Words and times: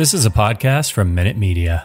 This 0.00 0.16
is 0.16 0.24
a 0.24 0.32
podcast 0.32 0.96
from 0.96 1.14
Minute 1.14 1.36
Media. 1.36 1.84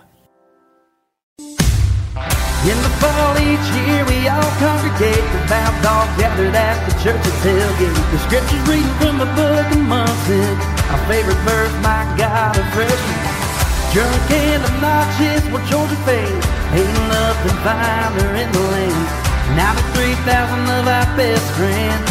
In 1.35 2.77
the 2.79 2.93
fall 3.03 3.35
each 3.35 3.67
year 3.75 4.07
we 4.07 4.23
all 4.31 4.51
congregate 4.55 5.19
The 5.35 5.41
vows 5.51 5.83
all 5.83 6.07
gathered 6.15 6.55
at 6.55 6.79
the 6.87 6.95
church's 7.03 7.35
tailgate 7.43 7.91
The 8.15 8.19
scriptures 8.23 8.63
reading 8.71 8.95
from 9.03 9.19
the 9.19 9.27
book 9.35 9.67
of 9.67 9.91
Our 9.91 11.01
favorite 11.11 11.43
verse, 11.43 11.75
my 11.83 12.07
God, 12.15 12.55
Drunk 13.91 14.31
and 14.31 14.63
obnoxious, 14.63 15.43
Georgia 15.67 15.99
Ain't 16.71 16.95
nothing 17.11 17.57
finer 17.67 18.31
in 18.31 18.47
the 18.47 18.63
Now 19.59 19.75
the 19.75 19.83
3,000 19.91 20.71
of 20.71 20.87
our 20.87 21.17
best 21.19 21.47
friends. 21.59 22.07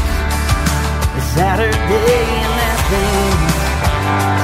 It's 1.16 1.32
Saturday 1.32 1.73
in 1.73 2.52
Athens 2.61 4.43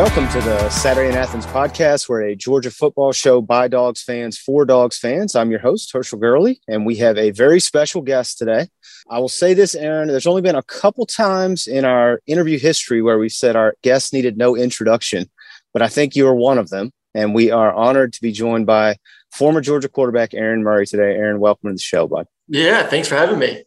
Welcome 0.00 0.28
to 0.28 0.40
the 0.40 0.70
Saturday 0.70 1.10
in 1.10 1.14
Athens 1.14 1.44
podcast. 1.44 2.08
We're 2.08 2.22
a 2.22 2.34
Georgia 2.34 2.70
football 2.70 3.12
show 3.12 3.42
by 3.42 3.68
Dogs 3.68 4.02
fans 4.02 4.38
for 4.38 4.64
Dogs 4.64 4.96
fans. 4.96 5.36
I'm 5.36 5.50
your 5.50 5.60
host, 5.60 5.92
Herschel 5.92 6.18
Gurley, 6.18 6.58
and 6.66 6.86
we 6.86 6.96
have 6.96 7.18
a 7.18 7.32
very 7.32 7.60
special 7.60 8.00
guest 8.00 8.38
today. 8.38 8.68
I 9.10 9.18
will 9.18 9.28
say 9.28 9.52
this, 9.52 9.74
Aaron, 9.74 10.08
there's 10.08 10.26
only 10.26 10.40
been 10.40 10.54
a 10.54 10.62
couple 10.62 11.04
times 11.04 11.66
in 11.66 11.84
our 11.84 12.22
interview 12.26 12.58
history 12.58 13.02
where 13.02 13.18
we 13.18 13.28
said 13.28 13.56
our 13.56 13.74
guests 13.82 14.10
needed 14.10 14.38
no 14.38 14.56
introduction, 14.56 15.30
but 15.74 15.82
I 15.82 15.88
think 15.88 16.16
you 16.16 16.26
are 16.26 16.34
one 16.34 16.56
of 16.56 16.70
them. 16.70 16.92
And 17.14 17.34
we 17.34 17.50
are 17.50 17.70
honored 17.70 18.14
to 18.14 18.22
be 18.22 18.32
joined 18.32 18.64
by 18.64 18.96
former 19.34 19.60
Georgia 19.60 19.90
quarterback 19.90 20.32
Aaron 20.32 20.62
Murray 20.62 20.86
today. 20.86 21.14
Aaron, 21.14 21.40
welcome 21.40 21.68
to 21.68 21.74
the 21.74 21.78
show, 21.78 22.08
bud. 22.08 22.26
Yeah, 22.48 22.86
thanks 22.86 23.06
for 23.06 23.16
having 23.16 23.38
me. 23.38 23.64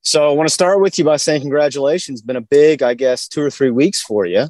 So 0.00 0.28
I 0.28 0.32
want 0.34 0.48
to 0.48 0.54
start 0.54 0.80
with 0.80 0.98
you 0.98 1.04
by 1.04 1.18
saying 1.18 1.42
congratulations. 1.42 2.20
Been 2.20 2.34
a 2.34 2.40
big, 2.40 2.82
I 2.82 2.94
guess, 2.94 3.28
two 3.28 3.42
or 3.42 3.50
three 3.50 3.70
weeks 3.70 4.02
for 4.02 4.26
you. 4.26 4.48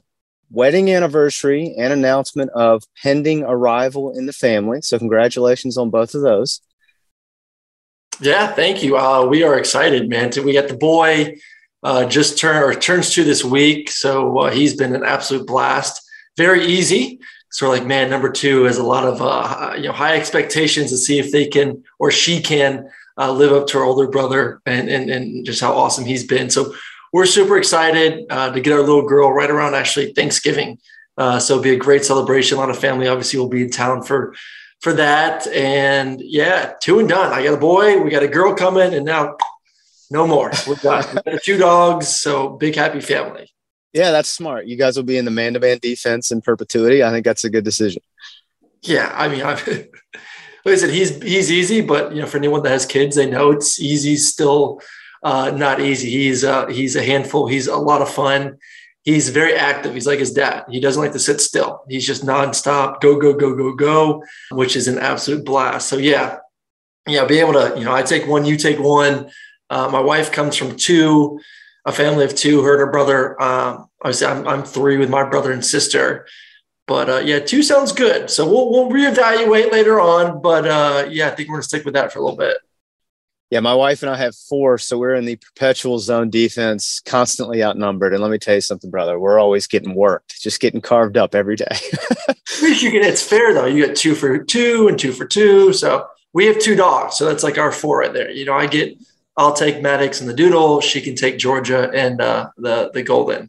Wedding 0.51 0.91
anniversary 0.91 1.75
and 1.79 1.93
announcement 1.93 2.51
of 2.51 2.85
pending 3.03 3.45
arrival 3.45 4.17
in 4.17 4.27
the 4.27 4.33
family. 4.33 4.83
So 4.83 4.99
congratulations 4.99 5.77
on 5.77 5.91
both 5.91 6.15
of 6.15 6.23
those. 6.23 6.61
Yeah, 8.21 8.49
thank 8.49 8.83
you. 8.83 8.97
Uh, 8.97 9.27
we 9.27 9.43
are 9.43 9.59
excited, 9.59 10.09
man. 10.09 10.31
We 10.45 10.53
got 10.53 10.69
the 10.69 10.77
boy 10.77 11.37
uh, 11.85 12.07
just 12.07 12.39
turn 12.39 12.63
or 12.63 12.75
turns 12.75 13.11
two 13.11 13.25
this 13.25 13.45
week, 13.45 13.91
so 13.91 14.39
uh, 14.39 14.51
he's 14.51 14.75
been 14.75 14.95
an 14.95 15.05
absolute 15.05 15.47
blast. 15.47 16.01
Very 16.37 16.65
easy. 16.65 17.21
So 17.51 17.69
like, 17.69 17.85
man, 17.85 18.11
number 18.11 18.33
two 18.33 18.65
has 18.65 18.79
a 18.79 18.83
lot 18.83 19.05
of 19.05 19.21
uh, 19.21 19.75
you 19.77 19.85
know 19.85 19.93
high 19.93 20.17
expectations 20.17 20.91
to 20.91 20.97
see 20.97 21.19
if 21.19 21.31
they 21.31 21.47
can 21.47 21.85
or 21.99 22.11
she 22.11 22.41
can 22.41 22.89
uh, 23.19 23.31
live 23.31 23.53
up 23.53 23.67
to 23.69 23.79
her 23.79 23.85
older 23.85 24.09
brother 24.09 24.61
and, 24.67 24.89
and 24.89 25.11
and 25.11 25.45
just 25.45 25.61
how 25.61 25.73
awesome 25.73 26.05
he's 26.05 26.27
been. 26.27 26.51
So 26.51 26.75
we're 27.15 27.27
super 27.27 27.57
excited 27.57 28.27
uh, 28.29 28.51
to 28.51 28.61
get 28.61 28.73
our 28.73 28.81
little 28.81 29.07
girl 29.07 29.31
right 29.31 29.49
around 29.49 29.77
actually 29.77 30.13
Thanksgiving. 30.15 30.81
Uh, 31.17 31.39
so 31.39 31.55
it'll 31.55 31.63
be 31.63 31.71
a 31.71 31.77
great 31.77 32.05
celebration. 32.05 32.59
A 32.59 32.61
lot 32.61 32.71
of 32.71 32.79
family 32.79 33.07
obviously 33.07 33.39
will 33.39 33.49
be 33.49 33.63
in 33.63 33.71
town 33.71 34.03
for 34.03 34.35
for 34.81 34.93
that. 34.95 35.47
And 35.47 36.21
yeah, 36.21 36.73
two 36.83 36.99
and 36.99 37.09
done. 37.09 37.33
I 37.33 37.45
got 37.45 37.55
a 37.55 37.57
boy, 37.57 38.03
we 38.03 38.11
got 38.11 38.25
a 38.25 38.29
girl 38.29 38.53
coming, 38.53 38.93
and 38.93 39.07
now 39.07 39.37
no 40.11 40.27
more. 40.27 40.51
We're 40.67 40.75
done. 40.75 41.05
We 41.25 41.33
got 41.33 41.43
two 41.45 41.57
dogs, 41.57 42.09
so 42.09 42.49
big 42.49 42.75
happy 42.75 43.01
family. 43.01 43.49
Yeah, 43.93 44.11
that's 44.11 44.29
smart. 44.29 44.67
You 44.67 44.77
guys 44.77 44.97
will 44.97 45.05
be 45.05 45.17
in 45.17 45.25
the 45.25 45.31
man 45.31 45.55
to 45.55 45.61
man 45.61 45.79
defense 45.81 46.33
in 46.33 46.41
perpetuity. 46.41 47.05
I 47.05 47.13
think 47.13 47.25
that's 47.25 47.45
a 47.45 47.51
good 47.51 47.65
decision. 47.65 48.03
Yeah, 48.83 49.13
I 49.15 49.29
mean, 49.29 49.43
I've, 49.43 49.65
like 50.65 50.75
I 50.75 50.75
said, 50.75 50.91
he's 50.91 51.23
he's 51.23 51.53
easy, 51.53 51.81
but 51.81 52.13
you 52.13 52.23
know, 52.23 52.27
for 52.27 52.39
anyone 52.39 52.65
that 52.65 52.71
has 52.71 52.85
kids, 52.85 53.15
they 53.15 53.31
know 53.31 53.53
it's 53.53 53.81
easy. 53.81 54.17
Still, 54.17 54.81
uh, 55.25 55.51
not 55.51 55.81
easy. 55.81 56.11
He's 56.11 56.45
uh, 56.45 56.67
he's 56.67 56.97
a 56.97 57.03
handful. 57.03 57.49
He's 57.49 57.67
a 57.67 57.77
lot 57.77 58.03
of 58.03 58.11
fun. 58.11 58.59
He's 59.03 59.31
very 59.31 59.55
active. 59.55 59.95
He's 59.95 60.07
like 60.07 60.19
his 60.19 60.33
dad. 60.33 60.65
He 60.71 60.81
doesn't 60.81 61.03
like 61.03 61.13
to 61.13 61.19
sit 61.19 61.41
still. 61.41 61.83
He's 61.89 62.07
just 62.07 62.25
nonstop, 62.25 63.01
go 63.01 63.19
go 63.19 63.33
go 63.33 63.55
go 63.55 63.75
go, 63.75 64.23
which 64.51 64.77
is 64.77 64.87
an 64.87 64.99
absolute 64.99 65.45
blast. 65.45 65.89
So 65.89 65.97
yeah, 65.97 66.39
yeah, 67.07 67.25
be 67.25 67.39
able 67.39 67.55
to 67.55 67.75
you 67.77 67.85
know, 67.85 67.95
I 67.95 68.03
take 68.03 68.27
one, 68.27 68.45
you 68.45 68.57
take 68.57 68.79
one. 68.79 69.31
Uh, 69.71 69.89
my 69.91 70.01
wife 70.01 70.31
comes 70.31 70.57
from 70.57 70.77
two, 70.77 71.41
a 71.87 71.93
family 71.93 72.25
of 72.25 72.35
two. 72.35 72.63
Her 72.63 72.73
and 72.75 72.81
her 72.81 72.93
brother. 72.93 73.41
Um, 73.43 73.89
obviously, 74.03 74.27
I'm 74.27 74.47
I'm 74.47 74.63
three 74.63 74.99
with 74.99 75.11
my 75.11 75.25
brother 75.25 75.53
and 75.53 75.65
sister. 75.65 76.27
But 76.87 77.09
uh, 77.09 77.23
yeah, 77.25 77.39
two 77.39 77.63
sounds 77.63 77.93
good. 77.93 78.29
So 78.31 78.47
we'll 78.47 78.71
we'll 78.71 78.91
reevaluate 78.91 79.73
later 79.73 80.01
on. 80.01 80.43
But 80.43 80.67
uh, 80.67 81.09
yeah, 81.11 81.29
I 81.29 81.31
think 81.31 81.49
we're 81.49 81.57
gonna 81.57 81.63
stick 81.63 81.87
with 81.87 81.95
that 81.95 82.13
for 82.13 82.19
a 82.19 82.23
little 82.23 82.39
bit. 82.39 82.59
Yeah, 83.55 83.61
my 83.61 83.73
wife 83.73 84.03
and 84.03 84.11
I 84.11 84.17
have 84.17 84.35
four, 84.35 84.79
so 84.79 84.99
we're 84.99 85.15
in 85.15 85.27
the 85.27 85.37
perpetual 85.37 86.01
zone 86.01 86.29
defense, 86.29 87.01
constantly 87.07 87.63
outnumbered. 87.63 88.13
And 88.13 88.21
let 88.21 88.33
me 88.33 88.37
tell 88.37 88.57
you 88.57 88.61
something, 88.61 88.91
brother, 88.91 89.17
we're 89.17 89.39
always 89.39 89.69
getting 89.69 89.95
worked, 89.95 90.43
just 90.43 90.59
getting 90.59 90.81
carved 90.81 91.17
up 91.17 91.37
every 91.37 91.55
day. 91.55 91.65
At 92.29 92.37
least 92.61 92.83
you 92.83 92.91
get 92.91 93.05
it's 93.05 93.23
fair 93.23 93.55
though. 93.55 93.67
You 93.67 93.87
get 93.87 93.95
two 93.95 94.17
for 94.17 94.43
two 94.43 94.89
and 94.89 94.99
two 94.99 95.13
for 95.13 95.25
two. 95.25 95.73
So 95.73 96.05
we 96.33 96.47
have 96.47 96.59
two 96.59 96.75
dogs. 96.75 97.17
So 97.17 97.27
that's 97.27 97.45
like 97.45 97.57
our 97.57 97.71
four 97.71 98.01
right 98.01 98.13
there. 98.13 98.29
You 98.29 98.45
know, 98.45 98.55
I 98.55 98.67
get 98.67 98.99
I'll 99.37 99.53
take 99.53 99.81
Maddox 99.81 100.21
and 100.21 100.29
the 100.29 100.35
Doodle. 100.35 100.81
She 100.81 101.01
can 101.01 101.15
take 101.15 101.39
Georgia 101.39 101.89
and 101.95 102.21
uh, 102.21 102.51
the 102.57 102.91
the 102.93 103.05
Golden. 103.05 103.49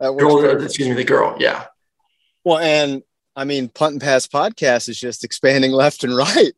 yeah, 0.00 0.64
excuse 0.64 0.88
me, 0.88 0.94
the 0.94 1.04
girl. 1.04 1.36
Yeah. 1.38 1.66
Well, 2.44 2.60
and 2.60 3.02
I 3.36 3.44
mean, 3.44 3.68
punt 3.68 3.92
and 3.92 4.00
pass 4.00 4.26
podcast 4.26 4.88
is 4.88 4.98
just 4.98 5.22
expanding 5.22 5.72
left 5.72 6.02
and 6.02 6.16
right. 6.16 6.52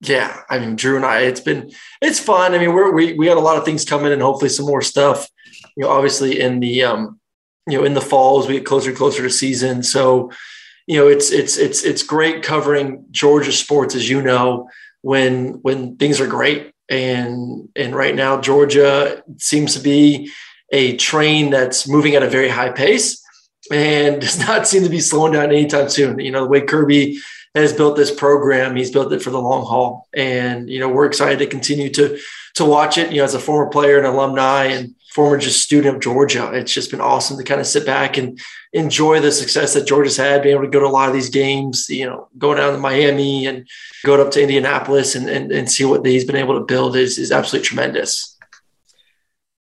Yeah. 0.00 0.42
I 0.50 0.58
mean, 0.58 0.76
Drew 0.76 0.96
and 0.96 1.04
I, 1.04 1.20
it's 1.20 1.40
been 1.40 1.72
it's 2.02 2.20
fun. 2.20 2.54
I 2.54 2.58
mean, 2.58 2.74
we're 2.74 2.92
we 2.92 3.14
we 3.14 3.26
got 3.26 3.36
a 3.36 3.40
lot 3.40 3.56
of 3.56 3.64
things 3.64 3.84
coming 3.84 4.12
and 4.12 4.22
hopefully 4.22 4.50
some 4.50 4.66
more 4.66 4.82
stuff. 4.82 5.28
You 5.76 5.84
know, 5.84 5.90
obviously 5.90 6.40
in 6.40 6.60
the 6.60 6.82
um, 6.82 7.20
you 7.66 7.78
know, 7.78 7.84
in 7.84 7.94
the 7.94 8.00
fall 8.00 8.40
as 8.40 8.46
we 8.46 8.54
get 8.54 8.66
closer 8.66 8.90
and 8.90 8.98
closer 8.98 9.22
to 9.22 9.30
season. 9.30 9.82
So, 9.82 10.30
you 10.86 10.96
know, 10.96 11.08
it's 11.08 11.30
it's 11.30 11.56
it's 11.56 11.82
it's 11.82 12.02
great 12.02 12.42
covering 12.42 13.04
Georgia 13.10 13.52
sports, 13.52 13.94
as 13.94 14.08
you 14.08 14.22
know, 14.22 14.68
when 15.02 15.54
when 15.62 15.96
things 15.96 16.20
are 16.20 16.26
great. 16.26 16.72
And 16.88 17.68
and 17.74 17.94
right 17.94 18.14
now 18.14 18.40
Georgia 18.40 19.22
seems 19.38 19.74
to 19.74 19.80
be 19.80 20.30
a 20.72 20.96
train 20.96 21.50
that's 21.50 21.88
moving 21.88 22.14
at 22.14 22.22
a 22.22 22.30
very 22.30 22.48
high 22.48 22.70
pace 22.70 23.22
and 23.72 24.20
does 24.20 24.38
not 24.38 24.68
seem 24.68 24.84
to 24.84 24.88
be 24.88 25.00
slowing 25.00 25.32
down 25.32 25.46
anytime 25.46 25.88
soon. 25.88 26.20
You 26.20 26.30
know, 26.30 26.44
the 26.44 26.50
way 26.50 26.60
Kirby 26.60 27.18
has 27.62 27.72
built 27.72 27.96
this 27.96 28.14
program, 28.14 28.76
he's 28.76 28.90
built 28.90 29.12
it 29.12 29.22
for 29.22 29.30
the 29.30 29.40
long 29.40 29.64
haul. 29.64 30.08
And, 30.14 30.68
you 30.68 30.78
know, 30.78 30.88
we're 30.88 31.06
excited 31.06 31.38
to 31.38 31.46
continue 31.46 31.90
to 31.90 32.18
to 32.56 32.64
watch 32.64 32.98
it. 32.98 33.10
You 33.10 33.18
know, 33.18 33.24
as 33.24 33.34
a 33.34 33.38
former 33.38 33.70
player 33.70 33.98
and 33.98 34.06
alumni 34.06 34.64
and 34.64 34.94
former 35.12 35.38
just 35.38 35.62
student 35.62 35.96
of 35.96 36.02
Georgia, 36.02 36.52
it's 36.52 36.72
just 36.72 36.90
been 36.90 37.00
awesome 37.00 37.38
to 37.38 37.44
kind 37.44 37.60
of 37.60 37.66
sit 37.66 37.86
back 37.86 38.18
and 38.18 38.38
enjoy 38.72 39.20
the 39.20 39.32
success 39.32 39.72
that 39.74 39.86
Georgia's 39.86 40.16
had, 40.16 40.42
being 40.42 40.54
able 40.54 40.64
to 40.64 40.70
go 40.70 40.80
to 40.80 40.86
a 40.86 40.88
lot 40.88 41.08
of 41.08 41.14
these 41.14 41.30
games, 41.30 41.86
you 41.88 42.04
know, 42.04 42.28
go 42.36 42.54
down 42.54 42.74
to 42.74 42.78
Miami 42.78 43.46
and 43.46 43.66
go 44.04 44.20
up 44.20 44.30
to 44.32 44.42
Indianapolis 44.42 45.14
and, 45.14 45.28
and, 45.28 45.50
and 45.50 45.70
see 45.70 45.84
what 45.84 46.04
he's 46.04 46.24
been 46.24 46.36
able 46.36 46.58
to 46.58 46.64
build 46.64 46.96
is, 46.96 47.18
is 47.18 47.32
absolutely 47.32 47.66
tremendous. 47.66 48.36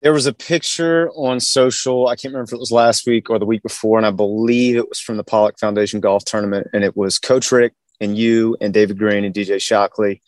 There 0.03 0.13
was 0.13 0.27
a 0.27 0.35
picture 0.35 1.09
on 1.13 1.41
social. 1.41 2.09
I 2.09 2.17
can't 2.17 2.35
remember 2.35 2.49
if 2.49 2.53
it 2.53 2.59
was 2.59 2.71
last 2.71 3.07
week 3.07 3.31
or 3.31 3.39
the 3.39 3.47
week 3.47 3.63
before, 3.63 3.97
and 3.97 4.07
I 4.07 4.11
believe 4.11 4.77
it 4.77 4.89
was 4.89 5.01
from 5.01 5.17
the 5.17 5.25
Pollack 5.25 5.59
Foundation 5.59 6.01
golf 6.01 6.25
tournament. 6.27 6.67
And 6.75 6.85
it 6.85 6.95
was 6.95 7.19
Coach 7.19 7.51
Richt 7.51 7.75
and 8.01 8.17
you 8.17 8.57
and 8.61 8.75
David 8.75 8.99
Greene 8.99 9.25
and 9.25 9.35
DJ 9.35 9.61
Shockley. 9.61 10.23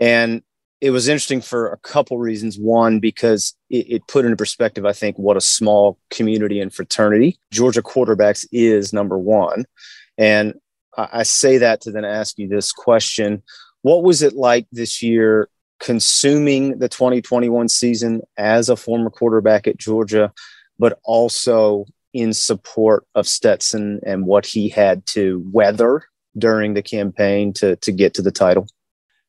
And 0.00 0.42
it 0.80 0.90
was 0.90 1.08
interesting 1.08 1.40
for 1.40 1.70
a 1.72 1.76
couple 1.78 2.18
reasons. 2.18 2.58
One, 2.58 2.98
because 2.98 3.54
it, 3.70 3.86
it 3.88 4.08
put 4.08 4.24
into 4.24 4.36
perspective, 4.36 4.84
I 4.84 4.92
think, 4.92 5.16
what 5.16 5.36
a 5.36 5.40
small 5.40 5.98
community 6.10 6.60
and 6.60 6.74
fraternity 6.74 7.38
Georgia 7.52 7.82
quarterbacks 7.82 8.44
is, 8.50 8.92
number 8.92 9.16
one. 9.16 9.64
And 10.18 10.54
I, 10.96 11.08
I 11.12 11.22
say 11.22 11.58
that 11.58 11.80
to 11.82 11.92
then 11.92 12.04
ask 12.04 12.38
you 12.38 12.48
this 12.48 12.72
question 12.72 13.42
What 13.82 14.02
was 14.02 14.22
it 14.22 14.34
like 14.34 14.66
this 14.72 15.02
year 15.02 15.48
consuming 15.78 16.78
the 16.78 16.88
2021 16.88 17.68
season 17.68 18.22
as 18.36 18.68
a 18.68 18.76
former 18.76 19.10
quarterback 19.10 19.66
at 19.66 19.76
Georgia, 19.76 20.32
but 20.78 20.98
also 21.04 21.84
in 22.12 22.32
support 22.32 23.06
of 23.14 23.26
Stetson 23.26 24.00
and 24.04 24.26
what 24.26 24.46
he 24.46 24.68
had 24.68 25.04
to 25.06 25.44
weather 25.52 26.04
during 26.36 26.74
the 26.74 26.82
campaign 26.82 27.52
to 27.54 27.76
to 27.76 27.92
get 27.92 28.14
to 28.14 28.22
the 28.22 28.32
title? 28.32 28.66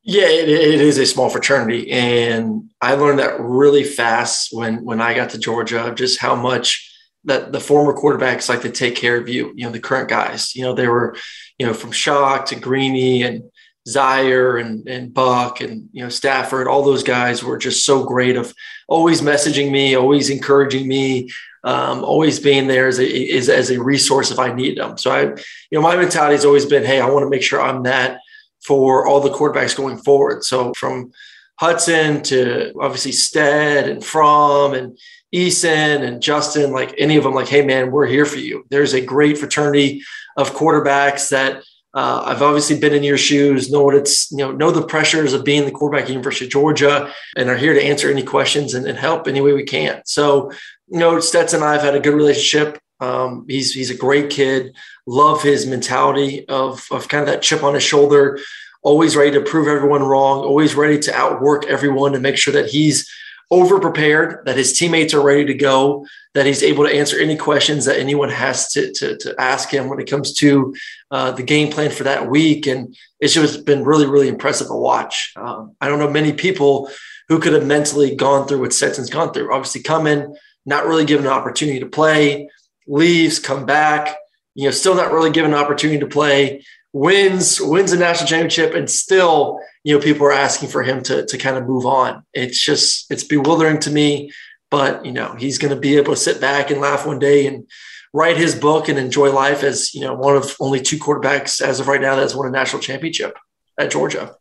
Yeah, 0.06 0.28
it, 0.28 0.50
it 0.50 0.82
is 0.82 0.98
a 0.98 1.06
small 1.06 1.30
fraternity, 1.30 1.90
and 1.92 2.70
I 2.82 2.96
learned 2.96 3.20
that 3.20 3.40
really 3.40 3.84
fast 3.84 4.50
when 4.52 4.84
when 4.84 5.00
I 5.00 5.14
got 5.14 5.30
to 5.32 5.38
Georgia. 5.38 5.94
Just 5.96 6.20
how 6.20 6.36
much 6.36 6.90
that 7.26 7.52
the 7.52 7.60
former 7.60 7.94
quarterbacks 7.94 8.50
like 8.50 8.62
to 8.62 8.70
take 8.70 8.96
care 8.96 9.18
of 9.18 9.30
you. 9.30 9.54
You 9.56 9.66
know, 9.66 9.72
the 9.72 9.80
current 9.80 10.10
guys. 10.10 10.56
You 10.56 10.64
know, 10.64 10.74
they 10.74 10.88
were, 10.88 11.16
you 11.58 11.66
know, 11.66 11.74
from 11.74 11.92
Shock 11.92 12.48
to 12.48 12.56
Greeny 12.60 13.24
and 13.24 13.44
Zeier 13.88 14.60
and 14.60 14.88
and 14.88 15.14
Buck 15.14 15.62
and 15.62 15.90
you 15.92 16.04
know 16.04 16.10
Stafford. 16.10 16.68
All 16.68 16.84
those 16.84 17.04
guys 17.04 17.44
were 17.44 17.58
just 17.58 17.86
so 17.86 18.04
great 18.04 18.36
of 18.36 18.54
always 18.88 19.22
messaging 19.22 19.72
me, 19.72 19.96
always 19.96 20.30
encouraging 20.30 20.88
me. 20.88 21.30
Um, 21.66 22.04
always 22.04 22.42
being 22.42 22.68
there 22.68 22.88
as 22.88 23.00
a, 23.00 23.06
is, 23.06 23.48
as 23.48 23.72
a 23.72 23.82
resource 23.82 24.32
if 24.32 24.40
I 24.40 24.52
need 24.52 24.78
them. 24.78 24.98
So 24.98 25.12
I, 25.12 25.22
you 25.22 25.38
know, 25.72 25.82
my 25.82 25.96
mentality 25.96 26.36
has 26.36 26.44
always 26.44 26.66
been, 26.66 26.84
hey, 26.84 27.00
I 27.00 27.10
want 27.10 27.24
to 27.24 27.30
make 27.30 27.42
sure 27.42 27.62
I'm 27.62 27.84
that 27.84 28.20
for 28.66 29.08
all 29.08 29.22
the 29.22 29.30
quarterbacks 29.30 29.76
going 29.76 29.98
forward. 29.98 30.44
So 30.44 30.74
from 30.74 31.14
Hutson 31.62 32.22
to 32.24 32.74
obviously 32.82 33.14
Stead 33.14 33.88
and 33.88 34.04
Fromm 34.04 34.74
and 34.74 34.98
Eason 35.34 36.02
and 36.02 36.22
Justin, 36.22 36.74
like 36.74 36.94
any 36.98 37.16
of 37.16 37.24
them, 37.24 37.34
like, 37.34 37.48
hey 37.48 37.66
man, 37.66 37.92
we're 37.92 38.08
here 38.08 38.26
for 38.26 38.40
you. 38.40 38.66
There's 38.70 38.94
a 38.94 39.02
great 39.02 39.38
fraternity 39.38 40.04
of 40.36 40.54
quarterbacks 40.54 41.30
that 41.30 41.64
uh, 41.96 42.24
I've 42.26 42.42
obviously 42.42 42.80
been 42.80 42.94
in 42.94 43.04
your 43.04 43.20
shoes, 43.20 43.72
know 43.72 43.84
what 43.84 43.94
it's, 43.94 44.32
you 44.32 44.40
know, 44.40 44.52
know 44.52 44.72
the 44.72 44.86
pressures 44.86 45.34
of 45.34 45.44
being 45.44 45.66
the 45.66 45.72
quarterback 45.72 46.06
at 46.06 46.10
University 46.10 46.46
of 46.46 46.52
Georgia, 46.52 47.14
and 47.38 47.50
are 47.50 47.58
here 47.58 47.74
to 47.74 47.84
answer 47.84 48.10
any 48.10 48.24
questions 48.24 48.74
and, 48.74 48.88
and 48.88 48.98
help 48.98 49.28
any 49.28 49.42
way 49.42 49.54
we 49.54 49.64
can. 49.64 50.02
So, 50.06 50.52
you 50.88 51.00
know, 51.00 51.20
Stetson 51.20 51.62
and 51.62 51.70
I 51.70 51.74
have 51.74 51.82
had 51.82 51.96
a 51.96 52.00
good 52.00 52.14
relationship. 52.14 52.80
Um, 53.00 53.46
he's 53.50 53.74
he's 53.74 53.90
a 53.90 53.96
great 53.96 54.30
kid. 54.30 54.76
Love 55.06 55.42
his 55.42 55.66
mentality 55.66 56.48
of 56.48 56.86
of 56.92 57.08
kind 57.08 57.22
of 57.22 57.28
that 57.28 57.42
chip 57.42 57.64
on 57.64 57.74
his 57.74 57.84
shoulder, 57.84 58.40
always 58.82 59.16
ready 59.16 59.32
to 59.32 59.42
prove 59.42 59.68
everyone 59.68 60.04
wrong, 60.04 60.40
always 60.40 60.76
ready 60.76 61.00
to 61.00 61.14
outwork 61.14 61.66
everyone 61.66 62.14
and 62.14 62.24
make 62.24 62.38
sure 62.38 62.54
that 62.54 62.70
he's 62.70 63.10
over 63.52 63.80
prepared, 63.80 64.44
that 64.46 64.58
his 64.58 64.78
teammates 64.78 65.14
are 65.14 65.22
ready 65.22 65.46
to 65.46 65.54
go, 65.54 66.06
that 66.34 66.46
he's 66.46 66.64
able 66.64 66.86
to 66.86 66.94
answer 66.94 67.20
any 67.20 67.38
questions 67.38 67.86
that 67.86 68.00
anyone 68.00 68.30
has 68.30 68.72
to, 68.72 68.92
to, 68.94 69.16
to 69.18 69.36
ask 69.40 69.70
him 69.70 69.90
when 69.90 70.00
it 70.00 70.10
comes 70.10 70.34
to 70.34 70.74
uh, 71.12 71.32
the 71.32 71.44
game 71.44 71.72
plan 71.72 71.92
for 71.92 72.04
that 72.04 72.30
week. 72.30 72.66
And 72.66 72.96
it's 73.20 73.34
just 73.34 73.64
been 73.64 73.84
really, 73.84 74.08
really 74.08 74.28
impressive 74.28 74.68
to 74.68 74.74
watch. 74.74 75.34
Um, 75.36 75.76
I 75.80 75.88
don't 75.88 76.00
know 76.00 76.10
many 76.10 76.34
people 76.34 76.90
who 77.30 77.40
could 77.40 77.54
have 77.54 77.66
mentally 77.66 78.16
gone 78.16 78.48
through 78.48 78.62
what 78.62 78.74
Stetson's 78.74 79.10
gone 79.12 79.34
through. 79.34 79.54
Obviously, 79.54 79.84
come 79.84 80.08
in, 80.08 80.36
not 80.66 80.86
really 80.86 81.06
given 81.06 81.26
an 81.26 81.32
opportunity 81.32 81.80
to 81.80 81.86
play, 81.86 82.50
leaves, 82.88 83.40
come 83.40 83.66
back, 83.66 84.18
you 84.56 84.66
know, 84.66 84.72
still 84.72 84.96
not 84.96 85.12
really 85.12 85.32
given 85.32 85.54
an 85.54 85.60
opportunity 85.60 86.00
to 86.00 86.08
play, 86.08 86.64
wins, 86.92 87.60
wins 87.60 87.92
a 87.92 87.98
national 87.98 88.28
championship, 88.28 88.74
and 88.74 88.90
still, 88.90 89.60
you 89.84 89.96
know, 89.96 90.04
people 90.04 90.26
are 90.26 90.32
asking 90.32 90.70
for 90.70 90.84
him 90.84 91.02
to, 91.04 91.26
to 91.26 91.38
kind 91.38 91.58
of 91.58 91.68
move 91.68 91.86
on. 91.86 92.24
It's 92.34 92.64
just, 92.64 93.12
it's 93.12 93.24
bewildering 93.24 93.80
to 93.82 93.92
me 93.92 94.32
but 94.74 95.06
you 95.06 95.12
know 95.12 95.36
he's 95.36 95.60
going 95.60 95.72
to 95.72 95.80
be 95.80 95.98
able 95.98 96.16
to 96.16 96.20
sit 96.20 96.42
back 96.42 96.72
and 96.72 96.82
laugh 96.82 97.06
one 97.06 97.20
day 97.20 97.46
and 97.46 97.68
write 98.12 98.38
his 98.38 98.56
book 98.56 98.90
and 98.90 98.98
enjoy 98.98 99.32
life 99.32 99.62
as 99.62 99.94
you 99.94 100.02
know 100.02 100.16
one 100.16 100.36
of 100.36 100.56
only 100.60 100.82
two 100.82 100.98
quarterbacks 100.98 101.62
as 101.62 101.80
of 101.80 101.88
right 101.88 102.02
now 102.02 102.16
that's 102.16 102.34
won 102.34 102.48
a 102.48 102.52
national 102.52 102.82
championship 102.82 103.38
at 103.78 103.92
Georgia. 103.92 104.36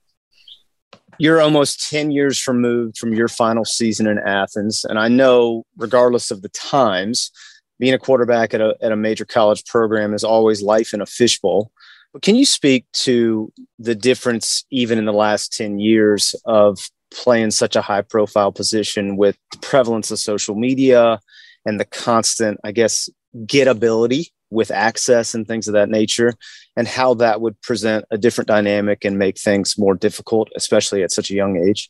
You're 1.19 1.41
almost 1.41 1.88
10 1.91 2.11
years 2.11 2.47
removed 2.47 2.99
from 2.99 3.12
your 3.12 3.29
final 3.29 3.64
season 3.64 4.06
in 4.06 4.19
Athens. 4.19 4.85
And 4.85 4.99
I 4.99 5.09
know, 5.09 5.64
regardless 5.76 6.31
of 6.31 6.43
the 6.43 6.49
times, 6.49 7.31
being 7.79 7.94
a 7.94 7.99
quarterback 7.99 8.55
at 8.55 8.61
a, 8.61 8.76
at 8.81 8.93
a 8.93 8.97
major 8.97 9.25
college 9.25 9.64
program 9.67 10.14
is 10.14 10.25
always 10.25 10.62
life 10.62 10.94
in 10.94 11.00
a 11.00 11.06
fishbowl. 11.06 11.70
But 12.12 12.23
can 12.23 12.37
you 12.37 12.44
speak 12.44 12.87
to 12.93 13.53
the 13.79 13.94
difference, 13.94 14.64
even 14.70 14.99
in 14.99 15.05
the 15.05 15.12
last 15.12 15.53
10 15.53 15.79
years, 15.79 16.35
of 16.44 16.79
playing 17.11 17.50
such 17.50 17.76
a 17.76 17.82
high 17.82 18.03
profile 18.03 18.53
position 18.53 19.17
with 19.17 19.37
the 19.50 19.58
prevalence 19.58 20.11
of 20.11 20.19
social 20.19 20.55
media 20.55 21.20
and 21.65 21.79
the 21.79 21.85
constant, 21.85 22.58
I 22.65 22.73
guess, 22.73 23.08
gettability 23.47 24.29
with 24.50 24.70
access 24.70 25.35
and 25.35 25.47
things 25.47 25.67
of 25.67 25.75
that 25.75 25.88
nature, 25.88 26.35
and 26.76 26.88
how 26.88 27.14
that 27.14 27.40
would 27.40 27.60
present 27.60 28.04
a 28.10 28.19
different 28.19 28.48
dynamic 28.48 29.04
and 29.04 29.19
make 29.19 29.38
things 29.38 29.78
more 29.78 29.94
difficult, 29.94 30.48
especially 30.56 31.02
at 31.02 31.12
such 31.12 31.30
a 31.30 31.34
young 31.34 31.56
age? 31.56 31.88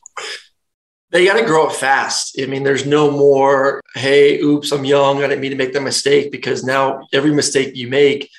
They 1.11 1.25
got 1.25 1.39
to 1.39 1.45
grow 1.45 1.67
up 1.67 1.75
fast. 1.75 2.39
I 2.41 2.47
mean, 2.47 2.63
there's 2.63 2.85
no 2.85 3.11
more, 3.11 3.81
hey, 3.95 4.39
oops, 4.39 4.71
I'm 4.71 4.83
young. 4.83 5.17
I 5.17 5.27
didn't 5.27 5.41
mean 5.41 5.51
to 5.51 5.57
make 5.57 5.73
that 5.73 5.81
mistake 5.81 6.31
because 6.31 6.63
now 6.63 7.01
every 7.13 7.31
mistake 7.31 7.75
you 7.75 7.87
make 7.87 8.29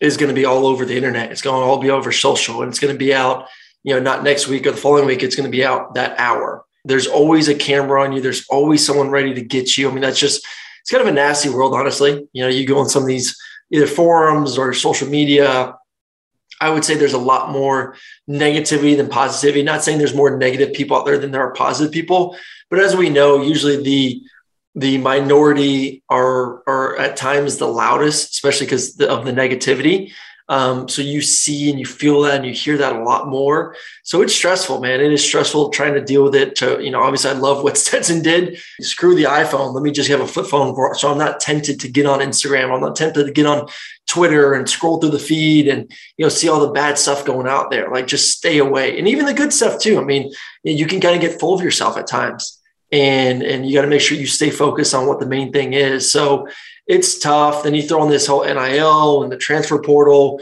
is 0.00 0.16
going 0.16 0.28
to 0.28 0.40
be 0.40 0.44
all 0.44 0.66
over 0.66 0.84
the 0.84 0.96
internet. 0.96 1.32
It's 1.32 1.42
going 1.42 1.60
to 1.60 1.66
all 1.66 1.78
be 1.78 1.90
over 1.90 2.12
social 2.12 2.62
and 2.62 2.70
it's 2.70 2.78
going 2.78 2.94
to 2.94 2.98
be 2.98 3.12
out 3.12 3.48
you 3.82 3.94
know, 3.94 4.00
not 4.00 4.22
next 4.22 4.48
week 4.48 4.66
or 4.66 4.72
the 4.72 4.76
following 4.76 5.06
week, 5.06 5.22
it's 5.22 5.36
going 5.36 5.50
to 5.50 5.56
be 5.56 5.64
out 5.64 5.94
that 5.94 6.18
hour. 6.18 6.64
There's 6.84 7.06
always 7.06 7.48
a 7.48 7.54
camera 7.54 8.02
on 8.02 8.12
you. 8.12 8.20
There's 8.20 8.46
always 8.48 8.84
someone 8.84 9.10
ready 9.10 9.34
to 9.34 9.42
get 9.42 9.76
you. 9.76 9.88
I 9.88 9.92
mean, 9.92 10.02
that's 10.02 10.18
just, 10.18 10.46
it's 10.80 10.90
kind 10.90 11.02
of 11.02 11.08
a 11.08 11.12
nasty 11.12 11.48
world, 11.48 11.74
honestly. 11.74 12.26
You 12.32 12.42
know, 12.42 12.48
you 12.48 12.66
go 12.66 12.78
on 12.78 12.88
some 12.88 13.02
of 13.02 13.08
these 13.08 13.36
either 13.70 13.86
forums 13.86 14.58
or 14.58 14.72
social 14.74 15.08
media. 15.08 15.74
I 16.60 16.70
would 16.70 16.84
say 16.84 16.94
there's 16.94 17.14
a 17.14 17.18
lot 17.18 17.50
more 17.50 17.96
negativity 18.28 18.96
than 18.96 19.08
positivity. 19.08 19.62
Not 19.62 19.82
saying 19.82 19.98
there's 19.98 20.14
more 20.14 20.36
negative 20.36 20.74
people 20.74 20.96
out 20.96 21.06
there 21.06 21.18
than 21.18 21.30
there 21.30 21.42
are 21.42 21.52
positive 21.52 21.92
people, 21.92 22.36
but 22.68 22.78
as 22.78 22.94
we 22.94 23.08
know, 23.08 23.42
usually 23.42 23.82
the 23.82 24.22
the 24.74 24.98
minority 24.98 26.02
are 26.08 26.62
are 26.68 26.96
at 26.98 27.16
times 27.16 27.56
the 27.56 27.66
loudest, 27.66 28.30
especially 28.30 28.66
because 28.66 29.00
of 29.00 29.24
the 29.24 29.32
negativity. 29.32 30.12
Um, 30.50 30.88
so 30.88 31.00
you 31.00 31.22
see 31.22 31.70
and 31.70 31.78
you 31.78 31.86
feel 31.86 32.22
that 32.22 32.34
and 32.34 32.44
you 32.44 32.52
hear 32.52 32.76
that 32.78 32.96
a 32.96 33.04
lot 33.04 33.28
more. 33.28 33.76
So 34.02 34.20
it's 34.20 34.34
stressful, 34.34 34.80
man. 34.80 35.00
It 35.00 35.12
is 35.12 35.24
stressful 35.24 35.70
trying 35.70 35.94
to 35.94 36.04
deal 36.04 36.24
with 36.24 36.34
it. 36.34 36.56
To, 36.56 36.82
you 36.82 36.90
know, 36.90 37.00
obviously 37.00 37.30
I 37.30 37.34
love 37.34 37.62
what 37.62 37.78
Stetson 37.78 38.20
did. 38.20 38.60
Screw 38.80 39.14
the 39.14 39.24
iPhone. 39.24 39.72
Let 39.72 39.84
me 39.84 39.92
just 39.92 40.10
have 40.10 40.20
a 40.20 40.26
flip 40.26 40.46
phone. 40.46 40.74
For, 40.74 40.92
so 40.96 41.08
I'm 41.08 41.18
not 41.18 41.38
tempted 41.38 41.78
to 41.78 41.88
get 41.88 42.04
on 42.04 42.18
Instagram. 42.18 42.74
I'm 42.74 42.80
not 42.80 42.96
tempted 42.96 43.26
to 43.26 43.32
get 43.32 43.46
on 43.46 43.68
Twitter 44.08 44.54
and 44.54 44.68
scroll 44.68 44.98
through 44.98 45.10
the 45.10 45.20
feed 45.20 45.68
and, 45.68 45.88
you 46.16 46.24
know, 46.24 46.28
see 46.28 46.48
all 46.48 46.58
the 46.58 46.72
bad 46.72 46.98
stuff 46.98 47.24
going 47.24 47.46
out 47.46 47.70
there. 47.70 47.88
Like 47.88 48.08
just 48.08 48.36
stay 48.36 48.58
away. 48.58 48.98
And 48.98 49.06
even 49.06 49.26
the 49.26 49.34
good 49.34 49.52
stuff 49.52 49.80
too. 49.80 50.00
I 50.00 50.04
mean, 50.04 50.32
you 50.64 50.86
can 50.86 51.00
kind 51.00 51.14
of 51.14 51.20
get 51.20 51.38
full 51.38 51.54
of 51.54 51.62
yourself 51.62 51.96
at 51.96 52.08
times 52.08 52.60
and 52.92 53.42
and 53.42 53.66
you 53.66 53.74
got 53.74 53.82
to 53.82 53.88
make 53.88 54.00
sure 54.00 54.18
you 54.18 54.26
stay 54.26 54.50
focused 54.50 54.94
on 54.94 55.06
what 55.06 55.20
the 55.20 55.26
main 55.26 55.52
thing 55.52 55.74
is. 55.74 56.10
So 56.10 56.48
it's 56.90 57.20
tough. 57.20 57.62
Then 57.62 57.74
you 57.74 57.82
throw 57.82 58.02
in 58.02 58.10
this 58.10 58.26
whole 58.26 58.44
NIL 58.44 59.22
and 59.22 59.30
the 59.30 59.36
transfer 59.36 59.80
portal. 59.80 60.40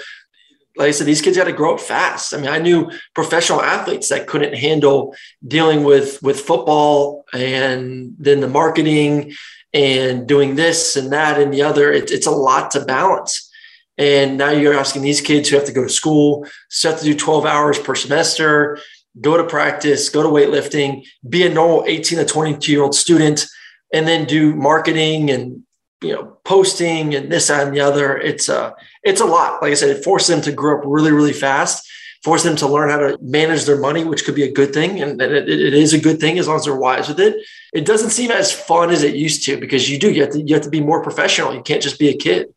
Like 0.76 0.88
I 0.88 0.90
said, 0.92 1.06
these 1.06 1.20
kids 1.20 1.36
got 1.36 1.44
to 1.44 1.52
grow 1.52 1.74
up 1.74 1.80
fast. 1.80 2.32
I 2.32 2.38
mean, 2.38 2.48
I 2.48 2.58
knew 2.58 2.90
professional 3.14 3.60
athletes 3.60 4.08
that 4.08 4.26
couldn't 4.26 4.54
handle 4.54 5.14
dealing 5.46 5.84
with 5.84 6.22
with 6.22 6.40
football 6.40 7.26
and 7.34 8.14
then 8.18 8.40
the 8.40 8.48
marketing 8.48 9.34
and 9.74 10.26
doing 10.26 10.54
this 10.54 10.96
and 10.96 11.12
that 11.12 11.38
and 11.38 11.52
the 11.52 11.60
other. 11.60 11.92
It, 11.92 12.10
it's 12.10 12.26
a 12.26 12.30
lot 12.30 12.70
to 12.70 12.84
balance. 12.84 13.50
And 13.98 14.38
now 14.38 14.50
you're 14.50 14.78
asking 14.78 15.02
these 15.02 15.20
kids 15.20 15.50
who 15.50 15.56
have 15.56 15.66
to 15.66 15.72
go 15.72 15.82
to 15.82 15.90
school, 15.90 16.46
so 16.70 16.90
have 16.90 17.00
to 17.00 17.04
do 17.04 17.14
12 17.14 17.44
hours 17.44 17.78
per 17.78 17.94
semester, 17.94 18.78
go 19.20 19.36
to 19.36 19.44
practice, 19.44 20.08
go 20.08 20.22
to 20.22 20.28
weightlifting, 20.30 21.04
be 21.28 21.44
a 21.44 21.52
normal 21.52 21.84
18 21.86 22.18
to 22.18 22.24
22 22.24 22.72
year 22.72 22.82
old 22.82 22.94
student, 22.94 23.44
and 23.92 24.08
then 24.08 24.24
do 24.24 24.54
marketing 24.54 25.30
and 25.30 25.64
you 26.02 26.12
know 26.12 26.38
posting 26.44 27.14
and 27.14 27.30
this 27.30 27.50
and 27.50 27.74
the 27.74 27.80
other. 27.80 28.16
It's 28.16 28.48
a 28.48 28.74
it's 29.02 29.20
a 29.20 29.26
lot. 29.26 29.62
Like 29.62 29.72
I 29.72 29.74
said, 29.74 29.90
it 29.90 30.04
forced 30.04 30.28
them 30.28 30.40
to 30.42 30.52
grow 30.52 30.78
up 30.78 30.84
really 30.86 31.12
really 31.12 31.32
fast. 31.32 31.88
forced 32.24 32.44
them 32.44 32.56
to 32.56 32.66
learn 32.66 32.90
how 32.90 32.98
to 32.98 33.18
manage 33.20 33.64
their 33.64 33.78
money, 33.78 34.04
which 34.04 34.24
could 34.24 34.34
be 34.34 34.42
a 34.42 34.52
good 34.52 34.72
thing, 34.72 35.00
and 35.00 35.20
it, 35.20 35.48
it 35.48 35.74
is 35.74 35.92
a 35.92 36.00
good 36.00 36.20
thing 36.20 36.38
as 36.38 36.48
long 36.48 36.56
as 36.56 36.64
they're 36.64 36.76
wise 36.76 37.08
with 37.08 37.20
it. 37.20 37.36
It 37.72 37.86
doesn't 37.86 38.10
seem 38.10 38.30
as 38.30 38.52
fun 38.52 38.90
as 38.90 39.02
it 39.02 39.14
used 39.14 39.44
to 39.46 39.58
because 39.58 39.90
you 39.90 39.98
do 39.98 40.10
you 40.12 40.22
have 40.22 40.32
to 40.32 40.42
you 40.42 40.54
have 40.54 40.64
to 40.64 40.70
be 40.70 40.80
more 40.80 41.02
professional. 41.02 41.54
You 41.54 41.62
can't 41.62 41.82
just 41.82 41.98
be 41.98 42.08
a 42.08 42.16
kid. 42.16 42.52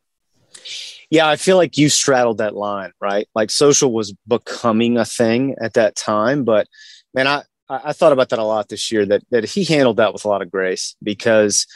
Yeah, 1.10 1.28
I 1.28 1.36
feel 1.36 1.58
like 1.58 1.78
you 1.78 1.90
straddled 1.90 2.38
that 2.38 2.56
line, 2.56 2.94
right? 3.02 3.28
Like 3.36 3.52
social 3.52 3.92
was 3.92 4.14
becoming 4.28 4.98
a 4.98 5.04
thing 5.04 5.56
at 5.60 5.74
that 5.74 5.96
time, 5.96 6.46
but 6.46 6.68
man, 7.14 7.28
I 7.28 7.44
I 7.70 7.94
thought 7.94 8.14
about 8.14 8.30
that 8.30 8.40
a 8.40 8.44
lot 8.44 8.70
this 8.70 8.92
year. 8.92 9.06
That 9.06 9.24
that 9.32 9.46
he 9.46 9.64
handled 9.64 9.98
that 9.98 10.14
with 10.14 10.26
a 10.26 10.28
lot 10.28 10.42
of 10.42 10.52
grace 10.52 10.96
because 11.04 11.68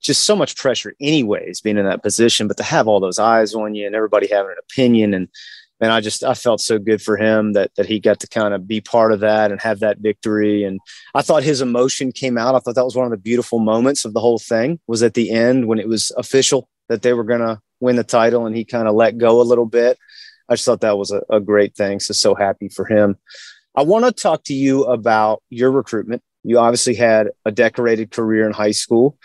just 0.00 0.24
so 0.24 0.34
much 0.34 0.56
pressure, 0.56 0.94
anyways, 1.00 1.60
being 1.60 1.78
in 1.78 1.84
that 1.84 2.02
position. 2.02 2.48
But 2.48 2.56
to 2.56 2.62
have 2.62 2.88
all 2.88 3.00
those 3.00 3.18
eyes 3.18 3.54
on 3.54 3.74
you 3.74 3.86
and 3.86 3.94
everybody 3.94 4.28
having 4.28 4.52
an 4.52 4.58
opinion, 4.58 5.14
and 5.14 5.28
man, 5.80 5.90
I 5.90 6.00
just 6.00 6.24
I 6.24 6.34
felt 6.34 6.60
so 6.60 6.78
good 6.78 7.02
for 7.02 7.16
him 7.16 7.52
that 7.52 7.74
that 7.76 7.86
he 7.86 8.00
got 8.00 8.20
to 8.20 8.28
kind 8.28 8.54
of 8.54 8.66
be 8.66 8.80
part 8.80 9.12
of 9.12 9.20
that 9.20 9.50
and 9.50 9.60
have 9.60 9.80
that 9.80 9.98
victory. 9.98 10.64
And 10.64 10.80
I 11.14 11.22
thought 11.22 11.42
his 11.42 11.60
emotion 11.60 12.12
came 12.12 12.38
out. 12.38 12.54
I 12.54 12.58
thought 12.58 12.74
that 12.74 12.84
was 12.84 12.96
one 12.96 13.06
of 13.06 13.10
the 13.10 13.16
beautiful 13.16 13.58
moments 13.58 14.04
of 14.04 14.14
the 14.14 14.20
whole 14.20 14.38
thing. 14.38 14.80
Was 14.86 15.02
at 15.02 15.14
the 15.14 15.30
end 15.30 15.66
when 15.66 15.78
it 15.78 15.88
was 15.88 16.12
official 16.16 16.68
that 16.88 17.02
they 17.02 17.12
were 17.12 17.24
going 17.24 17.40
to 17.40 17.60
win 17.78 17.96
the 17.96 18.04
title 18.04 18.46
and 18.46 18.56
he 18.56 18.64
kind 18.64 18.88
of 18.88 18.94
let 18.94 19.18
go 19.18 19.40
a 19.40 19.42
little 19.42 19.66
bit. 19.66 19.98
I 20.48 20.54
just 20.54 20.64
thought 20.64 20.80
that 20.80 20.98
was 20.98 21.12
a, 21.12 21.22
a 21.30 21.40
great 21.40 21.76
thing. 21.76 22.00
So, 22.00 22.12
so 22.12 22.34
happy 22.34 22.68
for 22.68 22.84
him. 22.84 23.16
I 23.76 23.82
want 23.82 24.04
to 24.04 24.12
talk 24.12 24.42
to 24.44 24.54
you 24.54 24.84
about 24.84 25.42
your 25.48 25.70
recruitment. 25.70 26.22
You 26.42 26.58
obviously 26.58 26.96
had 26.96 27.28
a 27.44 27.52
decorated 27.52 28.10
career 28.10 28.46
in 28.46 28.52
high 28.52 28.72
school 28.72 29.16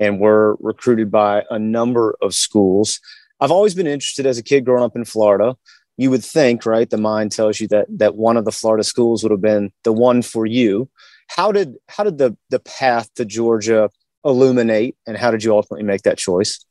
and 0.00 0.18
were 0.18 0.56
recruited 0.58 1.10
by 1.10 1.44
a 1.50 1.58
number 1.58 2.16
of 2.22 2.34
schools. 2.34 2.98
I've 3.38 3.50
always 3.50 3.74
been 3.74 3.86
interested 3.86 4.26
as 4.26 4.38
a 4.38 4.42
kid 4.42 4.64
growing 4.64 4.82
up 4.82 4.96
in 4.96 5.04
Florida. 5.04 5.56
You 5.96 6.10
would 6.10 6.24
think, 6.24 6.66
right? 6.66 6.88
The 6.88 6.96
mind 6.96 7.30
tells 7.30 7.60
you 7.60 7.68
that 7.68 7.86
that 7.98 8.16
one 8.16 8.36
of 8.36 8.44
the 8.44 8.52
Florida 8.52 8.82
schools 8.82 9.22
would 9.22 9.30
have 9.30 9.42
been 9.42 9.70
the 9.84 9.92
one 9.92 10.22
for 10.22 10.46
you. 10.46 10.88
How 11.28 11.52
did 11.52 11.76
how 11.88 12.02
did 12.02 12.18
the 12.18 12.36
the 12.48 12.58
path 12.60 13.12
to 13.14 13.24
Georgia 13.24 13.90
illuminate, 14.24 14.96
and 15.06 15.16
how 15.16 15.30
did 15.30 15.44
you 15.44 15.54
ultimately 15.54 15.84
make 15.84 16.02
that 16.02 16.18
choice? 16.18 16.64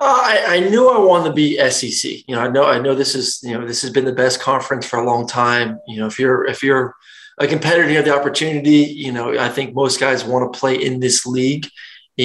Uh, 0.00 0.04
I, 0.04 0.44
I, 0.46 0.60
knew 0.60 0.88
I 0.88 0.98
wanted 1.00 1.30
to 1.30 1.34
be 1.34 1.58
SEC. 1.70 2.28
You 2.28 2.36
know, 2.36 2.40
I 2.40 2.48
know 2.48 2.64
I 2.64 2.78
know 2.78 2.94
this 2.94 3.14
is 3.14 3.40
you 3.42 3.58
know 3.58 3.66
this 3.66 3.82
has 3.82 3.90
been 3.90 4.04
the 4.04 4.12
best 4.12 4.40
conference 4.40 4.86
for 4.86 4.98
a 4.98 5.04
long 5.04 5.26
time. 5.26 5.80
You 5.88 6.00
know, 6.00 6.06
if 6.06 6.18
you're 6.20 6.44
if 6.44 6.62
you're 6.62 6.94
a 7.38 7.46
competitor, 7.46 7.88
you 7.88 7.96
have 7.96 8.04
the 8.04 8.16
opportunity. 8.16 8.76
You 8.76 9.12
know, 9.12 9.38
I 9.38 9.48
think 9.48 9.74
most 9.74 9.98
guys 9.98 10.24
want 10.24 10.52
to 10.52 10.58
play 10.58 10.76
in 10.76 11.00
this 11.00 11.26
league. 11.26 11.66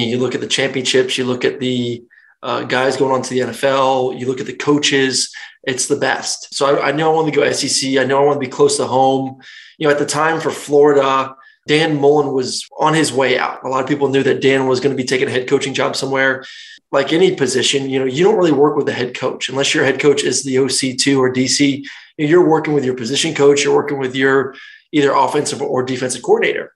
You 0.01 0.17
look 0.17 0.35
at 0.35 0.41
the 0.41 0.47
championships, 0.47 1.17
you 1.17 1.25
look 1.25 1.45
at 1.45 1.59
the 1.59 2.03
uh, 2.41 2.63
guys 2.63 2.97
going 2.97 3.13
on 3.13 3.21
to 3.21 3.29
the 3.29 3.39
NFL, 3.39 4.19
you 4.19 4.27
look 4.27 4.39
at 4.39 4.47
the 4.47 4.55
coaches, 4.55 5.33
it's 5.63 5.87
the 5.87 5.95
best. 5.95 6.53
So 6.53 6.77
I, 6.77 6.89
I 6.89 6.91
know 6.91 7.11
I 7.11 7.15
want 7.15 7.33
to 7.33 7.39
go 7.39 7.49
SEC. 7.51 7.97
I 7.97 8.03
know 8.03 8.21
I 8.21 8.25
want 8.25 8.35
to 8.35 8.45
be 8.45 8.51
close 8.51 8.77
to 8.77 8.85
home. 8.85 9.39
You 9.77 9.87
know, 9.87 9.93
at 9.93 9.99
the 9.99 10.05
time 10.05 10.41
for 10.41 10.51
Florida, 10.51 11.35
Dan 11.67 12.01
Mullen 12.01 12.33
was 12.33 12.67
on 12.77 12.93
his 12.93 13.13
way 13.13 13.37
out. 13.37 13.63
A 13.63 13.69
lot 13.69 13.81
of 13.81 13.87
people 13.87 14.09
knew 14.09 14.23
that 14.23 14.41
Dan 14.41 14.67
was 14.67 14.79
going 14.79 14.95
to 14.95 15.01
be 15.01 15.07
taking 15.07 15.27
a 15.27 15.31
head 15.31 15.47
coaching 15.47 15.73
job 15.73 15.95
somewhere. 15.95 16.43
Like 16.91 17.13
any 17.13 17.35
position, 17.35 17.89
you 17.89 17.99
know, 17.99 18.05
you 18.05 18.23
don't 18.23 18.37
really 18.37 18.51
work 18.51 18.75
with 18.75 18.85
the 18.85 18.93
head 18.93 19.15
coach 19.15 19.47
unless 19.47 19.73
your 19.73 19.85
head 19.85 19.99
coach 19.99 20.23
is 20.23 20.43
the 20.43 20.55
OC2 20.55 21.17
or 21.17 21.31
DC. 21.31 21.85
You're 22.17 22.47
working 22.47 22.73
with 22.73 22.85
your 22.85 22.95
position 22.95 23.33
coach, 23.33 23.63
you're 23.63 23.75
working 23.75 23.99
with 23.99 24.15
your 24.15 24.55
either 24.91 25.11
offensive 25.11 25.61
or 25.61 25.83
defensive 25.83 26.21
coordinator. 26.21 26.72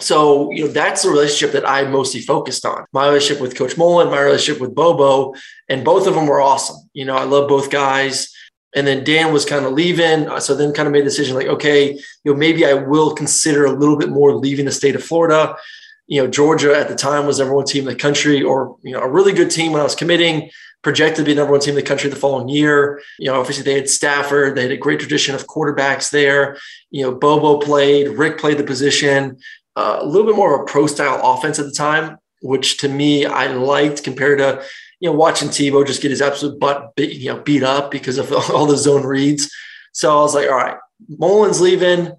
So, 0.00 0.50
you 0.50 0.64
know, 0.64 0.72
that's 0.72 1.02
the 1.02 1.10
relationship 1.10 1.52
that 1.52 1.68
I 1.68 1.84
mostly 1.84 2.20
focused 2.20 2.66
on. 2.66 2.84
My 2.92 3.06
relationship 3.06 3.40
with 3.40 3.56
Coach 3.56 3.76
Mullen, 3.76 4.10
my 4.10 4.20
relationship 4.20 4.60
with 4.60 4.74
Bobo, 4.74 5.34
and 5.68 5.84
both 5.84 6.06
of 6.06 6.14
them 6.14 6.26
were 6.26 6.40
awesome. 6.40 6.76
You 6.94 7.04
know, 7.04 7.16
I 7.16 7.24
love 7.24 7.48
both 7.48 7.70
guys. 7.70 8.34
And 8.74 8.88
then 8.88 9.04
Dan 9.04 9.32
was 9.32 9.44
kind 9.44 9.64
of 9.64 9.72
leaving. 9.72 10.28
Uh, 10.28 10.40
so 10.40 10.56
then 10.56 10.72
kind 10.72 10.88
of 10.88 10.92
made 10.92 11.02
a 11.02 11.04
decision 11.04 11.36
like, 11.36 11.46
okay, 11.46 11.92
you 11.92 12.32
know, 12.32 12.34
maybe 12.34 12.66
I 12.66 12.74
will 12.74 13.14
consider 13.14 13.66
a 13.66 13.72
little 13.72 13.96
bit 13.96 14.08
more 14.08 14.34
leaving 14.34 14.64
the 14.64 14.72
state 14.72 14.96
of 14.96 15.04
Florida. 15.04 15.56
You 16.08 16.22
know, 16.22 16.28
Georgia 16.28 16.76
at 16.76 16.88
the 16.88 16.96
time 16.96 17.24
was 17.24 17.38
number 17.38 17.54
one 17.54 17.64
team 17.64 17.86
in 17.86 17.94
the 17.94 18.00
country, 18.00 18.42
or, 18.42 18.76
you 18.82 18.92
know, 18.92 19.00
a 19.00 19.08
really 19.08 19.32
good 19.32 19.50
team 19.50 19.70
when 19.70 19.80
I 19.80 19.84
was 19.84 19.94
committing, 19.94 20.50
projected 20.82 21.24
to 21.24 21.30
be 21.30 21.34
number 21.34 21.52
one 21.52 21.60
team 21.60 21.70
in 21.70 21.76
the 21.76 21.82
country 21.82 22.10
the 22.10 22.16
following 22.16 22.48
year. 22.48 23.00
You 23.18 23.30
know, 23.30 23.38
obviously 23.40 23.62
they 23.62 23.74
had 23.74 23.88
Stafford, 23.88 24.56
they 24.56 24.62
had 24.62 24.72
a 24.72 24.76
great 24.76 24.98
tradition 24.98 25.36
of 25.36 25.46
quarterbacks 25.46 26.10
there. 26.10 26.58
You 26.90 27.04
know, 27.04 27.14
Bobo 27.14 27.58
played, 27.58 28.08
Richt 28.08 28.40
played 28.40 28.58
the 28.58 28.64
position, 28.64 29.38
a 29.76 30.04
little 30.04 30.26
bit 30.26 30.36
more 30.36 30.54
of 30.54 30.60
a 30.60 30.64
pro 30.64 30.86
style 30.86 31.20
offense 31.22 31.58
at 31.58 31.66
the 31.66 31.72
time, 31.72 32.18
which 32.42 32.78
to 32.78 32.88
me 32.88 33.26
I 33.26 33.48
liked 33.48 34.04
compared 34.04 34.38
to 34.38 34.62
you 35.00 35.10
know 35.10 35.16
watching 35.16 35.48
Tebow 35.48 35.86
just 35.86 36.02
get 36.02 36.10
his 36.10 36.22
absolute 36.22 36.58
butt 36.58 36.94
beat, 36.96 37.16
you 37.16 37.32
know 37.32 37.40
beat 37.40 37.62
up 37.62 37.90
because 37.90 38.18
of 38.18 38.32
all 38.50 38.66
the 38.66 38.76
zone 38.76 39.04
reads. 39.04 39.50
So 39.92 40.10
I 40.10 40.22
was 40.22 40.34
like, 40.34 40.48
all 40.48 40.56
right, 40.56 40.76
Mullen's 41.08 41.60
leaving. 41.60 42.12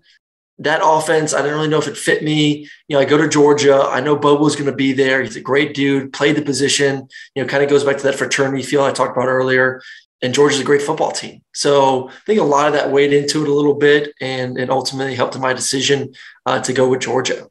That 0.60 0.80
offense, 0.82 1.34
I 1.34 1.42
didn't 1.42 1.58
really 1.58 1.68
know 1.68 1.80
if 1.80 1.88
it 1.90 1.98
fit 1.98 2.24
me. 2.24 2.70
You 2.88 2.96
know, 2.96 3.02
I 3.02 3.06
go 3.06 3.18
to 3.18 3.28
Georgia. 3.28 3.90
I 3.90 4.00
know 4.00 4.16
Bobo's 4.16 4.56
going 4.56 4.70
to 4.70 4.76
be 4.76 4.94
there. 4.94 5.22
He's 5.22 5.36
a 5.36 5.42
great 5.42 5.74
dude. 5.74 6.14
Played 6.14 6.38
the 6.38 6.42
position. 6.42 7.10
You 7.36 7.44
know, 7.44 7.50
kind 7.50 7.62
of 7.62 7.70
goes 7.70 7.84
back 7.84 7.98
to 7.98 8.04
that 8.04 8.16
fraternity 8.16 8.64
feel 8.64 8.82
I 8.82 8.94
talked 8.94 9.18
about 9.18 9.28
earlier 9.28 9.82
and 10.22 10.34
Georgia's 10.34 10.62
a 10.62 10.64
great 10.64 10.82
football 10.82 11.12
team. 11.12 11.42
So 11.54 12.10
I 12.10 12.14
think 12.26 12.40
a 12.40 12.44
lot 12.44 12.68
of 12.68 12.74
that 12.74 12.92
weighed 12.92 13.14
into 13.14 13.44
it 13.44 13.50
a 13.50 13.54
little 13.54 13.74
bit, 13.74 14.14
and 14.22 14.58
it 14.58 14.70
ultimately 14.70 15.16
helped 15.16 15.36
in 15.36 15.42
my 15.42 15.54
decision 15.54 16.14
uh, 16.46 16.60
to 16.62 16.74
go 16.74 16.90
with 16.90 17.02
Georgia. 17.02 17.48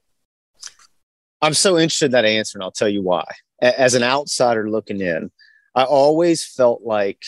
I'm 1.42 1.54
so 1.54 1.78
interested 1.78 2.06
in 2.06 2.12
that 2.12 2.24
answer, 2.24 2.56
and 2.56 2.62
I'll 2.62 2.72
tell 2.72 2.88
you 2.88 3.02
why. 3.02 3.24
As 3.60 3.94
an 3.94 4.02
outsider 4.02 4.68
looking 4.68 5.00
in, 5.00 5.30
I 5.74 5.84
always 5.84 6.46
felt 6.46 6.82
like 6.82 7.22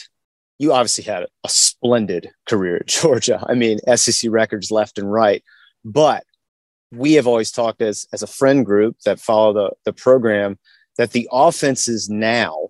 you 0.58 0.72
obviously 0.72 1.04
had 1.04 1.24
a 1.44 1.48
splendid 1.48 2.30
career 2.48 2.76
at 2.76 2.86
Georgia. 2.86 3.44
I 3.46 3.54
mean, 3.54 3.78
SEC 3.94 4.30
records 4.30 4.70
left 4.70 4.98
and 4.98 5.10
right, 5.10 5.44
but 5.84 6.24
we 6.92 7.14
have 7.14 7.26
always 7.26 7.50
talked 7.50 7.82
as 7.82 8.06
as 8.12 8.22
a 8.22 8.26
friend 8.26 8.64
group 8.64 8.96
that 9.04 9.20
follow 9.20 9.52
the 9.52 9.70
the 9.84 9.92
program 9.92 10.58
that 10.96 11.12
the 11.12 11.28
offenses 11.30 12.08
now 12.08 12.68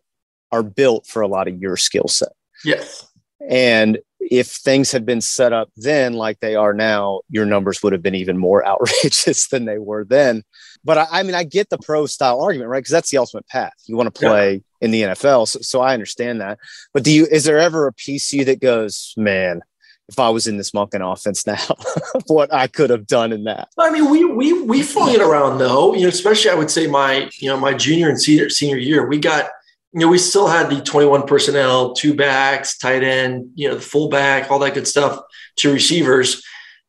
are 0.50 0.62
built 0.62 1.06
for 1.06 1.22
a 1.22 1.28
lot 1.28 1.48
of 1.48 1.60
your 1.60 1.76
skill 1.76 2.08
set. 2.08 2.32
Yes. 2.66 3.06
And 3.48 3.98
if 4.30 4.48
things 4.48 4.90
had 4.90 5.06
been 5.06 5.20
set 5.20 5.52
up 5.52 5.70
then 5.76 6.14
like 6.14 6.40
they 6.40 6.56
are 6.56 6.74
now, 6.74 7.20
your 7.30 7.46
numbers 7.46 7.82
would 7.82 7.92
have 7.92 8.02
been 8.02 8.14
even 8.14 8.36
more 8.36 8.66
outrageous 8.66 9.48
than 9.48 9.64
they 9.64 9.78
were 9.78 10.04
then. 10.04 10.42
But 10.84 10.98
I, 10.98 11.06
I 11.10 11.22
mean, 11.22 11.34
I 11.34 11.44
get 11.44 11.70
the 11.70 11.78
pro 11.78 12.06
style 12.06 12.40
argument, 12.40 12.70
right? 12.70 12.78
Because 12.78 12.92
that's 12.92 13.10
the 13.10 13.18
ultimate 13.18 13.46
path. 13.48 13.74
You 13.86 13.96
want 13.96 14.12
to 14.12 14.20
play 14.20 14.54
yeah. 14.54 14.60
in 14.80 14.90
the 14.90 15.02
NFL. 15.02 15.48
So, 15.48 15.60
so 15.60 15.80
I 15.80 15.94
understand 15.94 16.40
that. 16.40 16.58
But 16.92 17.02
do 17.02 17.12
you, 17.12 17.26
is 17.26 17.44
there 17.44 17.58
ever 17.58 17.86
a 17.86 17.92
piece 17.92 18.32
of 18.32 18.38
you 18.38 18.44
that 18.46 18.60
goes, 18.60 19.14
man, 19.16 19.62
if 20.08 20.20
I 20.20 20.28
was 20.30 20.46
in 20.46 20.56
this 20.56 20.70
Monken 20.70 21.00
offense 21.00 21.46
now, 21.46 21.64
what 22.26 22.52
I 22.54 22.68
could 22.68 22.90
have 22.90 23.06
done 23.06 23.32
in 23.32 23.44
that. 23.44 23.68
I 23.76 23.90
mean, 23.90 24.08
we 24.08 24.24
we 24.24 24.62
we 24.62 24.82
flung 24.82 25.12
it 25.12 25.20
around 25.20 25.58
though. 25.58 25.94
You 25.94 26.02
know, 26.02 26.08
especially 26.08 26.50
I 26.50 26.54
would 26.54 26.70
say 26.70 26.86
my 26.86 27.28
you 27.38 27.48
know 27.48 27.58
my 27.58 27.74
junior 27.74 28.08
and 28.08 28.20
senior 28.20 28.48
senior 28.48 28.76
year, 28.76 29.06
we 29.06 29.18
got 29.18 29.50
you 29.96 30.02
know, 30.02 30.08
we 30.08 30.18
still 30.18 30.46
had 30.46 30.68
the 30.68 30.82
21 30.82 31.26
personnel, 31.26 31.94
two 31.94 32.12
backs, 32.12 32.76
tight 32.76 33.02
end, 33.02 33.52
you 33.54 33.66
know, 33.66 33.76
the 33.76 33.80
fullback, 33.80 34.50
all 34.50 34.58
that 34.58 34.74
good 34.74 34.86
stuff, 34.86 35.18
two 35.56 35.72
receivers. 35.72 36.44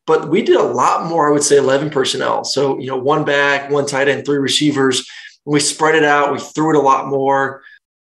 But 0.06 0.28
we 0.28 0.42
did 0.42 0.56
a 0.56 0.62
lot 0.62 1.06
more, 1.06 1.26
I 1.26 1.32
would 1.32 1.42
say 1.42 1.56
11 1.56 1.88
personnel. 1.88 2.44
So, 2.44 2.78
you 2.78 2.88
know, 2.88 2.98
one 2.98 3.24
back, 3.24 3.70
one 3.70 3.86
tight 3.86 4.08
end, 4.08 4.26
three 4.26 4.36
receivers. 4.36 5.08
We 5.46 5.58
spread 5.58 5.94
it 5.94 6.04
out. 6.04 6.34
We 6.34 6.38
threw 6.38 6.74
it 6.74 6.78
a 6.78 6.82
lot 6.82 7.08
more. 7.08 7.62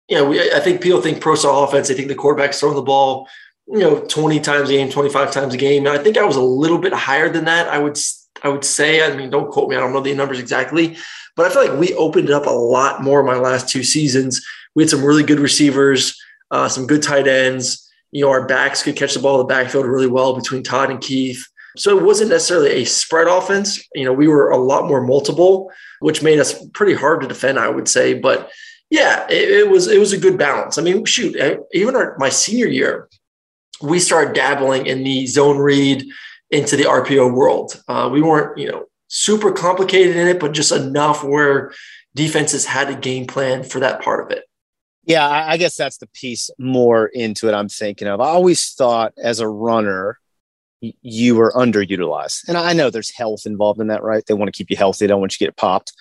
You 0.07 0.17
know, 0.17 0.29
we, 0.29 0.51
I 0.51 0.59
think 0.59 0.81
people 0.81 0.99
think 0.99 1.21
pro 1.21 1.35
style 1.35 1.63
offense, 1.63 1.89
they 1.89 1.93
think 1.93 2.07
the 2.07 2.15
quarterback's 2.15 2.59
throwing 2.59 2.75
the 2.75 2.81
ball, 2.81 3.29
you 3.67 3.77
know, 3.77 3.99
20 3.99 4.39
times 4.39 4.67
a 4.71 4.73
game, 4.73 4.89
25 4.89 5.31
times 5.31 5.53
a 5.53 5.57
game. 5.57 5.85
And 5.85 5.95
I 5.95 6.01
think 6.01 6.17
I 6.17 6.23
was 6.23 6.37
a 6.37 6.41
little 6.41 6.79
bit 6.79 6.93
higher 6.93 7.29
than 7.29 7.45
that. 7.45 7.67
I 7.67 7.77
would, 7.77 7.99
I 8.41 8.49
would 8.49 8.65
say, 8.65 9.05
I 9.05 9.15
mean, 9.15 9.29
don't 9.29 9.51
quote 9.51 9.69
me. 9.69 9.75
I 9.75 9.79
don't 9.79 9.93
know 9.93 10.01
the 10.01 10.15
numbers 10.15 10.39
exactly, 10.39 10.97
but 11.37 11.45
I 11.45 11.49
feel 11.49 11.65
like 11.65 11.79
we 11.79 11.93
opened 11.93 12.29
it 12.29 12.33
up 12.33 12.45
a 12.45 12.49
lot 12.49 13.01
more 13.01 13.23
my 13.23 13.37
last 13.37 13.69
two 13.69 13.83
seasons 13.83 14.45
we 14.77 14.83
had 14.83 14.91
some 14.91 15.03
really 15.03 15.23
good 15.23 15.39
receivers, 15.39 16.15
uh, 16.51 16.69
some 16.69 16.85
good 16.85 17.01
tight 17.01 17.27
ends. 17.27 17.91
You 18.11 18.23
know, 18.23 18.29
our 18.29 18.45
backs 18.45 18.83
could 18.83 18.95
catch 18.95 19.15
the 19.15 19.19
ball 19.19 19.41
in 19.41 19.47
the 19.47 19.51
backfield 19.51 19.87
really 19.87 20.05
well 20.05 20.35
between 20.35 20.61
Todd 20.61 20.91
and 20.91 21.01
Keith. 21.01 21.43
So 21.77 21.97
it 21.97 22.03
wasn't 22.03 22.29
necessarily 22.29 22.69
a 22.69 22.85
spread 22.85 23.25
offense. 23.25 23.83
You 23.95 24.05
know, 24.05 24.13
we 24.13 24.27
were 24.27 24.51
a 24.51 24.57
lot 24.57 24.87
more 24.87 25.01
multiple, 25.01 25.71
which 25.99 26.21
made 26.21 26.37
us 26.37 26.63
pretty 26.75 26.93
hard 26.93 27.21
to 27.21 27.27
defend, 27.27 27.57
I 27.57 27.69
would 27.69 27.87
say. 27.87 28.13
But 28.13 28.51
yeah, 28.91 29.25
it, 29.31 29.49
it 29.49 29.69
was 29.71 29.87
it 29.87 29.97
was 29.97 30.13
a 30.13 30.19
good 30.19 30.37
balance. 30.37 30.77
I 30.77 30.83
mean, 30.83 31.03
shoot, 31.05 31.35
even 31.73 31.95
our, 31.95 32.15
my 32.19 32.29
senior 32.29 32.67
year, 32.67 33.09
we 33.81 33.99
started 33.99 34.35
dabbling 34.35 34.85
in 34.85 35.03
the 35.03 35.25
zone 35.25 35.57
read 35.57 36.05
into 36.51 36.77
the 36.77 36.83
RPO 36.83 37.33
world. 37.33 37.81
Uh, 37.87 38.11
we 38.13 38.21
weren't, 38.21 38.59
you 38.59 38.71
know, 38.71 38.85
super 39.07 39.51
complicated 39.51 40.15
in 40.15 40.27
it, 40.27 40.39
but 40.39 40.53
just 40.53 40.71
enough 40.71 41.23
where 41.23 41.73
defenses 42.15 42.65
had 42.65 42.89
a 42.89 42.95
game 42.95 43.27
plan 43.27 43.63
for 43.63 43.79
that 43.79 44.01
part 44.01 44.25
of 44.25 44.37
it. 44.37 44.45
Yeah, 45.05 45.27
I 45.27 45.55
guess 45.55 45.77
that's 45.77 45.97
the 45.97 46.07
piece 46.07 46.49
more 46.59 47.05
into 47.07 47.47
it 47.47 47.53
I'm 47.53 47.69
thinking 47.69 48.09
of. 48.09 48.19
I 48.19 48.27
always 48.27 48.73
thought 48.73 49.13
as 49.17 49.39
a 49.39 49.47
runner, 49.47 50.19
you 50.81 51.35
were 51.35 51.53
underutilized. 51.53 52.47
And 52.49 52.57
I 52.57 52.73
know 52.73 52.89
there's 52.89 53.15
health 53.15 53.45
involved 53.45 53.79
in 53.79 53.87
that, 53.87 54.03
right? 54.03 54.23
They 54.25 54.33
want 54.33 54.53
to 54.53 54.57
keep 54.57 54.69
you 54.69 54.75
healthy, 54.75 55.05
they 55.05 55.07
don't 55.07 55.21
want 55.21 55.33
you 55.33 55.45
to 55.45 55.49
get 55.51 55.57
popped. 55.57 55.93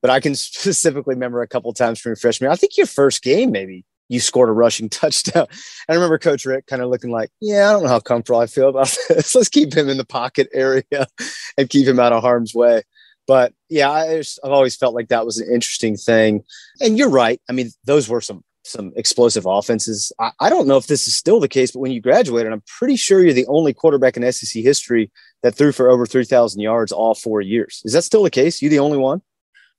But 0.00 0.10
I 0.10 0.20
can 0.20 0.34
specifically 0.34 1.14
remember 1.14 1.42
a 1.42 1.48
couple 1.48 1.72
times 1.74 2.00
from 2.00 2.10
your 2.10 2.16
freshman 2.16 2.50
I 2.50 2.56
think 2.56 2.76
your 2.76 2.86
first 2.86 3.22
game, 3.22 3.52
maybe 3.52 3.84
you 4.08 4.20
scored 4.20 4.48
a 4.48 4.52
rushing 4.52 4.88
touchdown. 4.90 5.46
and 5.48 5.58
I 5.88 5.94
remember 5.94 6.18
Coach 6.18 6.44
Richt 6.44 6.66
kind 6.66 6.82
of 6.82 6.88
looking 6.88 7.10
like, 7.10 7.30
yeah, 7.40 7.68
I 7.68 7.72
don't 7.72 7.82
know 7.82 7.88
how 7.88 8.00
comfortable 8.00 8.40
I 8.40 8.46
feel 8.46 8.68
about 8.68 8.96
this. 9.08 9.34
Let's 9.34 9.48
keep 9.48 9.74
him 9.74 9.88
in 9.88 9.96
the 9.96 10.04
pocket 10.04 10.48
area 10.52 10.84
and 11.58 11.70
keep 11.70 11.86
him 11.86 12.00
out 12.00 12.12
of 12.12 12.22
harm's 12.22 12.54
way. 12.54 12.82
But 13.26 13.54
yeah, 13.68 13.90
I 13.90 14.06
have 14.06 14.26
always 14.44 14.76
felt 14.76 14.94
like 14.94 15.08
that 15.08 15.24
was 15.24 15.38
an 15.38 15.52
interesting 15.52 15.96
thing. 15.96 16.44
And 16.80 16.98
you're 16.98 17.08
right. 17.08 17.40
I 17.48 17.52
mean, 17.52 17.70
those 17.84 18.08
were 18.08 18.20
some 18.20 18.44
some 18.66 18.92
explosive 18.96 19.46
offenses. 19.46 20.10
I, 20.18 20.30
I, 20.40 20.48
don't 20.48 20.66
know 20.66 20.78
if 20.78 20.86
this 20.86 21.06
is 21.06 21.14
still 21.14 21.38
the 21.38 21.48
case, 21.48 21.70
but 21.70 21.80
when 21.80 21.92
you 21.92 22.00
graduated, 22.00 22.50
I'm 22.50 22.62
pretty 22.78 22.96
sure 22.96 23.22
you're 23.22 23.34
the 23.34 23.46
only 23.46 23.74
quarterback 23.74 24.16
in 24.16 24.32
SEC 24.32 24.62
history 24.62 25.10
that 25.42 25.54
threw 25.54 25.70
for 25.70 25.90
over 25.90 26.06
3,000 26.06 26.60
yards 26.60 26.90
all 26.90 27.14
four 27.14 27.42
years. 27.42 27.82
Is 27.84 27.92
that 27.92 28.02
still 28.02 28.22
the 28.22 28.30
case? 28.30 28.62
You 28.62 28.70
the 28.70 28.78
only 28.78 28.96
one? 28.96 29.20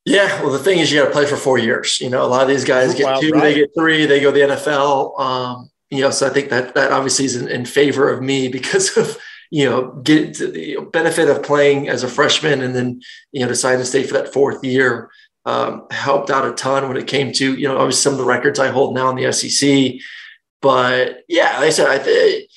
Yeah. 0.05 0.41
Well, 0.43 0.51
the 0.51 0.59
thing 0.59 0.77
is, 0.77 0.91
you 0.91 0.99
got 0.99 1.07
to 1.07 1.11
play 1.11 1.25
for 1.25 1.35
four 1.35 1.57
years. 1.57 1.99
You 1.99 2.11
know, 2.11 2.23
a 2.23 2.27
lot 2.27 2.43
of 2.43 2.47
these 2.47 2.63
guys 2.63 2.93
get 2.93 3.19
two, 3.19 3.31
right. 3.31 3.41
they 3.41 3.53
get 3.55 3.71
three, 3.75 4.05
they 4.05 4.19
go 4.19 4.31
the 4.31 4.41
NFL. 4.41 5.19
Um, 5.19 5.71
you 5.89 6.01
know, 6.01 6.11
so 6.11 6.27
I 6.27 6.29
think 6.29 6.49
that 6.49 6.75
that 6.75 6.91
obviously 6.91 7.25
is 7.25 7.35
in, 7.35 7.47
in 7.47 7.65
favor 7.65 8.11
of 8.11 8.21
me 8.21 8.47
because 8.47 8.95
of 8.97 9.17
you 9.51 9.65
know 9.65 9.91
get 10.03 10.37
the 10.37 10.77
benefit 10.91 11.29
of 11.29 11.43
playing 11.43 11.89
as 11.89 12.03
a 12.03 12.07
freshman 12.07 12.61
and 12.61 12.75
then 12.75 13.01
you 13.31 13.41
know 13.41 13.47
deciding 13.47 13.79
to 13.79 13.85
stay 13.85 14.03
for 14.03 14.13
that 14.13 14.33
fourth 14.33 14.63
year 14.63 15.09
um, 15.45 15.85
helped 15.91 16.29
out 16.29 16.47
a 16.47 16.53
ton 16.53 16.87
when 16.87 16.97
it 16.97 17.07
came 17.07 17.31
to 17.33 17.55
you 17.55 17.67
know 17.67 17.77
obviously 17.77 18.01
some 18.01 18.13
of 18.13 18.19
the 18.19 18.25
records 18.25 18.59
I 18.59 18.69
hold 18.69 18.95
now 18.95 19.09
in 19.09 19.15
the 19.15 19.31
SEC. 19.31 20.01
But 20.61 21.23
yeah, 21.27 21.59
like 21.59 21.67
I 21.67 21.69
said, 21.69 21.87
I 21.87 22.47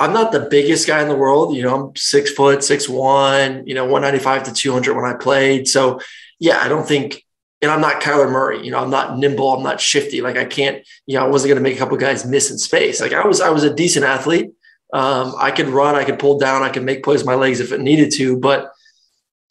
I'm 0.00 0.12
not 0.12 0.32
the 0.32 0.48
biggest 0.50 0.88
guy 0.88 1.00
in 1.02 1.08
the 1.08 1.16
world. 1.16 1.54
You 1.54 1.62
know, 1.62 1.88
I'm 1.88 1.96
six 1.96 2.32
foot, 2.32 2.64
six 2.64 2.88
one. 2.88 3.66
You 3.66 3.74
know, 3.74 3.84
195 3.84 4.44
to 4.44 4.52
200 4.52 4.94
when 4.94 5.04
I 5.04 5.14
played. 5.14 5.68
So 5.68 6.00
yeah, 6.40 6.58
I 6.58 6.68
don't 6.68 6.86
think. 6.86 7.22
And 7.62 7.70
I'm 7.70 7.80
not 7.80 8.02
Kyler 8.02 8.30
Murray, 8.30 8.62
you 8.62 8.70
know, 8.70 8.78
I'm 8.78 8.90
not 8.90 9.16
nimble, 9.16 9.54
I'm 9.54 9.62
not 9.62 9.80
shifty. 9.80 10.20
Like 10.20 10.36
I 10.36 10.44
can't, 10.44 10.86
you 11.06 11.16
know, 11.16 11.24
I 11.24 11.28
wasn't 11.28 11.48
going 11.48 11.56
to 11.56 11.62
make 11.62 11.76
a 11.76 11.78
couple 11.78 11.96
guys 11.96 12.26
miss 12.26 12.50
in 12.50 12.58
space. 12.58 13.00
Like 13.00 13.14
I 13.14 13.26
was, 13.26 13.40
I 13.40 13.48
was 13.48 13.64
a 13.64 13.72
decent 13.72 14.04
athlete. 14.04 14.50
Um, 14.94 15.34
I 15.36 15.50
could 15.50 15.68
run, 15.68 15.96
I 15.96 16.04
could 16.04 16.20
pull 16.20 16.38
down, 16.38 16.62
I 16.62 16.68
could 16.68 16.84
make 16.84 17.02
plays 17.02 17.18
with 17.18 17.26
my 17.26 17.34
legs 17.34 17.58
if 17.58 17.72
it 17.72 17.80
needed 17.80 18.12
to, 18.12 18.38
but 18.38 18.70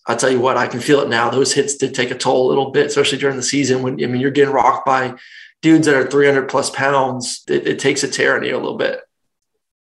I'll 0.07 0.15
tell 0.15 0.31
you 0.31 0.39
what, 0.39 0.55
I 0.55 0.67
can 0.67 0.79
feel 0.79 1.01
it 1.01 1.09
now. 1.09 1.29
Those 1.29 1.51
hits 1.51 1.75
did 1.75 1.93
take 1.93 2.11
a 2.11 2.17
toll 2.17 2.47
a 2.47 2.49
little 2.49 2.71
bit, 2.71 2.85
especially 2.85 3.17
during 3.17 3.35
the 3.35 3.43
season 3.43 3.81
when 3.81 4.01
I 4.01 4.07
mean 4.07 4.21
you're 4.21 4.31
getting 4.31 4.53
rocked 4.53 4.85
by 4.85 5.15
dudes 5.61 5.85
that 5.85 5.95
are 5.95 6.09
300 6.09 6.47
plus 6.47 6.69
pounds. 6.69 7.43
It, 7.49 7.67
it 7.67 7.79
takes 7.79 8.03
a 8.03 8.07
tear 8.07 8.37
in 8.37 8.43
you 8.43 8.55
a 8.55 8.57
little 8.57 8.77
bit. 8.77 9.01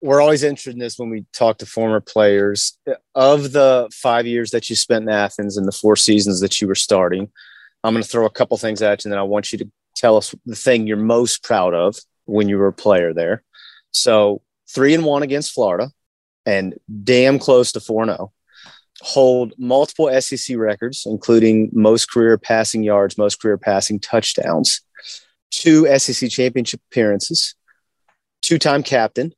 We're 0.00 0.20
always 0.20 0.42
interested 0.42 0.72
in 0.72 0.80
this 0.80 0.98
when 0.98 1.10
we 1.10 1.26
talk 1.32 1.58
to 1.58 1.66
former 1.66 2.00
players. 2.00 2.76
Of 3.14 3.52
the 3.52 3.88
five 3.92 4.26
years 4.26 4.50
that 4.50 4.68
you 4.68 4.74
spent 4.74 5.04
in 5.04 5.10
Athens 5.10 5.56
and 5.56 5.66
the 5.66 5.72
four 5.72 5.94
seasons 5.94 6.40
that 6.40 6.60
you 6.60 6.66
were 6.66 6.74
starting, 6.74 7.30
I'm 7.84 7.94
going 7.94 8.02
to 8.02 8.08
throw 8.08 8.26
a 8.26 8.30
couple 8.30 8.56
things 8.58 8.82
at 8.82 9.04
you, 9.04 9.08
and 9.08 9.12
then 9.12 9.20
I 9.20 9.24
want 9.24 9.52
you 9.52 9.58
to 9.58 9.70
tell 9.94 10.16
us 10.16 10.34
the 10.44 10.56
thing 10.56 10.88
you're 10.88 10.96
most 10.96 11.44
proud 11.44 11.72
of 11.72 11.96
when 12.24 12.48
you 12.48 12.58
were 12.58 12.66
a 12.66 12.72
player 12.72 13.14
there. 13.14 13.44
So 13.92 14.42
three 14.74 14.94
and 14.94 15.04
one 15.04 15.22
against 15.22 15.52
Florida, 15.52 15.90
and 16.46 16.74
damn 17.04 17.38
close 17.38 17.72
to 17.72 17.80
four 17.80 18.02
and 18.02 18.10
zero. 18.10 18.32
Hold 19.02 19.54
multiple 19.58 20.08
SEC 20.20 20.56
records, 20.56 21.04
including 21.06 21.70
most 21.72 22.10
career 22.10 22.38
passing 22.38 22.82
yards, 22.82 23.18
most 23.18 23.40
career 23.40 23.58
passing 23.58 23.98
touchdowns, 23.98 24.80
two 25.50 25.86
SEC 25.98 26.30
championship 26.30 26.80
appearances, 26.90 27.54
two-time 28.42 28.82
captain, 28.82 29.32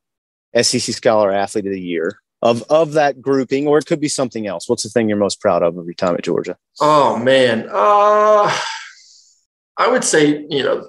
SEC 0.61 0.81
Scholar 0.95 1.33
Athlete 1.33 1.67
of 1.67 1.73
the 1.73 1.81
Year. 1.81 2.21
Of 2.43 2.63
of 2.69 2.93
that 2.93 3.23
grouping, 3.23 3.67
or 3.67 3.79
it 3.79 3.87
could 3.87 4.01
be 4.01 4.09
something 4.09 4.47
else. 4.47 4.69
What's 4.69 4.83
the 4.83 4.91
thing 4.91 5.09
you're 5.09 5.17
most 5.17 5.41
proud 5.41 5.63
of 5.63 5.79
of 5.79 5.87
your 5.87 5.95
time 5.95 6.15
at 6.15 6.25
Georgia? 6.25 6.59
Oh 6.79 7.17
man, 7.17 7.67
uh, 7.71 8.55
I 9.79 9.89
would 9.89 10.05
say 10.05 10.45
you 10.51 10.63
know 10.63 10.87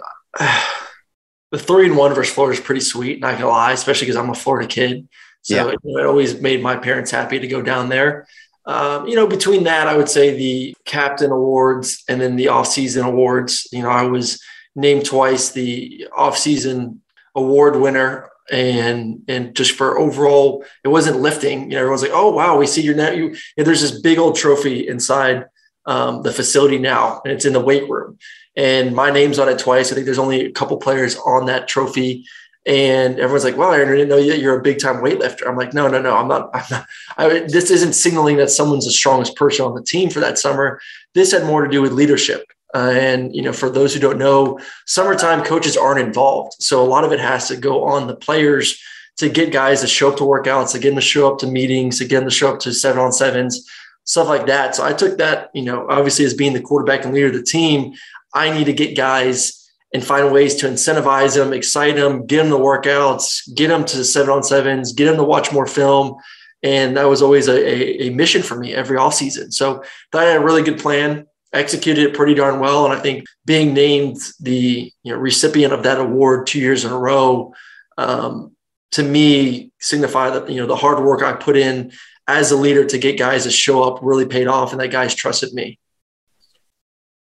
the 1.52 1.60
three 1.60 1.86
and 1.86 1.98
one 1.98 2.14
versus 2.14 2.34
Florida 2.34 2.60
is 2.60 2.66
pretty 2.66 2.82
sweet. 2.82 3.20
Not 3.20 3.34
gonna 3.38 3.48
lie, 3.48 3.74
especially 3.74 4.08
because 4.08 4.18
I'm 4.18 4.30
a 4.30 4.36
Florida 4.36 4.68
kid, 4.68 5.08
so 5.42 5.56
yeah. 5.56 5.68
it, 5.68 5.80
it, 5.84 6.06
always 6.06 6.40
made 6.42 6.62
my 6.62 6.76
parents 6.76 7.12
happy 7.12 7.40
to 7.40 7.48
go 7.48 7.62
down 7.62 7.90
there. 7.90 8.28
Um, 8.66 9.08
you 9.08 9.16
know, 9.16 9.28
between 9.28 9.66
that, 9.66 9.88
I 9.88 9.96
would 9.96 10.10
say 10.10 10.36
the 10.36 10.76
captain 10.86 11.32
awards 11.32 12.04
and 12.10 12.20
then 12.20 12.36
the 12.36 12.48
off-season 12.48 13.06
awards. 13.06 13.68
You 13.72 13.84
know, 13.84 13.90
I 13.90 14.04
was 14.04 14.42
named 14.76 15.06
twice 15.06 15.52
the 15.52 16.08
off-season 16.16 17.02
award 17.36 17.76
winner 17.76 18.30
and 18.52 19.24
and 19.28 19.56
just 19.56 19.72
for 19.72 19.98
overall 19.98 20.64
it 20.84 20.88
wasn't 20.88 21.20
lifting 21.20 21.64
you 21.64 21.70
know 21.70 21.80
everyone's 21.80 22.04
like 22.04 22.12
oh 22.14 22.32
wow 22.32 22.58
we 22.58 22.68
see 22.68 22.82
your 22.82 22.96
net 22.96 23.18
you, 23.18 23.36
you 23.58 23.64
there's 23.64 23.82
this 23.82 24.00
big 24.02 24.20
old 24.20 24.36
trophy 24.36 24.88
inside 24.88 25.46
um, 25.86 26.24
the 26.24 26.32
facility 26.32 26.78
now 26.78 27.22
and 27.24 27.34
it's 27.34 27.46
in 27.46 27.54
the 27.54 27.60
weight 27.60 27.90
room. 27.90 28.18
And 28.56 28.96
my 28.96 29.12
name's 29.12 29.40
on 29.40 29.50
it 29.50 29.60
twice. 29.60 29.92
I 29.92 29.96
think 29.96 30.06
there's 30.06 30.20
only 30.20 30.46
a 30.46 30.52
couple 30.52 30.78
players 30.78 31.18
on 31.18 31.46
that 31.46 31.68
trophy. 31.68 32.26
And 32.68 33.20
everyone's 33.20 33.44
like 33.44 33.58
well 33.58 33.70
i 33.70 33.78
didn't 33.78 34.10
know 34.10 34.18
you're 34.18 34.58
a 34.58 34.64
big 34.64 34.80
time 34.80 34.96
weightlifter. 34.96 35.48
I'm 35.48 35.56
like 35.56 35.76
no 35.76 35.88
no 35.88 36.02
no 36.02 36.18
i'm 36.18 36.28
not, 36.28 36.50
I'm 36.52 36.64
not 36.72 36.88
I, 37.16 37.40
this 37.42 37.70
isn't 37.70 37.94
signaling 37.94 38.38
that 38.38 38.50
someone's 38.50 38.86
the 38.86 38.92
strongest 38.92 39.36
person 39.36 39.66
on 39.66 39.76
the 39.76 39.84
team 39.84 40.10
for 40.10 40.20
that 40.22 40.40
summer. 40.40 40.82
This 41.14 41.32
had 41.32 41.46
more 41.46 41.64
to 41.64 41.70
do 41.70 41.84
with 41.84 41.92
leadership. 41.92 42.44
Uh, 42.74 42.92
and 42.92 43.34
you 43.34 43.42
know, 43.42 43.54
for 43.54 43.70
those 43.70 43.94
who 43.94 44.02
don't 44.02 44.18
know, 44.18 44.60
summertime 44.86 45.44
coaches 45.46 45.78
aren't 45.78 46.06
involved, 46.06 46.56
so 46.60 46.84
a 46.84 46.86
lot 46.86 47.06
of 47.06 47.14
it 47.14 47.22
has 47.22 47.48
to 47.48 47.56
go 47.56 47.86
on 47.86 48.08
the 48.08 48.16
players 48.16 48.82
to 49.18 49.30
get 49.30 49.54
guys 49.54 49.80
to 49.80 49.88
show 49.88 50.12
up 50.12 50.18
to 50.18 50.24
workouts, 50.24 50.74
to 50.74 50.80
get 50.80 50.90
them 50.90 50.96
to 50.96 51.02
show 51.02 51.32
up 51.32 51.40
to 51.40 51.48
meetings, 51.48 52.00
to 52.00 52.06
get 52.06 52.20
them 52.20 52.30
to 52.30 52.36
show 52.36 52.52
up 52.52 52.60
to 52.60 52.74
seven 52.74 53.00
on 53.00 53.14
sevens, 53.14 53.66
stuff 54.06 54.28
like 54.28 54.46
that. 54.48 54.76
So 54.76 54.86
I 54.86 54.94
took 54.94 55.18
that, 55.18 55.50
you 55.54 55.64
know, 55.64 55.88
obviously 55.90 56.26
as 56.26 56.34
being 56.34 56.54
the 56.54 56.62
quarterback 56.62 57.04
and 57.04 57.14
leader 57.14 57.28
of 57.28 57.34
the 57.34 57.44
team, 57.44 57.94
I 58.34 58.52
need 58.52 58.66
to 58.66 58.74
get 58.74 58.98
guys 58.98 59.62
and 59.94 60.04
find 60.04 60.32
ways 60.32 60.56
to 60.56 60.68
incentivize 60.68 61.36
them, 61.36 61.54
excite 61.54 61.96
them, 61.96 62.26
get 62.26 62.38
them 62.38 62.50
to 62.50 62.58
workouts, 62.58 63.54
get 63.56 63.68
them 63.68 63.86
to 63.86 64.04
seven 64.04 64.30
on 64.30 64.44
sevens, 64.44 64.94
get 64.94 65.06
them 65.06 65.18
to 65.18 65.24
watch 65.24 65.52
more 65.52 65.68
film. 65.68 66.16
And 66.64 66.98
that 66.98 67.06
was 67.06 67.22
always 67.22 67.48
a, 67.48 67.54
a, 67.54 68.08
a 68.08 68.10
mission 68.12 68.42
for 68.42 68.58
me 68.58 68.74
every 68.74 68.98
off 68.98 69.14
season. 69.14 69.52
So 69.52 69.84
I 70.14 70.24
had 70.24 70.38
a 70.38 70.44
really 70.44 70.64
good 70.64 70.80
plan 70.80 71.28
executed 71.56 72.04
it 72.04 72.14
pretty 72.14 72.34
darn 72.34 72.60
well. 72.60 72.86
And 72.86 72.94
I 72.94 73.00
think 73.00 73.26
being 73.46 73.74
named 73.74 74.18
the 74.40 74.92
you 75.04 75.14
know, 75.14 75.20
recipient 75.20 75.74
of 75.74 75.84
that 75.84 76.00
award 76.00 76.48
two 76.48 76.60
years 76.60 76.86
in 76.86 76.92
a 76.92 76.98
row, 76.98 77.54
um, 77.98 78.52
to 78.92 79.04
me, 79.04 79.72
signify 79.80 80.30
that 80.32 80.50
you 80.50 80.60
know 80.60 80.68
the 80.68 80.76
hard 80.76 81.04
work 81.04 81.22
I 81.22 81.34
put 81.34 81.58
in 81.58 81.92
as 82.28 82.52
a 82.52 82.58
leader 82.58 82.86
to 82.86 82.98
get 82.98 83.18
guys 83.18 83.44
to 83.44 83.52
show 83.52 83.84
up 83.84 84.00
really 84.02 84.26
paid 84.26 84.48
off, 84.48 84.72
and 84.72 84.82
that 84.82 84.92
guys 84.92 85.14
trusted 85.14 85.54
me. 85.54 85.80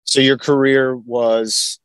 So 0.05 0.21
your 0.21 0.39
career 0.39 0.97
was, 0.97 1.81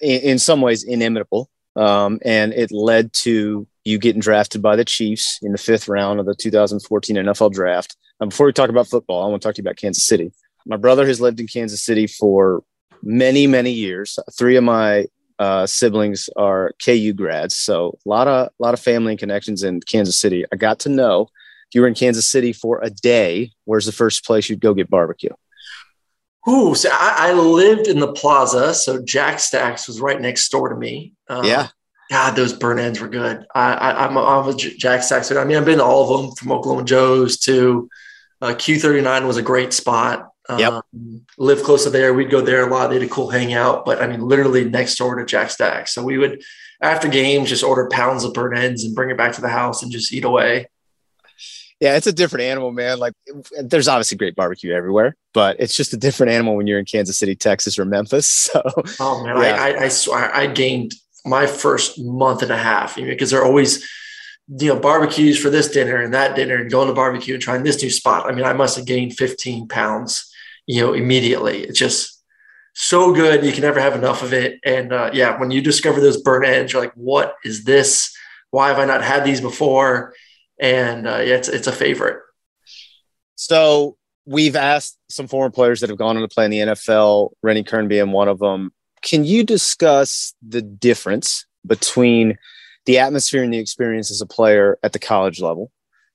in, 0.00 0.20
in 0.20 0.38
some 0.38 0.60
ways, 0.60 0.82
inimitable, 0.82 1.50
um, 1.76 2.20
and 2.24 2.52
it 2.52 2.72
led 2.72 3.12
to 3.12 3.66
you 3.84 3.98
getting 3.98 4.20
drafted 4.20 4.62
by 4.62 4.76
the 4.76 4.84
Chiefs 4.84 5.38
in 5.42 5.52
the 5.52 5.58
fifth 5.58 5.88
round 5.88 6.18
of 6.18 6.26
the 6.26 6.34
2014 6.34 7.16
NFL 7.16 7.52
Draft. 7.52 7.96
Um, 8.20 8.30
before 8.30 8.46
we 8.46 8.52
talk 8.52 8.70
about 8.70 8.88
football, 8.88 9.22
I 9.22 9.28
want 9.28 9.42
to 9.42 9.46
talk 9.46 9.54
to 9.56 9.60
you 9.60 9.64
about 9.64 9.76
Kansas 9.76 10.04
City 10.04 10.32
my 10.66 10.76
brother 10.76 11.06
has 11.06 11.20
lived 11.20 11.40
in 11.40 11.46
Kansas 11.46 11.82
City 11.82 12.06
for 12.06 12.62
many, 13.02 13.46
many 13.46 13.70
years. 13.70 14.18
Three 14.36 14.56
of 14.56 14.64
my 14.64 15.06
uh, 15.38 15.66
siblings 15.66 16.28
are 16.36 16.72
KU 16.84 17.12
grads, 17.12 17.56
so 17.56 17.98
a 18.04 18.08
lot 18.08 18.26
of 18.26 18.48
a 18.48 18.50
lot 18.58 18.74
of 18.74 18.80
family 18.80 19.12
and 19.12 19.18
connections 19.18 19.62
in 19.62 19.80
Kansas 19.80 20.18
City. 20.18 20.44
I 20.52 20.56
got 20.56 20.80
to 20.80 20.88
know 20.88 21.28
if 21.68 21.74
you 21.74 21.80
were 21.80 21.88
in 21.88 21.94
Kansas 21.94 22.26
City 22.26 22.52
for 22.52 22.80
a 22.82 22.90
day, 22.90 23.52
where's 23.64 23.86
the 23.86 23.92
first 23.92 24.24
place 24.24 24.48
you'd 24.48 24.60
go 24.60 24.74
get 24.74 24.90
barbecue? 24.90 25.32
Ooh, 26.48 26.74
so 26.76 26.88
I, 26.92 27.30
I 27.30 27.32
lived 27.32 27.88
in 27.88 27.98
the 27.98 28.12
plaza, 28.12 28.72
so 28.72 29.02
Jack 29.02 29.40
Stacks 29.40 29.88
was 29.88 30.00
right 30.00 30.20
next 30.20 30.48
door 30.48 30.68
to 30.68 30.76
me. 30.76 31.14
Um, 31.28 31.44
yeah. 31.44 31.68
God, 32.08 32.36
those 32.36 32.52
burn 32.52 32.78
ends 32.78 33.00
were 33.00 33.08
good. 33.08 33.44
I, 33.52 33.72
I, 33.72 34.06
I'm, 34.06 34.16
a, 34.16 34.24
I'm 34.24 34.48
a 34.48 34.54
Jack 34.54 35.02
Stacks. 35.02 35.32
I 35.32 35.42
mean, 35.44 35.56
I've 35.56 35.64
been 35.64 35.78
to 35.78 35.84
all 35.84 36.04
of 36.04 36.22
them 36.22 36.36
from 36.36 36.52
Oklahoma 36.52 36.84
Joe's 36.84 37.38
to 37.40 37.88
uh, 38.40 38.54
Q39 38.54 39.26
was 39.26 39.38
a 39.38 39.42
great 39.42 39.72
spot. 39.72 40.30
Yep. 40.48 40.72
Um, 40.72 41.26
live 41.38 41.64
close 41.64 41.82
to 41.82 41.90
there. 41.90 42.14
We'd 42.14 42.30
go 42.30 42.40
there 42.40 42.68
a 42.68 42.70
lot. 42.70 42.88
They 42.88 43.00
had 43.00 43.02
a 43.02 43.08
cool 43.08 43.28
hangout, 43.28 43.84
but 43.84 44.00
I 44.00 44.06
mean, 44.06 44.20
literally 44.20 44.70
next 44.70 44.96
door 44.96 45.16
to 45.16 45.26
Jack 45.26 45.50
Stack. 45.50 45.88
So 45.88 46.04
we 46.04 46.18
would, 46.18 46.44
after 46.80 47.08
games, 47.08 47.48
just 47.48 47.64
order 47.64 47.88
pounds 47.90 48.22
of 48.22 48.34
burnt 48.34 48.56
ends 48.56 48.84
and 48.84 48.94
bring 48.94 49.10
it 49.10 49.16
back 49.16 49.32
to 49.32 49.40
the 49.40 49.48
house 49.48 49.82
and 49.82 49.90
just 49.90 50.12
eat 50.12 50.24
away. 50.24 50.68
Yeah, 51.80 51.96
it's 51.96 52.06
a 52.06 52.12
different 52.12 52.44
animal, 52.44 52.72
man. 52.72 52.98
Like, 52.98 53.12
there's 53.62 53.86
obviously 53.86 54.16
great 54.16 54.34
barbecue 54.34 54.72
everywhere, 54.72 55.14
but 55.34 55.56
it's 55.58 55.76
just 55.76 55.92
a 55.92 55.96
different 55.96 56.32
animal 56.32 56.56
when 56.56 56.66
you're 56.66 56.78
in 56.78 56.86
Kansas 56.86 57.18
City, 57.18 57.34
Texas, 57.34 57.78
or 57.78 57.84
Memphis. 57.84 58.50
So, 58.56 58.62
oh 59.00 59.24
man, 59.24 59.36
yeah. 59.36 59.62
I, 59.62 59.70
I, 59.70 59.80
I 59.84 59.88
swear 59.88 60.34
I 60.34 60.46
gained 60.46 60.94
my 61.24 61.46
first 61.46 61.98
month 61.98 62.42
and 62.42 62.50
a 62.50 62.56
half 62.56 62.96
you 62.96 63.04
know, 63.04 63.10
because 63.10 63.30
they're 63.30 63.44
always 63.44 63.86
you 64.48 64.68
know, 64.68 64.78
barbecues 64.78 65.38
for 65.38 65.50
this 65.50 65.68
dinner 65.68 66.00
and 66.00 66.14
that 66.14 66.36
dinner 66.36 66.56
and 66.56 66.70
going 66.70 66.86
to 66.86 66.94
barbecue 66.94 67.34
and 67.34 67.42
trying 67.42 67.64
this 67.64 67.82
new 67.82 67.90
spot. 67.90 68.26
I 68.26 68.32
mean, 68.32 68.44
I 68.44 68.52
must 68.52 68.76
have 68.76 68.86
gained 68.86 69.16
15 69.16 69.66
pounds 69.68 70.32
you 70.66 70.80
know, 70.82 70.92
immediately. 70.92 71.62
It's 71.62 71.78
just 71.78 72.22
so 72.74 73.14
good. 73.14 73.44
You 73.44 73.52
can 73.52 73.62
never 73.62 73.80
have 73.80 73.94
enough 73.94 74.22
of 74.22 74.32
it. 74.32 74.60
And 74.64 74.92
uh, 74.92 75.10
yeah, 75.12 75.38
when 75.38 75.50
you 75.50 75.60
discover 75.62 76.00
those 76.00 76.20
burnt 76.20 76.46
ends, 76.46 76.72
you're 76.72 76.82
like, 76.82 76.92
what 76.94 77.34
is 77.44 77.64
this? 77.64 78.14
Why 78.50 78.68
have 78.68 78.78
I 78.78 78.84
not 78.84 79.02
had 79.02 79.24
these 79.24 79.40
before? 79.40 80.14
And 80.58 81.06
uh, 81.06 81.18
yeah, 81.18 81.36
it's, 81.36 81.48
it's 81.48 81.66
a 81.66 81.72
favorite. 81.72 82.20
So 83.34 83.96
we've 84.24 84.56
asked 84.56 84.98
some 85.08 85.28
former 85.28 85.50
players 85.50 85.80
that 85.80 85.90
have 85.90 85.98
gone 85.98 86.16
on 86.16 86.22
to 86.22 86.28
play 86.28 86.46
in 86.46 86.50
the 86.50 86.58
NFL, 86.58 87.30
Rennie 87.42 87.62
Curran 87.62 87.88
being 87.88 88.12
one 88.12 88.28
of 88.28 88.38
them. 88.38 88.72
Can 89.02 89.24
you 89.24 89.44
discuss 89.44 90.34
the 90.46 90.62
difference 90.62 91.46
between 91.66 92.38
the 92.86 92.98
atmosphere 92.98 93.42
and 93.42 93.52
the 93.52 93.58
experience 93.58 94.10
as 94.10 94.20
a 94.20 94.26
player 94.26 94.78
at 94.82 94.92
the 94.92 94.98
college 94.98 95.40
level 95.40 95.70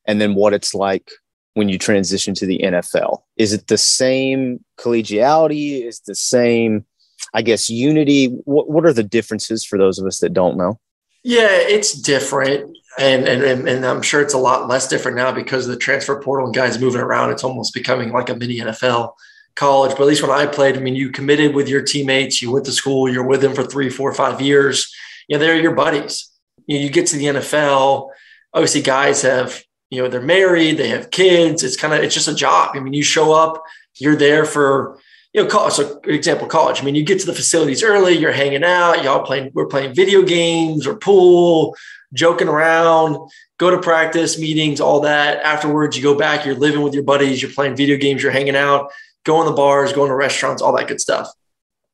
and 0.06 0.20
then 0.20 0.36
what 0.36 0.54
it's 0.54 0.74
like 0.74 1.12
when 1.54 1.70
you 1.70 1.78
transition 1.78 2.34
to 2.36 2.46
the 2.46 2.60
NFL? 2.60 3.20
Is 3.38 3.54
it 3.54 3.68
the 3.68 3.78
same 3.78 4.64
collegiality? 4.80 5.86
Is 5.86 6.00
the 6.02 6.16
same, 6.16 6.86
I 7.34 7.42
guess, 7.42 7.70
unity? 7.70 8.28
What, 8.46 8.70
what 8.70 8.86
are 8.86 8.94
the 8.94 9.04
differences 9.04 9.66
for 9.66 9.78
those 9.78 10.00
of 10.00 10.08
us 10.08 10.20
that 10.20 10.34
don't 10.34 10.58
know? 10.58 10.80
Yeah, 11.24 11.50
it's 11.52 11.94
different. 11.94 12.71
And, 13.00 13.28
and, 13.28 13.68
and 13.68 13.86
I'm 13.86 14.02
sure 14.02 14.22
it's 14.22 14.34
a 14.34 14.40
lot 14.40 14.68
less 14.68 14.88
different 14.88 15.18
now 15.18 15.32
because 15.32 15.66
of 15.66 15.72
the 15.72 15.78
transfer 15.78 16.22
portal 16.22 16.46
and 16.46 16.56
guys 16.56 16.80
moving 16.80 17.02
around. 17.02 17.32
It's 17.32 17.44
almost 17.44 17.74
becoming 17.74 18.12
like 18.12 18.30
a 18.30 18.36
mini 18.36 18.60
NFL 18.60 19.14
college. 19.56 19.92
But 19.92 20.02
at 20.02 20.08
least 20.08 20.22
when 20.22 20.32
I 20.32 20.46
played, 20.46 20.76
I 20.76 20.82
mean, 20.82 20.96
you 20.96 21.10
committed 21.10 21.56
with 21.56 21.70
your 21.70 21.82
teammates, 21.82 22.42
you 22.42 22.52
went 22.52 22.66
to 22.66 22.72
school, 22.72 23.10
you're 23.10 23.26
with 23.26 23.42
them 23.42 23.56
for 23.56 23.64
three, 23.64 23.90
four, 23.90 24.14
five 24.14 24.42
years. 24.42 24.94
Yeah, 25.28 25.38
they're 25.38 25.56
your 25.56 25.76
buddies. 25.76 26.30
You, 26.68 26.80
you 26.80 26.90
get 26.90 27.08
to 27.08 27.18
the 27.18 27.26
NFL. 27.26 28.10
Obviously, 28.54 28.82
guys 28.82 29.22
have 29.22 29.64
you 29.92 30.02
know 30.02 30.08
they're 30.08 30.22
married 30.22 30.78
they 30.78 30.88
have 30.88 31.12
kids 31.12 31.64
it's 31.64 31.76
kind 31.76 31.94
of 31.94 32.00
it's 32.00 32.16
just 32.16 32.28
a 32.28 32.34
job 32.34 32.72
i 32.74 32.80
mean 32.80 32.94
you 32.94 33.04
show 33.04 33.34
up 33.34 33.62
you're 34.00 34.16
there 34.16 34.46
for 34.46 34.98
you 35.34 35.42
know 35.42 35.50
college 35.50 35.74
so 35.74 36.00
example 36.06 36.48
college 36.48 36.82
i 36.82 36.84
mean 36.84 36.96
you 36.96 37.04
get 37.04 37.20
to 37.20 37.26
the 37.26 37.34
facilities 37.34 37.84
early 37.84 38.14
you're 38.18 38.32
hanging 38.32 38.64
out 38.64 39.04
y'all 39.04 39.24
playing 39.24 39.50
we're 39.54 39.66
playing 39.66 39.94
video 39.94 40.22
games 40.22 40.86
or 40.86 40.96
pool 40.96 41.76
joking 42.14 42.48
around 42.48 43.18
go 43.58 43.70
to 43.70 43.78
practice 43.78 44.40
meetings 44.40 44.82
all 44.82 45.02
that. 45.02 45.42
Afterwards 45.44 45.96
you 45.96 46.04
go 46.04 46.18
back 46.18 46.46
you're 46.46 46.56
living 46.56 46.82
with 46.82 46.94
your 46.94 47.04
buddies 47.04 47.42
you're 47.42 47.52
playing 47.52 47.76
video 47.76 47.98
games 47.98 48.22
you're 48.22 48.32
hanging 48.32 48.56
out 48.56 48.92
going 49.24 49.48
to 49.48 49.54
bars 49.54 49.94
going 49.94 50.10
to 50.10 50.16
restaurants 50.16 50.62
all 50.62 50.76
that 50.76 50.88
good 50.88 51.00
stuff. 51.00 51.30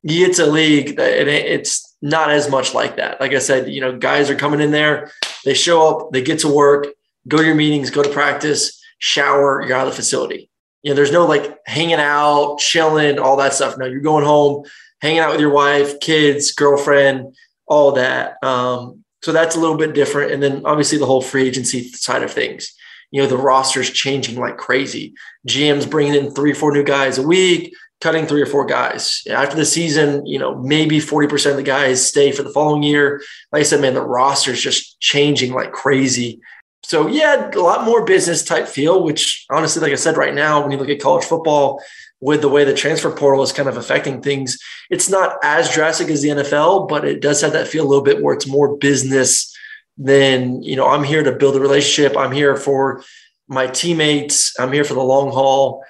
You 0.01 0.25
get 0.25 0.35
to 0.37 0.45
league 0.45 0.89
and 0.99 1.29
it's 1.29 1.95
not 2.01 2.31
as 2.31 2.49
much 2.49 2.73
like 2.73 2.95
that. 2.95 3.19
Like 3.19 3.33
i 3.33 3.39
said 3.39 3.69
you 3.69 3.81
know 3.81 3.97
guys 3.97 4.29
are 4.29 4.35
coming 4.35 4.61
in 4.61 4.71
there 4.71 5.11
they 5.45 5.53
show 5.53 5.87
up 5.87 6.11
they 6.11 6.21
get 6.21 6.39
to 6.39 6.53
work 6.53 6.87
go 7.27 7.37
to 7.37 7.45
your 7.45 7.55
meetings, 7.55 7.89
go 7.89 8.01
to 8.01 8.09
practice, 8.09 8.81
shower, 8.99 9.61
you're 9.61 9.75
out 9.75 9.87
of 9.87 9.93
the 9.93 9.97
facility. 9.97 10.49
You 10.87 10.93
know, 10.93 10.95
there's 10.95 11.11
no 11.11 11.25
like 11.25 11.59
hanging 11.65 11.99
out, 11.99 12.59
chilling, 12.59 13.19
all 13.19 13.35
that 13.35 13.53
stuff. 13.53 13.77
No, 13.77 13.85
you're 13.85 13.99
going 13.99 14.23
home, 14.23 14.63
hanging 15.01 15.19
out 15.19 15.33
with 15.33 15.41
your 15.41 15.51
wife, 15.51 15.99
kids, 15.99 16.53
girlfriend, 16.53 17.35
all 17.65 17.91
that. 17.91 18.41
Um, 18.41 19.03
so 19.21 19.33
that's 19.33 19.57
a 19.57 19.59
little 19.59 19.75
bit 19.75 19.93
different. 19.93 20.31
And 20.31 20.41
then 20.41 20.65
obviously 20.65 20.97
the 20.97 21.05
whole 21.05 21.21
free 21.21 21.45
agency 21.45 21.89
side 21.89 22.23
of 22.23 22.31
things. 22.31 22.73
You 23.11 23.21
know, 23.21 23.27
the 23.27 23.35
roster's 23.35 23.89
changing 23.89 24.39
like 24.39 24.55
crazy. 24.55 25.13
GM's 25.45 25.85
bringing 25.85 26.15
in 26.15 26.31
three, 26.31 26.53
four 26.53 26.71
new 26.71 26.85
guys 26.85 27.17
a 27.17 27.27
week. 27.27 27.73
cutting 27.99 28.25
three 28.25 28.41
or 28.41 28.45
four 28.45 28.65
guys. 28.65 29.23
After 29.29 29.57
the 29.57 29.65
season, 29.65 30.25
you 30.25 30.39
know, 30.39 30.55
maybe 30.55 30.99
40% 30.99 31.51
of 31.51 31.57
the 31.57 31.63
guys 31.63 32.07
stay 32.07 32.31
for 32.31 32.43
the 32.43 32.53
following 32.53 32.83
year. 32.83 33.21
Like 33.51 33.59
I 33.59 33.63
said, 33.63 33.81
man, 33.81 33.93
the 33.93 34.01
roster 34.01 34.51
is 34.51 34.61
just 34.61 35.01
changing 35.01 35.51
like 35.51 35.73
crazy. 35.73 36.39
So, 36.83 37.07
yeah, 37.07 37.51
a 37.53 37.59
lot 37.59 37.83
more 37.83 38.05
business 38.05 38.43
type 38.43 38.67
feel, 38.67 39.03
which 39.03 39.45
honestly, 39.49 39.81
like 39.81 39.91
I 39.91 39.95
said, 39.95 40.15
right 40.15 40.33
now, 40.33 40.61
when 40.61 40.71
you 40.71 40.77
look 40.77 40.89
at 40.89 41.01
college 41.01 41.25
football, 41.25 41.81
with 42.19 42.41
the 42.41 42.49
way 42.49 42.63
the 42.63 42.73
transfer 42.73 43.11
portal 43.11 43.43
is 43.43 43.51
kind 43.51 43.69
of 43.69 43.77
affecting 43.77 44.21
things, 44.21 44.57
it's 44.89 45.09
not 45.09 45.37
as 45.43 45.71
drastic 45.71 46.07
as 46.07 46.21
the 46.21 46.29
NFL, 46.29 46.87
but 46.87 47.05
it 47.05 47.21
does 47.21 47.41
have 47.41 47.53
that 47.53 47.67
feel 47.67 47.85
a 47.85 47.87
little 47.87 48.03
bit 48.03 48.23
where 48.23 48.33
it's 48.33 48.47
more 48.47 48.75
business 48.77 49.55
than, 49.97 50.63
you 50.63 50.75
know, 50.75 50.87
I'm 50.87 51.03
here 51.03 51.23
to 51.23 51.31
build 51.31 51.55
a 51.55 51.59
relationship. 51.59 52.17
I'm 52.17 52.31
here 52.31 52.55
for 52.55 53.03
my 53.47 53.67
teammates. 53.67 54.59
I'm 54.59 54.71
here 54.71 54.83
for 54.83 54.95
the 54.95 55.03
long 55.03 55.31
haul 55.31 55.83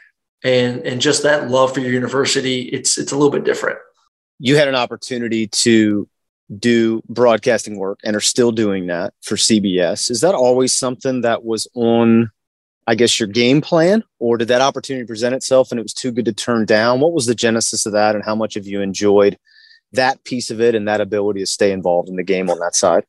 and 0.44 0.86
and 0.86 1.02
just 1.02 1.24
that 1.24 1.50
love 1.50 1.74
for 1.74 1.80
your 1.80 1.92
university 1.92 2.64
it's 2.64 2.98
it's 2.98 3.12
a 3.12 3.16
little 3.16 3.32
bit 3.32 3.44
different 3.44 3.78
you 4.40 4.56
had 4.56 4.68
an 4.68 4.76
opportunity 4.76 5.48
to 5.48 6.08
do 6.60 7.02
broadcasting 7.10 7.78
work 7.78 8.00
and 8.04 8.16
are 8.16 8.22
still 8.22 8.52
doing 8.52 8.88
that 8.88 9.14
for 9.22 9.36
cbs 9.36 10.10
is 10.10 10.22
that 10.22 10.34
always 10.36 10.74
something 10.74 11.22
that 11.22 11.44
was 11.44 11.68
on 11.74 12.30
i 12.88 12.96
guess 12.96 13.20
your 13.20 13.28
game 13.28 13.60
plan 13.60 14.04
or 14.20 14.38
did 14.38 14.48
that 14.48 14.62
opportunity 14.62 15.06
present 15.06 15.36
itself 15.36 15.72
and 15.72 15.80
it 15.80 15.84
was 15.84 15.94
too 15.94 16.12
good 16.12 16.26
to 16.26 16.34
turn 16.34 16.66
down 16.66 17.00
what 17.00 17.14
was 17.14 17.26
the 17.26 17.36
genesis 17.36 17.86
of 17.86 17.92
that 17.92 18.16
and 18.16 18.24
how 18.24 18.36
much 18.36 18.54
have 18.54 18.66
you 18.66 18.82
enjoyed 18.82 19.38
that 19.92 20.24
piece 20.24 20.50
of 20.50 20.62
it 20.62 20.76
and 20.76 20.88
that 20.88 21.02
ability 21.02 21.40
to 21.40 21.46
stay 21.46 21.72
involved 21.72 22.10
in 22.10 22.16
the 22.16 22.24
game 22.24 22.50
on 22.50 22.60
that 22.60 22.76
side 22.76 23.04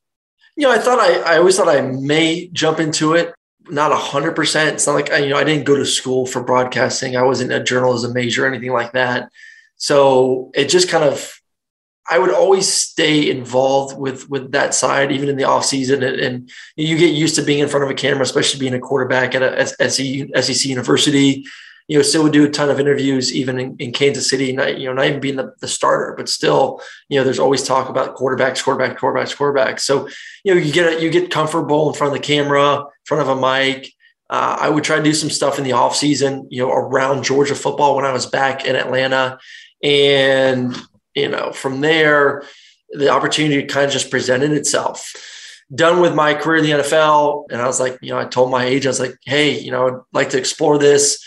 you 0.57 0.67
know 0.67 0.73
i 0.73 0.79
thought 0.79 0.99
i, 0.99 1.35
I 1.35 1.39
always 1.39 1.57
thought 1.57 1.69
i 1.69 1.81
may 1.81 2.49
jump 2.49 2.81
into 2.81 3.15
it 3.15 3.33
not 3.71 3.93
a 3.93 3.97
hundred 3.97 4.35
percent. 4.35 4.75
It's 4.75 4.87
not 4.87 4.95
like 4.95 5.11
I, 5.11 5.19
you 5.19 5.31
know 5.31 5.37
I 5.37 5.45
didn't 5.45 5.67
go 5.67 5.77
to 5.77 5.87
school 5.87 6.27
for 6.27 6.43
broadcasting. 6.43 7.17
I 7.17 7.23
wasn't 7.23 7.53
a 7.53 7.63
journalism 7.63 8.13
major 8.13 8.45
or 8.45 8.49
anything 8.49 8.73
like 8.73 8.93
that. 8.93 9.31
So 9.77 10.51
it 10.55 10.69
just 10.69 10.89
kind 10.89 11.05
of 11.05 11.38
I 12.11 12.19
would 12.19 12.33
always 12.33 12.73
stay 12.73 13.31
involved 13.31 13.99
with 13.99 14.29
with 14.31 14.53
that 14.53 14.75
side, 14.75 15.13
even 15.13 15.29
in 15.29 15.37
the 15.37 15.45
off 15.45 15.65
season, 15.65 16.03
and, 16.03 16.19
and 16.19 16.51
you 16.77 16.97
get 16.97 17.15
used 17.15 17.35
to 17.37 17.43
being 17.43 17.59
in 17.59 17.69
front 17.69 17.85
of 17.85 17.91
a 17.91 17.95
camera, 17.95 18.23
especially 18.23 18.61
being 18.61 18.75
a 18.75 18.81
quarterback 18.81 19.35
at 19.35 19.43
a 19.43 19.91
SEC 19.91 20.65
University 20.65 21.45
you 21.89 21.97
know, 21.97 22.03
still 22.03 22.23
would 22.23 22.33
do 22.33 22.45
a 22.45 22.51
ton 22.51 22.71
of 22.71 22.79
interviews 22.79 23.35
even 23.35 23.59
in, 23.59 23.75
in 23.79 23.93
Kansas 23.93 24.29
City, 24.29 24.53
not, 24.53 24.79
you 24.79 24.87
know, 24.87 24.93
not 24.93 25.07
even 25.07 25.21
being 25.21 25.37
the, 25.37 25.55
the, 25.61 25.67
starter, 25.67 26.15
but 26.17 26.29
still, 26.29 26.83
you 27.09 27.19
know, 27.19 27.25
there's 27.25 27.39
always 27.39 27.63
talk 27.63 27.89
about 27.89 28.15
quarterbacks, 28.15 28.63
quarterbacks, 28.63 28.97
quarterbacks, 28.97 29.35
quarterbacks. 29.35 29.81
So, 29.81 30.07
you 30.45 30.55
know, 30.55 30.61
you 30.61 30.71
get, 30.71 31.01
you 31.01 31.09
get 31.09 31.31
comfortable 31.31 31.89
in 31.89 31.95
front 31.95 32.15
of 32.15 32.21
the 32.21 32.27
camera, 32.27 32.81
in 32.81 32.85
front 33.07 33.27
of 33.27 33.39
a 33.39 33.41
mic. 33.41 33.91
Uh, 34.29 34.59
I 34.61 34.69
would 34.69 34.85
try 34.85 34.99
to 34.99 35.03
do 35.03 35.15
some 35.15 35.31
stuff 35.31 35.57
in 35.57 35.65
the 35.65 35.73
off 35.73 35.97
season, 35.97 36.47
you 36.51 36.61
know, 36.61 36.71
around 36.71 37.25
Georgia 37.25 37.55
football 37.55 37.97
when 37.97 38.05
I 38.05 38.13
was 38.13 38.27
back 38.27 38.67
in 38.67 38.77
Atlanta. 38.77 39.39
And, 39.83 40.77
you 41.19 41.29
know, 41.29 41.53
from 41.53 41.81
there, 41.81 42.43
the 42.91 43.11
opportunity 43.11 43.65
kind 43.67 43.87
of 43.87 43.93
just 43.93 44.11
presented 44.11 44.53
itself 44.53 45.13
done 45.75 46.01
with 46.01 46.15
my 46.15 46.35
career 46.35 46.59
in 46.59 46.65
the 46.65 46.83
NFL. 46.85 47.47
And 47.51 47.61
I 47.61 47.67
was 47.67 47.81
like, 47.81 47.99
you 48.01 48.11
know, 48.11 48.19
I 48.19 48.25
told 48.25 48.51
my 48.51 48.65
agent, 48.65 48.87
I 48.87 48.89
was 48.89 49.01
like, 49.01 49.19
hey, 49.25 49.59
you 49.59 49.71
know, 49.71 49.89
I'd 49.89 50.01
like 50.13 50.31
to 50.31 50.39
explore 50.39 50.79
this. 50.79 51.25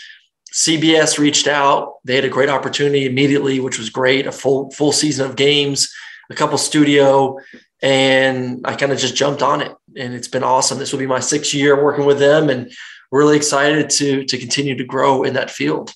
CBS 0.52 1.18
reached 1.18 1.46
out. 1.46 1.94
They 2.04 2.14
had 2.14 2.24
a 2.24 2.28
great 2.28 2.50
opportunity 2.50 3.06
immediately, 3.06 3.60
which 3.60 3.78
was 3.78 3.88
great. 3.88 4.26
A 4.26 4.32
full 4.32 4.70
full 4.72 4.92
season 4.92 5.24
of 5.26 5.36
games, 5.36 5.90
a 6.30 6.34
couple 6.34 6.58
studio, 6.58 7.38
and 7.80 8.60
I 8.66 8.76
kind 8.76 8.92
of 8.92 8.98
just 8.98 9.16
jumped 9.16 9.42
on 9.42 9.62
it, 9.62 9.72
and 9.96 10.12
it's 10.12 10.28
been 10.28 10.44
awesome. 10.44 10.78
This 10.78 10.92
will 10.92 10.98
be 10.98 11.06
my 11.06 11.20
sixth 11.20 11.54
year 11.54 11.82
working 11.82 12.04
with 12.04 12.18
them, 12.18 12.50
and 12.50 12.70
really 13.10 13.36
excited 13.36 13.88
to 13.90 14.24
to 14.24 14.36
continue 14.36 14.76
to 14.76 14.84
grow 14.84 15.22
in 15.22 15.34
that 15.34 15.50
field. 15.50 15.94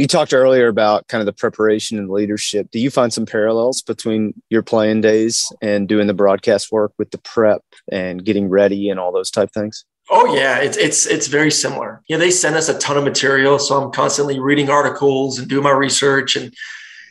You 0.00 0.06
talked 0.06 0.32
earlier 0.32 0.66
about 0.68 1.08
kind 1.08 1.20
of 1.20 1.26
the 1.26 1.32
preparation 1.34 1.98
and 1.98 2.08
leadership. 2.08 2.70
Do 2.70 2.78
you 2.78 2.90
find 2.90 3.12
some 3.12 3.26
parallels 3.26 3.82
between 3.82 4.32
your 4.48 4.62
playing 4.62 5.02
days 5.02 5.52
and 5.60 5.86
doing 5.86 6.06
the 6.06 6.14
broadcast 6.14 6.72
work 6.72 6.94
with 6.96 7.10
the 7.10 7.18
prep 7.18 7.62
and 7.92 8.24
getting 8.24 8.48
ready 8.48 8.88
and 8.88 8.98
all 8.98 9.12
those 9.12 9.30
type 9.30 9.50
things? 9.52 9.84
Oh 10.08 10.34
yeah, 10.34 10.56
it's 10.56 10.78
it's 10.78 11.04
it's 11.04 11.26
very 11.26 11.50
similar. 11.50 12.00
Yeah, 12.08 12.16
they 12.16 12.30
send 12.30 12.56
us 12.56 12.70
a 12.70 12.78
ton 12.78 12.96
of 12.96 13.04
material, 13.04 13.58
so 13.58 13.78
I'm 13.78 13.92
constantly 13.92 14.40
reading 14.40 14.70
articles 14.70 15.38
and 15.38 15.46
doing 15.46 15.64
my 15.64 15.70
research, 15.70 16.34
and 16.34 16.54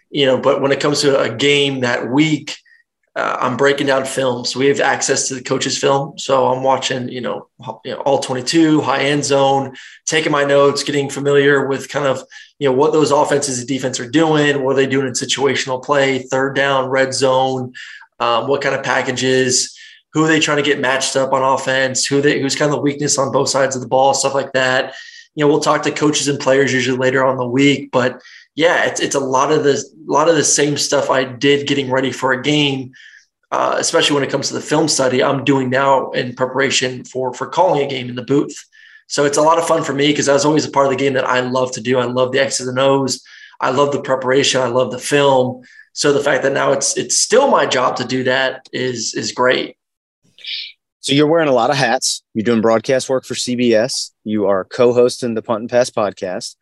you 0.10 0.26
know. 0.26 0.42
But 0.42 0.60
when 0.60 0.72
it 0.72 0.80
comes 0.80 1.02
to 1.02 1.22
a 1.22 1.30
game 1.30 1.82
that 1.82 2.10
week, 2.10 2.58
uh, 3.16 3.38
I'm 3.40 3.56
breaking 3.56 3.86
down 3.86 4.06
film, 4.06 4.46
so 4.46 4.60
we 4.60 4.66
have 4.66 4.80
access 4.80 5.28
to 5.28 5.36
the 5.36 5.44
coach's 5.44 5.78
film. 5.78 6.18
So 6.18 6.48
I'm 6.48 6.64
watching, 6.64 7.08
you 7.10 7.22
know, 7.22 7.50
you 7.86 7.92
know, 7.92 8.00
all 8.02 8.18
22, 8.18 8.82
high 8.82 9.04
end 9.04 9.26
zone, 9.26 9.76
taking 10.08 10.32
my 10.32 10.44
notes, 10.44 10.82
getting 10.82 11.12
familiar 11.12 11.68
with 11.68 11.88
kind 11.88 12.08
of 12.08 12.24
you 12.60 12.68
know 12.68 12.76
what 12.76 12.94
those 12.94 13.12
offenses 13.12 13.60
and 13.60 13.68
defense 13.68 14.00
are 14.00 14.10
doing, 14.10 14.64
what 14.64 14.74
are 14.74 14.76
they 14.76 14.86
doing 14.86 15.08
in 15.08 15.14
situational 15.14 15.84
play, 15.84 16.20
third 16.20 16.56
down, 16.56 16.90
red 16.90 17.14
zone, 17.14 17.74
um, 18.20 18.48
what 18.48 18.62
kind 18.62 18.76
of 18.76 18.84
packages 18.84 19.76
who 20.14 20.26
are 20.26 20.28
they 20.28 20.40
trying 20.40 20.58
to 20.58 20.64
get 20.64 20.80
matched 20.80 21.16
up 21.16 21.34
on 21.34 21.42
offense, 21.42 22.06
who 22.06 22.22
they 22.22 22.40
who's 22.40 22.56
kind 22.56 22.70
of 22.72 22.76
the 22.76 22.82
weakness 22.82 23.18
on 23.18 23.32
both 23.32 23.50
sides 23.50 23.76
of 23.76 23.82
the 23.82 23.88
ball, 23.88 24.14
stuff 24.14 24.36
like 24.36 24.52
that. 24.54 24.94
You 25.36 25.46
know, 25.46 25.48
we'll 25.48 25.62
talk 25.62 25.84
to 25.84 25.92
coaches 25.92 26.28
and 26.28 26.40
players 26.40 26.74
usually 26.74 26.98
later 26.98 27.24
on 27.24 27.38
the 27.38 27.48
week, 27.48 27.92
but 27.92 28.22
yeah, 28.56 28.86
it's 28.86 29.00
it's 29.00 29.16
a 29.16 29.20
lot 29.20 29.52
of 29.52 29.64
the 29.64 29.74
a 29.74 30.12
lot 30.12 30.28
of 30.28 30.36
the 30.36 30.44
same 30.44 30.78
stuff 30.78 31.10
I 31.10 31.24
did 31.24 31.68
getting 31.68 31.90
ready 31.90 32.12
for 32.12 32.34
a 32.34 32.42
game, 32.42 32.92
uh, 33.52 33.76
especially 33.78 34.16
when 34.16 34.24
it 34.24 34.32
comes 34.32 34.50
to 34.50 34.54
the 34.54 34.62
film 34.62 34.90
study. 34.90 35.24
I'm 35.24 35.46
doing 35.46 35.70
now 35.70 36.12
in 36.12 36.36
preparation 36.36 37.06
for 37.06 37.34
for 37.34 37.48
calling 37.48 37.82
a 37.86 37.88
game 37.88 38.10
in 38.10 38.16
the 38.16 38.24
booth. 38.24 38.66
So 39.10 39.26
it's 39.26 39.40
a 39.40 39.42
lot 39.42 39.58
of 39.58 39.68
fun 39.68 39.84
for 39.84 39.94
me 39.94 40.08
because 40.08 40.28
that 40.28 40.34
was 40.34 40.46
always 40.46 40.66
a 40.66 40.72
part 40.72 40.86
of 40.86 40.92
the 40.92 40.98
game 40.98 41.14
that 41.14 41.28
I 41.28 41.40
love 41.40 41.72
to 41.74 41.82
do. 41.82 41.98
I 41.98 42.06
love 42.06 42.32
the 42.32 42.40
X's 42.40 42.68
and 42.68 42.78
O's. 42.80 43.22
I 43.60 43.72
love 43.72 43.92
the 43.92 44.02
preparation. 44.02 44.62
I 44.62 44.68
love 44.68 44.92
the 44.92 45.00
film. 45.00 45.64
So 45.94 46.14
the 46.14 46.24
fact 46.24 46.44
that 46.44 46.54
now 46.54 46.72
it's 46.72 46.96
it's 46.96 47.18
still 47.18 47.50
my 47.50 47.66
job 47.66 47.96
to 47.98 48.06
do 48.06 48.24
that 48.24 48.70
is 48.72 49.16
is 49.16 49.32
great. 49.32 49.78
So 51.02 51.14
you're 51.14 51.28
wearing 51.28 51.50
a 51.50 51.54
lot 51.54 51.72
of 51.72 51.76
hats. 51.76 52.24
You're 52.36 52.44
doing 52.44 52.62
broadcast 52.62 53.10
work 53.10 53.26
for 53.26 53.34
CBS. 53.34 54.12
You 54.24 54.46
are 54.46 54.64
co-hosting 54.64 55.34
the 55.34 55.42
Punt 55.42 55.62
and 55.62 55.70
Pass 55.70 55.90
podcast, 55.90 56.56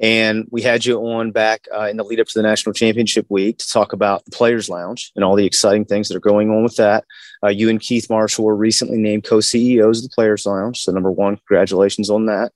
and 0.00 0.46
we 0.50 0.62
had 0.62 0.84
you 0.84 0.98
on 0.98 1.30
back 1.30 1.66
uh, 1.74 1.84
in 1.84 1.96
the 1.96 2.04
lead 2.04 2.20
up 2.20 2.26
to 2.26 2.38
the 2.38 2.42
national 2.42 2.72
championship 2.72 3.26
week 3.28 3.58
to 3.58 3.68
talk 3.68 3.92
about 3.92 4.24
the 4.24 4.30
Players 4.30 4.68
Lounge 4.68 5.12
and 5.14 5.24
all 5.24 5.36
the 5.36 5.46
exciting 5.46 5.84
things 5.84 6.08
that 6.08 6.16
are 6.16 6.20
going 6.20 6.50
on 6.50 6.62
with 6.62 6.76
that. 6.76 7.04
Uh, 7.44 7.48
you 7.48 7.68
and 7.68 7.80
Keith 7.80 8.08
Marshall 8.10 8.44
were 8.44 8.56
recently 8.56 8.98
named 8.98 9.24
co-CEOs 9.24 9.98
of 9.98 10.10
the 10.10 10.14
Players 10.14 10.46
Lounge. 10.46 10.80
So 10.80 10.92
number 10.92 11.10
one, 11.10 11.36
congratulations 11.36 12.10
on 12.10 12.26
that. 12.26 12.52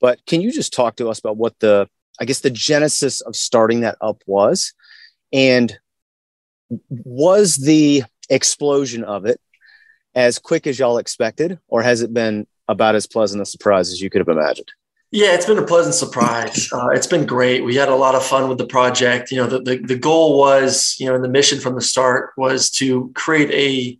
But 0.00 0.24
can 0.26 0.40
you 0.40 0.52
just 0.52 0.72
talk 0.72 0.96
to 0.96 1.08
us 1.08 1.18
about 1.18 1.36
what 1.36 1.58
the, 1.60 1.88
I 2.20 2.24
guess, 2.24 2.40
the 2.40 2.50
genesis 2.50 3.20
of 3.20 3.36
starting 3.36 3.80
that 3.80 3.96
up 4.00 4.22
was, 4.26 4.72
and 5.32 5.78
was 6.88 7.56
the 7.56 8.04
explosion 8.28 9.04
of 9.04 9.26
it 9.26 9.40
as 10.14 10.38
quick 10.38 10.66
as 10.66 10.78
y'all 10.78 10.98
expected, 10.98 11.58
or 11.68 11.82
has 11.82 12.02
it 12.02 12.12
been 12.12 12.46
about 12.68 12.94
as 12.94 13.06
pleasant 13.06 13.42
a 13.42 13.46
surprise 13.46 13.90
as 13.90 14.00
you 14.00 14.10
could 14.10 14.20
have 14.20 14.28
imagined? 14.28 14.70
Yeah, 15.12 15.34
it's 15.34 15.46
been 15.46 15.58
a 15.58 15.66
pleasant 15.66 15.96
surprise. 15.96 16.68
Uh, 16.72 16.90
it's 16.90 17.06
been 17.08 17.26
great. 17.26 17.64
We 17.64 17.74
had 17.74 17.88
a 17.88 17.96
lot 17.96 18.14
of 18.14 18.24
fun 18.24 18.48
with 18.48 18.58
the 18.58 18.66
project. 18.66 19.32
You 19.32 19.38
know, 19.38 19.46
the, 19.48 19.58
the, 19.60 19.76
the 19.78 19.98
goal 19.98 20.38
was, 20.38 20.94
you 21.00 21.06
know, 21.06 21.16
and 21.16 21.24
the 21.24 21.28
mission 21.28 21.58
from 21.58 21.74
the 21.74 21.80
start 21.80 22.30
was 22.36 22.70
to 22.72 23.10
create 23.16 23.50
a 23.50 23.98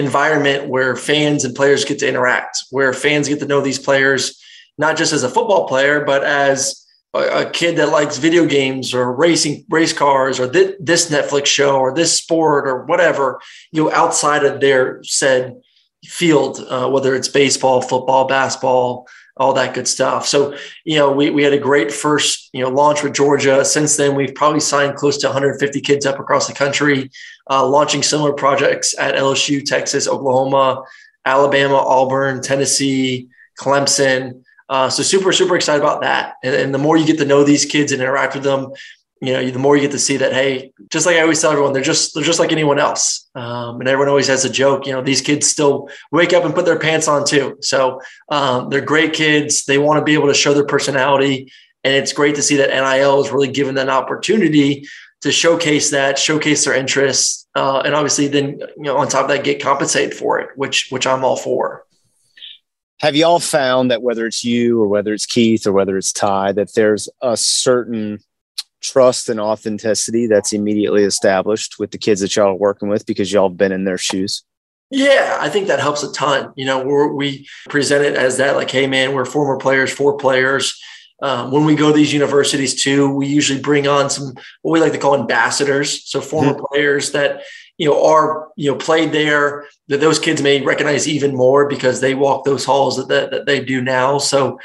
environment 0.00 0.68
where 0.68 0.94
fans 0.94 1.44
and 1.44 1.54
players 1.54 1.84
get 1.84 1.98
to 1.98 2.08
interact, 2.08 2.58
where 2.70 2.92
fans 2.92 3.28
get 3.28 3.40
to 3.40 3.46
know 3.46 3.60
these 3.60 3.78
players, 3.78 4.40
not 4.78 4.96
just 4.96 5.12
as 5.12 5.24
a 5.24 5.28
football 5.28 5.66
player, 5.66 6.04
but 6.04 6.22
as 6.22 6.86
a, 7.12 7.42
a 7.42 7.50
kid 7.50 7.76
that 7.76 7.88
likes 7.88 8.18
video 8.18 8.46
games 8.46 8.94
or 8.94 9.12
racing 9.12 9.64
race 9.68 9.92
cars 9.92 10.38
or 10.38 10.48
th- 10.48 10.76
this 10.78 11.10
Netflix 11.10 11.46
show 11.46 11.76
or 11.76 11.92
this 11.92 12.16
sport 12.16 12.68
or 12.68 12.84
whatever, 12.84 13.40
you 13.72 13.82
know, 13.82 13.92
outside 13.92 14.44
of 14.44 14.60
their 14.60 15.02
said 15.02 15.60
field, 16.04 16.64
uh, 16.68 16.88
whether 16.88 17.16
it's 17.16 17.28
baseball, 17.28 17.82
football, 17.82 18.28
basketball, 18.28 19.08
all 19.36 19.54
that 19.54 19.74
good 19.74 19.88
stuff. 19.88 20.26
So, 20.26 20.56
you 20.84 20.96
know, 20.96 21.10
we, 21.10 21.30
we 21.30 21.42
had 21.42 21.52
a 21.52 21.58
great 21.58 21.90
first, 21.90 22.50
you 22.52 22.62
know, 22.62 22.68
launch 22.68 23.02
with 23.02 23.14
Georgia. 23.14 23.64
Since 23.64 23.96
then, 23.96 24.14
we've 24.14 24.34
probably 24.34 24.60
signed 24.60 24.96
close 24.96 25.16
to 25.18 25.28
150 25.28 25.80
kids 25.80 26.04
up 26.04 26.18
across 26.20 26.46
the 26.46 26.54
country, 26.54 27.10
uh, 27.48 27.66
launching 27.66 28.02
similar 28.02 28.32
projects 28.32 28.94
at 28.98 29.14
LSU, 29.14 29.64
Texas, 29.64 30.06
Oklahoma, 30.06 30.82
Alabama, 31.24 31.76
Auburn, 31.76 32.42
Tennessee, 32.42 33.28
Clemson. 33.58 34.44
Uh, 34.68 34.90
so 34.90 35.02
super, 35.02 35.32
super 35.32 35.56
excited 35.56 35.82
about 35.82 36.02
that. 36.02 36.34
And, 36.42 36.54
and, 36.54 36.74
the 36.74 36.78
more 36.78 36.96
you 36.96 37.06
get 37.06 37.18
to 37.18 37.24
know 37.24 37.44
these 37.44 37.64
kids 37.64 37.92
and 37.92 38.00
interact 38.00 38.34
with 38.34 38.42
them, 38.42 38.72
you 39.22 39.32
know, 39.32 39.50
the 39.50 39.58
more 39.60 39.76
you 39.76 39.82
get 39.82 39.92
to 39.92 40.00
see 40.00 40.16
that, 40.16 40.32
hey, 40.32 40.72
just 40.90 41.06
like 41.06 41.14
I 41.14 41.20
always 41.20 41.40
tell 41.40 41.52
everyone, 41.52 41.72
they're 41.72 41.80
just 41.80 42.12
they're 42.12 42.24
just 42.24 42.40
like 42.40 42.50
anyone 42.50 42.80
else. 42.80 43.30
Um, 43.36 43.78
and 43.78 43.88
everyone 43.88 44.08
always 44.08 44.26
has 44.26 44.44
a 44.44 44.50
joke. 44.50 44.84
You 44.84 44.94
know, 44.94 45.00
these 45.00 45.20
kids 45.20 45.46
still 45.46 45.88
wake 46.10 46.32
up 46.32 46.44
and 46.44 46.52
put 46.52 46.64
their 46.64 46.78
pants 46.80 47.06
on 47.06 47.24
too. 47.24 47.56
So 47.60 48.00
um, 48.30 48.68
they're 48.68 48.80
great 48.80 49.12
kids. 49.12 49.64
They 49.64 49.78
want 49.78 50.00
to 50.00 50.04
be 50.04 50.14
able 50.14 50.26
to 50.26 50.34
show 50.34 50.54
their 50.54 50.66
personality, 50.66 51.52
and 51.84 51.94
it's 51.94 52.12
great 52.12 52.34
to 52.34 52.42
see 52.42 52.56
that 52.56 52.70
NIL 52.70 53.24
is 53.24 53.30
really 53.30 53.46
given 53.46 53.76
them 53.76 53.88
an 53.88 53.94
opportunity 53.94 54.88
to 55.20 55.30
showcase 55.30 55.90
that, 55.90 56.18
showcase 56.18 56.64
their 56.64 56.74
interests, 56.74 57.46
uh, 57.54 57.80
and 57.84 57.94
obviously 57.94 58.26
then 58.26 58.58
you 58.76 58.82
know 58.82 58.96
on 58.96 59.06
top 59.06 59.22
of 59.22 59.28
that 59.28 59.44
get 59.44 59.62
compensated 59.62 60.14
for 60.14 60.40
it, 60.40 60.48
which 60.56 60.88
which 60.90 61.06
I'm 61.06 61.24
all 61.24 61.36
for 61.36 61.84
have 62.98 63.16
you 63.16 63.26
all 63.26 63.40
found 63.40 63.90
that 63.90 64.02
whether 64.02 64.26
it's 64.26 64.44
you 64.44 64.80
or 64.80 64.86
whether 64.86 65.12
it's 65.12 65.26
Keith 65.26 65.66
or 65.66 65.72
whether 65.72 65.96
it's 65.96 66.12
Ty, 66.12 66.52
that 66.52 66.74
there's 66.74 67.08
a 67.20 67.36
certain 67.36 68.20
trust 68.82 69.28
and 69.28 69.40
authenticity 69.40 70.26
that's 70.26 70.52
immediately 70.52 71.04
established 71.04 71.78
with 71.78 71.90
the 71.90 71.98
kids 71.98 72.20
that 72.20 72.34
y'all 72.36 72.48
are 72.48 72.54
working 72.54 72.88
with 72.88 73.06
because 73.06 73.32
y'all 73.32 73.48
have 73.48 73.56
been 73.56 73.72
in 73.72 73.84
their 73.84 73.98
shoes? 73.98 74.44
Yeah, 74.90 75.38
I 75.40 75.48
think 75.48 75.68
that 75.68 75.80
helps 75.80 76.02
a 76.02 76.12
ton. 76.12 76.52
You 76.54 76.66
know, 76.66 76.84
we're, 76.84 77.12
we 77.12 77.48
present 77.70 78.04
it 78.04 78.14
as 78.14 78.36
that, 78.36 78.56
like, 78.56 78.70
hey, 78.70 78.86
man, 78.86 79.14
we're 79.14 79.24
former 79.24 79.56
players, 79.56 79.90
for 79.90 80.18
players. 80.18 80.78
Um, 81.22 81.52
when 81.52 81.64
we 81.64 81.76
go 81.76 81.88
to 81.88 81.96
these 81.96 82.12
universities 82.12 82.82
too, 82.82 83.08
we 83.14 83.28
usually 83.28 83.60
bring 83.60 83.86
on 83.86 84.10
some 84.10 84.34
what 84.62 84.72
we 84.72 84.80
like 84.80 84.92
to 84.92 84.98
call 84.98 85.14
ambassadors. 85.14 86.04
So 86.04 86.20
former 86.20 86.52
mm-hmm. 86.52 86.64
players 86.72 87.12
that 87.12 87.42
you 87.78 87.88
know 87.88 88.04
are 88.04 88.48
you 88.56 88.72
know 88.72 88.76
played 88.76 89.12
there 89.12 89.66
that 89.86 90.00
those 90.00 90.18
kids 90.18 90.42
may 90.42 90.60
recognize 90.62 91.06
even 91.06 91.36
more 91.36 91.68
because 91.68 92.00
they 92.00 92.14
walk 92.14 92.44
those 92.44 92.64
halls 92.64 92.96
that, 92.96 93.06
that, 93.06 93.30
that 93.30 93.46
they 93.46 93.64
do 93.64 93.80
now. 93.80 94.18
So 94.18 94.58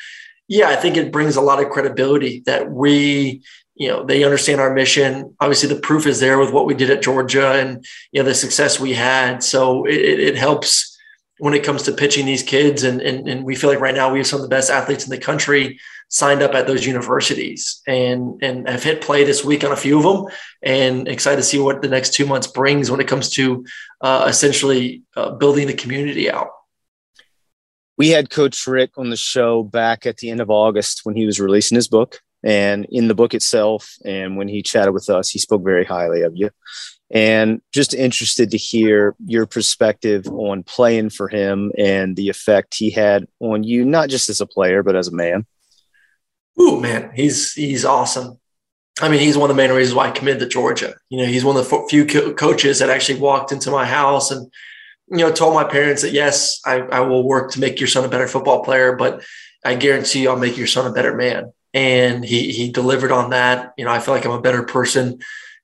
yeah, 0.48 0.70
I 0.70 0.76
think 0.76 0.98
it 0.98 1.12
brings 1.12 1.36
a 1.36 1.42
lot 1.42 1.62
of 1.62 1.70
credibility 1.70 2.42
that 2.48 2.72
we 2.72 3.44
you 3.78 3.88
know 3.88 4.04
they 4.04 4.24
understand 4.24 4.60
our 4.60 4.74
mission. 4.74 5.36
Obviously 5.40 5.70
the 5.70 5.80
proof 5.82 6.06
is 6.08 6.20
there 6.20 6.40
with 6.40 6.52
what 6.52 6.66
we 6.66 6.74
did 6.74 6.90
at 6.90 7.04
georgia 7.04 7.54
and 7.54 7.86
you 8.12 8.22
know 8.22 8.28
the 8.28 8.36
success 8.36 8.80
we 8.80 8.94
had. 8.94 9.44
So 9.44 9.86
it, 9.86 10.20
it 10.20 10.36
helps 10.36 10.98
when 11.40 11.54
it 11.54 11.64
comes 11.64 11.84
to 11.84 11.92
pitching 11.92 12.26
these 12.26 12.44
kids. 12.44 12.84
And, 12.84 13.02
and 13.02 13.28
and 13.28 13.44
we 13.46 13.56
feel 13.56 13.70
like 13.70 13.80
right 13.80 13.96
now 13.96 14.12
we 14.12 14.20
have 14.20 14.28
some 14.28 14.40
of 14.40 14.44
the 14.44 14.56
best 14.56 14.72
athletes 14.72 15.04
in 15.04 15.12
the 15.12 15.18
country 15.20 15.80
signed 16.10 16.42
up 16.42 16.54
at 16.56 16.68
those 16.68 16.86
universities 16.86 17.82
and 17.86 18.42
and 18.42 18.68
have 18.68 18.84
hit 18.84 19.02
play 19.02 19.24
this 19.24 19.46
week 19.46 19.64
on 19.64 19.72
a 19.72 19.78
few 19.78 19.98
of 19.98 20.04
them. 20.04 20.34
And 20.64 21.08
excited 21.08 21.38
to 21.38 21.44
see 21.44 21.60
what 21.60 21.82
the 21.82 21.88
next 21.88 22.14
two 22.14 22.26
months 22.26 22.48
brings 22.48 22.90
when 22.90 23.00
it 23.00 23.08
comes 23.08 23.30
to 23.32 23.64
uh, 24.02 24.26
essentially 24.28 25.04
uh, 25.16 25.32
building 25.32 25.68
the 25.68 25.74
community 25.74 26.32
out. 26.32 26.50
We 27.96 28.10
had 28.10 28.30
coach 28.30 28.66
Richt 28.68 28.94
on 28.98 29.10
the 29.10 29.18
show 29.18 29.64
back 29.64 30.06
at 30.06 30.18
the 30.18 30.30
end 30.30 30.40
of 30.42 30.50
august 30.50 31.02
when 31.04 31.16
he 31.16 31.26
was 31.26 31.40
releasing 31.40 31.76
his 31.76 31.88
book 31.88 32.22
and 32.48 32.86
in 32.90 33.10
the 33.10 33.14
book 33.14 33.34
itself, 33.34 33.98
and 34.06 34.38
when 34.38 34.48
he 34.48 34.62
chatted 34.62 34.94
with 34.94 35.10
us, 35.10 35.30
he 35.30 35.38
spoke 35.38 35.66
very 35.66 35.84
highly 35.84 36.22
of 36.22 36.32
you. 36.34 36.50
And 37.12 37.62
just 37.74 37.94
interested 37.94 38.52
to 38.52 38.58
hear 38.58 39.16
your 39.26 39.46
perspective 39.46 40.26
on 40.30 40.64
playing 40.64 41.10
for 41.10 41.28
him 41.28 41.74
and 41.78 42.16
the 42.16 42.30
effect 42.30 42.76
he 42.76 42.90
had 42.90 43.28
on 43.42 43.64
you, 43.64 43.84
not 43.84 44.08
just 44.08 44.30
as 44.30 44.40
a 44.40 44.46
player, 44.46 44.82
but 44.82 44.96
as 44.96 45.10
a 45.10 45.16
man. 45.16 45.46
Ooh, 46.60 46.80
man, 46.80 47.12
he's 47.14 47.52
he's 47.52 47.84
awesome. 47.84 48.40
I 49.02 49.10
mean, 49.10 49.20
he's 49.20 49.38
one 49.38 49.50
of 49.50 49.56
the 49.58 49.62
main 49.62 49.76
reasons 49.76 49.96
why 49.96 50.08
I 50.08 50.12
committed 50.12 50.40
to 50.40 50.48
Georgia. 50.48 50.96
You 51.10 51.20
know, 51.20 51.26
he's 51.26 51.44
one 51.44 51.58
of 51.58 51.70
the 51.70 51.86
few 51.90 52.06
co- 52.06 52.34
coaches 52.34 52.80
that 52.80 52.90
actually 52.90 53.20
walked 53.20 53.52
into 53.52 53.72
my 53.72 53.86
house 53.86 54.32
and, 54.32 54.50
you 55.10 55.18
know, 55.18 55.34
told 55.34 55.54
my 55.54 55.66
parents 55.66 56.02
that 56.02 56.14
yes, 56.14 56.62
I, 56.66 56.80
I 56.80 57.02
will 57.02 57.28
work 57.28 57.52
to 57.52 57.60
make 57.60 57.82
your 57.82 57.88
son 57.88 58.06
a 58.06 58.10
better 58.10 58.28
football 58.28 58.64
player, 58.64 58.96
but 58.96 59.22
I 59.66 59.76
guarantee 59.76 60.22
you 60.22 60.30
I'll 60.30 60.40
make 60.40 60.58
your 60.58 60.66
son 60.66 60.90
a 60.90 60.94
better 60.94 61.14
man 61.14 61.52
and 61.78 62.26
he 62.26 62.52
he 62.52 62.72
delivered 62.72 63.12
on 63.12 63.30
that. 63.30 63.74
You 63.78 63.86
know, 63.86 63.92
I 63.92 64.00
feel 64.00 64.16
like 64.16 64.26
I'm 64.26 64.32
a 64.32 64.42
better 64.42 64.64
person 64.64 65.20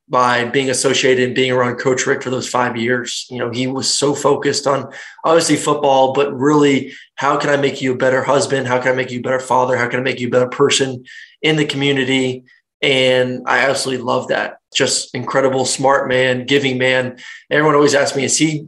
by 0.08 0.46
being 0.46 0.70
associated 0.70 1.26
and 1.26 1.34
being 1.34 1.52
around 1.52 1.78
Coach 1.78 2.06
Richt 2.06 2.22
for 2.22 2.30
those 2.30 2.48
five 2.48 2.78
years. 2.78 3.26
You 3.32 3.40
know, 3.40 3.50
he 3.50 3.66
was 3.66 3.92
so 3.92 4.14
focused 4.14 4.68
on 4.68 4.94
obviously 5.26 5.56
football, 5.56 6.14
but 6.14 6.32
really, 6.38 6.94
how 7.16 7.38
can 7.38 7.50
I 7.50 7.58
make 7.58 7.82
you 7.82 7.94
a 7.94 7.98
better 7.98 8.22
husband? 8.22 8.68
How 8.68 8.80
can 8.80 8.92
I 8.92 8.96
make 8.96 9.10
you 9.10 9.22
a 9.22 9.24
better 9.24 9.40
father? 9.40 9.76
How 9.76 9.88
can 9.88 10.02
I 10.02 10.04
make 10.04 10.20
you 10.20 10.28
a 10.28 10.32
better 10.32 10.50
person 10.50 11.04
in 11.42 11.56
the 11.56 11.66
community? 11.66 12.44
And 12.84 13.42
I 13.48 13.60
absolutely 13.60 14.04
love 14.04 14.28
that. 14.28 14.58
Just 14.76 15.16
incredible, 15.16 15.66
smart 15.66 16.08
man, 16.08 16.46
giving 16.46 16.78
man. 16.78 17.18
Everyone 17.50 17.74
always 17.74 17.96
asks 17.96 18.16
me, 18.16 18.26
is 18.26 18.38
he 18.38 18.68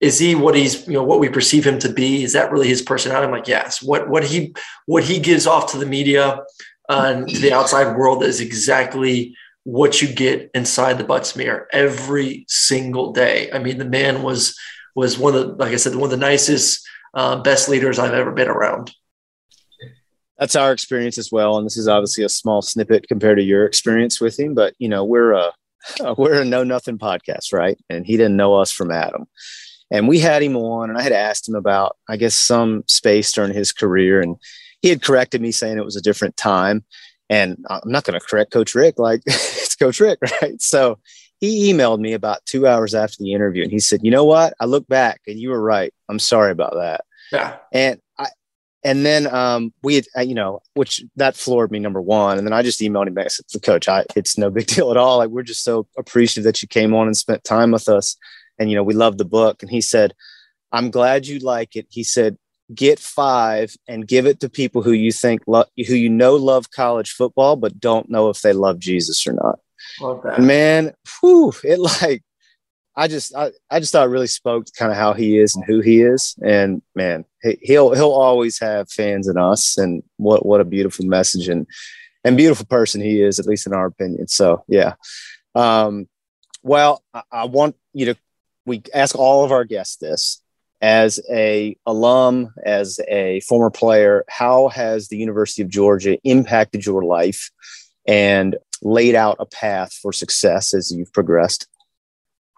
is 0.00 0.18
he 0.18 0.34
what 0.34 0.54
he's 0.54 0.86
you 0.86 0.92
know 0.92 1.02
what 1.02 1.18
we 1.18 1.28
perceive 1.28 1.66
him 1.66 1.78
to 1.78 1.92
be 1.92 2.22
is 2.22 2.32
that 2.32 2.52
really 2.52 2.68
his 2.68 2.82
personality 2.82 3.26
i'm 3.26 3.32
like 3.32 3.48
yes 3.48 3.82
what 3.82 4.08
what 4.08 4.24
he 4.24 4.54
what 4.86 5.02
he 5.02 5.18
gives 5.18 5.46
off 5.46 5.72
to 5.72 5.78
the 5.78 5.86
media 5.86 6.40
and 6.88 7.28
to 7.28 7.38
the 7.38 7.52
outside 7.52 7.96
world 7.96 8.22
is 8.22 8.40
exactly 8.40 9.36
what 9.64 10.00
you 10.00 10.08
get 10.08 10.50
inside 10.54 10.96
the 10.96 11.04
Butts-Mehre 11.04 11.66
every 11.72 12.46
single 12.48 13.12
day. 13.12 13.50
I 13.52 13.58
mean 13.58 13.78
the 13.78 13.84
man 13.84 14.22
was 14.22 14.58
was 14.94 15.18
one 15.18 15.34
of 15.34 15.40
the 15.40 15.54
like 15.54 15.72
i 15.72 15.76
said 15.76 15.94
one 15.94 16.04
of 16.04 16.10
the 16.10 16.16
nicest 16.16 16.86
uh, 17.14 17.40
best 17.40 17.68
leaders 17.68 17.98
i've 17.98 18.14
ever 18.14 18.32
been 18.32 18.48
around. 18.48 18.92
That's 20.38 20.56
our 20.56 20.72
experience 20.72 21.18
as 21.18 21.32
well. 21.32 21.58
And 21.58 21.66
this 21.66 21.76
is 21.76 21.88
obviously 21.88 22.24
a 22.24 22.28
small 22.28 22.62
snippet 22.62 23.08
compared 23.08 23.38
to 23.38 23.44
your 23.44 23.64
experience 23.66 24.20
with 24.20 24.38
him 24.38 24.54
but 24.54 24.74
you 24.78 24.88
know 24.88 25.04
we're 25.04 25.32
a 25.32 25.52
we're 26.16 26.40
a 26.40 26.44
know 26.44 26.64
nothing 26.64 26.98
podcast 26.98 27.52
right? 27.52 27.78
And 27.90 28.06
he 28.06 28.16
didn't 28.16 28.36
know 28.36 28.54
us 28.54 28.72
from 28.72 28.90
adam. 28.90 29.26
And 29.90 30.06
we 30.06 30.18
had 30.18 30.42
him 30.42 30.56
on, 30.56 30.90
and 30.90 30.98
I 30.98 31.02
had 31.02 31.12
asked 31.12 31.48
him 31.48 31.54
about, 31.54 31.96
I 32.08 32.16
guess, 32.16 32.34
some 32.34 32.84
space 32.86 33.32
during 33.32 33.54
his 33.54 33.72
career, 33.72 34.20
and 34.20 34.36
he 34.82 34.88
had 34.88 35.02
corrected 35.02 35.40
me 35.40 35.50
saying 35.50 35.78
it 35.78 35.84
was 35.84 35.96
a 35.96 36.02
different 36.02 36.36
time. 36.36 36.84
And 37.30 37.64
I'm 37.68 37.80
not 37.84 38.04
going 38.04 38.18
to 38.18 38.24
correct 38.24 38.52
Coach 38.52 38.74
Richt, 38.74 38.98
like 38.98 39.20
it's 39.26 39.76
Coach 39.76 40.00
Richt, 40.00 40.22
right? 40.42 40.60
So 40.62 40.98
he 41.40 41.72
emailed 41.72 42.00
me 42.00 42.14
about 42.14 42.44
two 42.46 42.66
hours 42.66 42.94
after 42.94 43.16
the 43.20 43.32
interview, 43.32 43.62
and 43.62 43.70
he 43.70 43.78
said, 43.78 44.00
"You 44.02 44.10
know 44.10 44.24
what? 44.24 44.54
I 44.60 44.64
look 44.64 44.88
back, 44.88 45.20
and 45.26 45.38
you 45.38 45.50
were 45.50 45.60
right. 45.60 45.92
I'm 46.08 46.18
sorry 46.18 46.50
about 46.50 46.74
that." 46.74 47.04
Yeah. 47.30 47.56
And 47.70 48.00
I, 48.18 48.28
and 48.82 49.04
then 49.04 49.32
um, 49.32 49.74
we 49.82 49.96
had, 49.96 50.04
uh, 50.16 50.22
you 50.22 50.34
know, 50.34 50.62
which 50.74 51.04
that 51.16 51.36
floored 51.36 51.70
me 51.70 51.78
number 51.78 52.00
one. 52.00 52.38
And 52.38 52.46
then 52.46 52.54
I 52.54 52.62
just 52.62 52.80
emailed 52.80 53.08
him 53.08 53.14
back. 53.14 53.26
I 53.26 53.28
said, 53.28 53.44
"The 53.52 53.60
coach, 53.60 53.88
I, 53.88 54.04
it's 54.16 54.38
no 54.38 54.50
big 54.50 54.66
deal 54.74 54.90
at 54.90 54.96
all. 54.96 55.18
Like 55.18 55.28
we're 55.28 55.42
just 55.42 55.62
so 55.62 55.86
appreciative 55.98 56.44
that 56.44 56.62
you 56.62 56.66
came 56.66 56.94
on 56.94 57.06
and 57.06 57.16
spent 57.16 57.44
time 57.44 57.72
with 57.72 57.88
us." 57.88 58.16
and 58.58 58.70
you 58.70 58.76
know 58.76 58.82
we 58.82 58.94
love 58.94 59.18
the 59.18 59.24
book 59.24 59.62
and 59.62 59.70
he 59.70 59.80
said 59.80 60.14
i'm 60.72 60.90
glad 60.90 61.26
you 61.26 61.38
like 61.38 61.76
it 61.76 61.86
he 61.90 62.02
said 62.02 62.36
get 62.74 62.98
five 62.98 63.74
and 63.88 64.06
give 64.06 64.26
it 64.26 64.40
to 64.40 64.48
people 64.48 64.82
who 64.82 64.92
you 64.92 65.10
think 65.10 65.42
lo- 65.46 65.64
who 65.86 65.94
you 65.94 66.08
know 66.08 66.36
love 66.36 66.70
college 66.70 67.12
football 67.12 67.56
but 67.56 67.80
don't 67.80 68.10
know 68.10 68.28
if 68.28 68.42
they 68.42 68.52
love 68.52 68.78
jesus 68.78 69.26
or 69.26 69.32
not 69.32 69.58
and 70.36 70.46
man 70.46 70.92
whew, 71.20 71.52
it 71.64 71.78
like 71.78 72.22
I 72.98 73.06
just 73.06 73.32
I, 73.36 73.52
I 73.70 73.78
just 73.78 73.92
thought 73.92 74.08
it 74.08 74.10
really 74.10 74.26
spoke 74.26 74.66
to 74.66 74.72
kind 74.76 74.90
of 74.90 74.98
how 74.98 75.12
he 75.12 75.38
is 75.38 75.54
and 75.54 75.64
who 75.64 75.78
he 75.78 76.02
is. 76.02 76.34
And 76.42 76.82
man, 76.96 77.24
he, 77.40 77.78
will 77.78 77.94
he'll 77.94 78.10
always 78.10 78.58
have 78.58 78.90
fans 78.90 79.28
in 79.28 79.36
us. 79.38 79.78
And 79.78 80.02
what 80.16 80.44
what 80.44 80.60
a 80.60 80.64
beautiful 80.64 81.06
message 81.06 81.48
and 81.48 81.64
and 82.24 82.36
beautiful 82.36 82.66
person 82.66 83.00
he 83.00 83.22
is, 83.22 83.38
at 83.38 83.46
least 83.46 83.68
in 83.68 83.72
our 83.72 83.86
opinion. 83.86 84.26
So 84.26 84.64
yeah. 84.66 84.94
Um, 85.54 86.08
well, 86.64 87.04
I, 87.14 87.22
I 87.30 87.44
want 87.44 87.76
you 87.92 88.06
to 88.06 88.16
we 88.66 88.82
ask 88.92 89.14
all 89.14 89.44
of 89.44 89.52
our 89.52 89.64
guests 89.64 89.96
this 89.98 90.42
as 90.80 91.20
a 91.30 91.76
alum 91.86 92.52
as 92.64 93.00
a 93.08 93.40
former 93.40 93.70
player 93.70 94.24
how 94.28 94.68
has 94.68 95.08
the 95.08 95.16
university 95.16 95.62
of 95.62 95.68
georgia 95.68 96.18
impacted 96.24 96.86
your 96.86 97.04
life 97.04 97.50
and 98.06 98.56
laid 98.82 99.14
out 99.14 99.36
a 99.40 99.46
path 99.46 99.92
for 99.92 100.12
success 100.12 100.72
as 100.72 100.90
you've 100.92 101.12
progressed? 101.12 101.66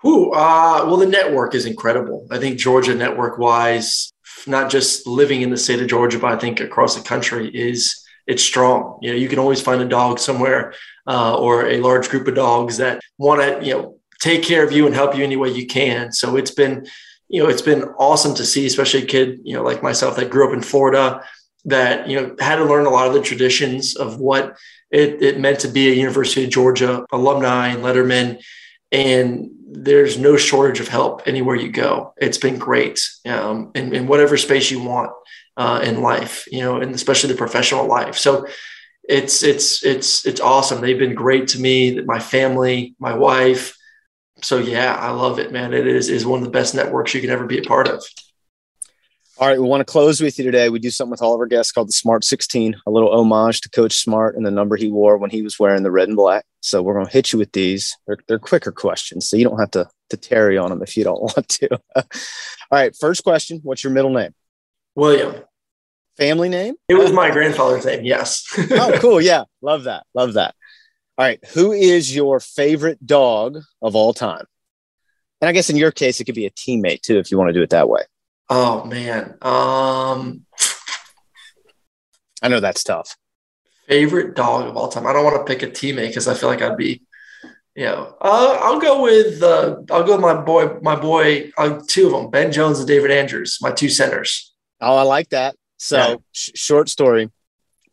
Uh, 0.04 0.84
well 0.86 0.96
the 0.96 1.06
network 1.06 1.54
is 1.54 1.66
incredible. 1.66 2.26
I 2.30 2.38
think 2.38 2.58
georgia 2.58 2.94
network 2.94 3.38
wise 3.38 4.12
not 4.46 4.70
just 4.70 5.06
living 5.06 5.42
in 5.42 5.50
the 5.50 5.56
state 5.56 5.80
of 5.80 5.88
georgia 5.88 6.18
but 6.18 6.32
i 6.32 6.36
think 6.36 6.60
across 6.60 6.96
the 6.96 7.02
country 7.02 7.48
is 7.48 8.00
it's 8.30 8.44
strong. 8.44 8.98
You 9.02 9.10
know 9.10 9.16
you 9.16 9.28
can 9.28 9.38
always 9.38 9.60
find 9.60 9.82
a 9.82 9.88
dog 9.88 10.18
somewhere 10.18 10.72
uh, 11.06 11.36
or 11.36 11.66
a 11.66 11.80
large 11.80 12.08
group 12.08 12.28
of 12.28 12.36
dogs 12.36 12.76
that 12.76 13.00
want 13.18 13.40
to 13.40 13.66
you 13.66 13.74
know 13.74 13.96
take 14.20 14.42
care 14.42 14.64
of 14.64 14.70
you 14.72 14.86
and 14.86 14.94
help 14.94 15.16
you 15.16 15.24
any 15.24 15.36
way 15.36 15.48
you 15.50 15.66
can. 15.66 16.12
So 16.12 16.36
it's 16.36 16.52
been, 16.52 16.86
you 17.30 17.40
know, 17.40 17.48
it's 17.48 17.62
been 17.62 17.84
awesome 17.96 18.34
to 18.34 18.44
see, 18.44 18.66
especially 18.66 19.04
a 19.04 19.06
kid, 19.06 19.40
you 19.44 19.54
know, 19.54 19.62
like 19.62 19.84
myself 19.84 20.16
that 20.16 20.30
grew 20.30 20.48
up 20.48 20.52
in 20.52 20.62
Florida 20.62 21.24
that, 21.64 22.08
you 22.08 22.20
know, 22.20 22.34
had 22.40 22.56
to 22.56 22.64
learn 22.64 22.86
a 22.86 22.90
lot 22.90 23.06
of 23.06 23.14
the 23.14 23.22
traditions 23.22 23.94
of 23.94 24.18
what 24.18 24.56
it, 24.90 25.22
it 25.22 25.38
meant 25.38 25.60
to 25.60 25.68
be 25.68 25.88
a 25.88 25.94
University 25.94 26.44
of 26.44 26.50
Georgia 26.50 27.06
alumni 27.12 27.68
and 27.68 27.84
letterman. 27.84 28.42
And 28.90 29.50
there's 29.70 30.18
no 30.18 30.36
shortage 30.36 30.80
of 30.80 30.88
help 30.88 31.22
anywhere 31.26 31.54
you 31.54 31.70
go. 31.70 32.14
It's 32.16 32.38
been 32.38 32.58
great 32.58 33.00
um, 33.24 33.70
in, 33.76 33.94
in 33.94 34.08
whatever 34.08 34.36
space 34.36 34.68
you 34.72 34.82
want 34.82 35.12
uh, 35.56 35.82
in 35.84 36.02
life, 36.02 36.48
you 36.50 36.60
know, 36.60 36.80
and 36.80 36.92
especially 36.92 37.30
the 37.30 37.38
professional 37.38 37.86
life. 37.86 38.16
So 38.16 38.48
it's 39.08 39.44
it's 39.44 39.84
it's 39.84 40.26
it's 40.26 40.40
awesome. 40.40 40.80
They've 40.80 40.98
been 40.98 41.14
great 41.14 41.48
to 41.48 41.60
me. 41.60 42.00
My 42.00 42.18
family, 42.18 42.96
my 42.98 43.14
wife, 43.14 43.76
so 44.42 44.58
yeah, 44.58 44.94
I 44.94 45.10
love 45.10 45.38
it, 45.38 45.52
man. 45.52 45.72
It 45.72 45.86
is 45.86 46.08
is 46.08 46.26
one 46.26 46.40
of 46.40 46.44
the 46.44 46.50
best 46.50 46.74
networks 46.74 47.14
you 47.14 47.20
can 47.20 47.30
ever 47.30 47.46
be 47.46 47.58
a 47.58 47.62
part 47.62 47.88
of. 47.88 48.04
All 49.40 49.48
right, 49.48 49.58
we 49.58 49.66
want 49.66 49.80
to 49.80 49.90
close 49.90 50.20
with 50.20 50.38
you 50.38 50.44
today. 50.44 50.68
We 50.68 50.78
do 50.78 50.90
something 50.90 51.12
with 51.12 51.22
all 51.22 51.32
of 51.32 51.40
our 51.40 51.46
guests 51.46 51.72
called 51.72 51.88
the 51.88 51.94
Smart 51.94 52.24
16, 52.24 52.76
a 52.86 52.90
little 52.90 53.10
homage 53.10 53.62
to 53.62 53.70
Coach 53.70 53.94
Smart 53.94 54.36
and 54.36 54.44
the 54.44 54.50
number 54.50 54.76
he 54.76 54.90
wore 54.90 55.16
when 55.16 55.30
he 55.30 55.40
was 55.40 55.58
wearing 55.58 55.82
the 55.82 55.90
red 55.90 56.08
and 56.08 56.16
black. 56.16 56.44
So 56.60 56.82
we're 56.82 56.92
going 56.92 57.06
to 57.06 57.12
hit 57.12 57.32
you 57.32 57.38
with 57.38 57.52
these. 57.52 57.96
They're, 58.06 58.18
they're 58.28 58.38
quicker 58.38 58.70
questions, 58.70 59.30
so 59.30 59.38
you 59.38 59.44
don't 59.44 59.58
have 59.58 59.70
to, 59.70 59.88
to 60.10 60.18
tarry 60.18 60.58
on 60.58 60.68
them 60.68 60.82
if 60.82 60.94
you 60.94 61.04
don't 61.04 61.22
want 61.22 61.48
to. 61.48 61.70
all 61.72 62.04
right, 62.70 62.94
first 62.94 63.24
question 63.24 63.60
What's 63.62 63.82
your 63.82 63.94
middle 63.94 64.12
name? 64.12 64.34
William. 64.94 65.36
Family 66.18 66.50
name? 66.50 66.74
It 66.90 66.98
was 66.98 67.10
my 67.10 67.30
grandfather's 67.30 67.86
name, 67.86 68.04
yes. 68.04 68.44
oh, 68.72 68.98
cool. 69.00 69.22
Yeah, 69.22 69.44
love 69.62 69.84
that. 69.84 70.04
Love 70.12 70.34
that. 70.34 70.54
All 71.20 71.26
right. 71.26 71.38
Who 71.48 71.72
is 71.72 72.16
your 72.16 72.40
favorite 72.40 73.06
dog 73.06 73.58
of 73.82 73.94
all 73.94 74.14
time? 74.14 74.46
And 75.42 75.50
I 75.50 75.52
guess 75.52 75.68
in 75.68 75.76
your 75.76 75.90
case, 75.90 76.18
it 76.18 76.24
could 76.24 76.34
be 76.34 76.46
a 76.46 76.50
teammate 76.50 77.02
too, 77.02 77.18
if 77.18 77.30
you 77.30 77.36
want 77.36 77.50
to 77.50 77.52
do 77.52 77.60
it 77.60 77.68
that 77.70 77.90
way. 77.90 78.00
Oh 78.48 78.86
man. 78.86 79.36
Um 79.42 80.46
I 82.42 82.48
know 82.48 82.60
that's 82.60 82.82
tough. 82.82 83.18
Favorite 83.86 84.34
dog 84.34 84.66
of 84.66 84.78
all 84.78 84.88
time. 84.88 85.06
I 85.06 85.12
don't 85.12 85.22
want 85.24 85.46
to 85.46 85.54
pick 85.54 85.62
a 85.62 85.70
teammate 85.70 86.08
because 86.08 86.26
I 86.26 86.32
feel 86.32 86.48
like 86.48 86.62
I'd 86.62 86.78
be, 86.78 87.02
you 87.74 87.84
know, 87.84 88.16
uh, 88.22 88.58
I'll 88.62 88.80
go 88.80 89.02
with 89.02 89.42
uh, 89.42 89.76
I'll 89.90 90.04
go 90.04 90.12
with 90.12 90.22
my 90.22 90.40
boy, 90.40 90.78
my 90.80 90.96
boy, 90.96 91.52
uh, 91.58 91.80
two 91.86 92.06
of 92.06 92.12
them, 92.12 92.30
Ben 92.30 92.50
Jones 92.50 92.78
and 92.78 92.88
David 92.88 93.10
Andrews, 93.10 93.58
my 93.60 93.72
two 93.72 93.90
centers. 93.90 94.54
Oh, 94.80 94.96
I 94.96 95.02
like 95.02 95.28
that. 95.30 95.54
So, 95.76 95.96
Yeah. 95.98 96.16
sh- 96.32 96.50
short 96.54 96.88
story. 96.88 97.28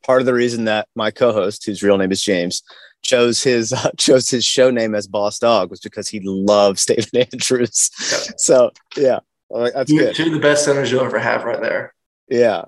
Part 0.06 0.22
of 0.22 0.26
the 0.26 0.34
reason 0.34 0.64
that 0.66 0.88
my 0.96 1.12
co-host, 1.12 1.66
whose 1.66 1.84
real 1.84 1.98
name 1.98 2.14
is 2.14 2.24
James, 2.24 2.64
chose 3.08 3.42
his 3.42 3.74
uh, 3.74 3.90
chose 3.98 4.30
his 4.30 4.46
show 4.46 4.70
name 4.70 4.94
as 4.94 5.08
Boss 5.08 5.40
Dog 5.40 5.70
was 5.72 5.80
because 5.80 6.08
he 6.08 6.20
loves 6.20 6.86
David 6.88 7.30
Andrews. 7.34 7.90
So, 8.38 8.72
yeah, 8.96 9.20
that's 9.50 9.90
Two, 9.90 9.98
good. 9.98 10.16
two 10.16 10.28
of 10.28 10.34
the 10.34 10.40
best 10.40 10.66
centers 10.66 10.92
you'll 10.92 11.04
ever 11.04 11.18
have 11.20 11.44
right 11.44 11.62
there. 11.62 11.94
Yeah. 12.30 12.60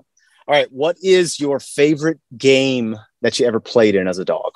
All 0.48 0.56
right. 0.56 0.72
What 0.72 0.96
is 1.02 1.38
your 1.38 1.60
favorite 1.60 2.18
game 2.36 2.96
that 3.20 3.38
you 3.38 3.46
ever 3.46 3.60
played 3.60 3.94
in 3.94 4.08
as 4.08 4.18
a 4.18 4.24
dog? 4.24 4.52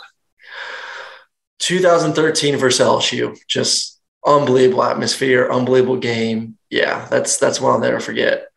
2013 1.61 2.57
versus 2.57 2.85
LSU, 2.85 3.38
just 3.47 4.01
unbelievable 4.27 4.83
atmosphere, 4.83 5.49
unbelievable 5.51 5.99
game. 5.99 6.59
Yeah, 6.70 7.07
that's 7.11 7.37
that's 7.37 7.61
one 7.61 7.73
I'll 7.73 7.79
never 7.79 8.01
forget. 8.01 8.49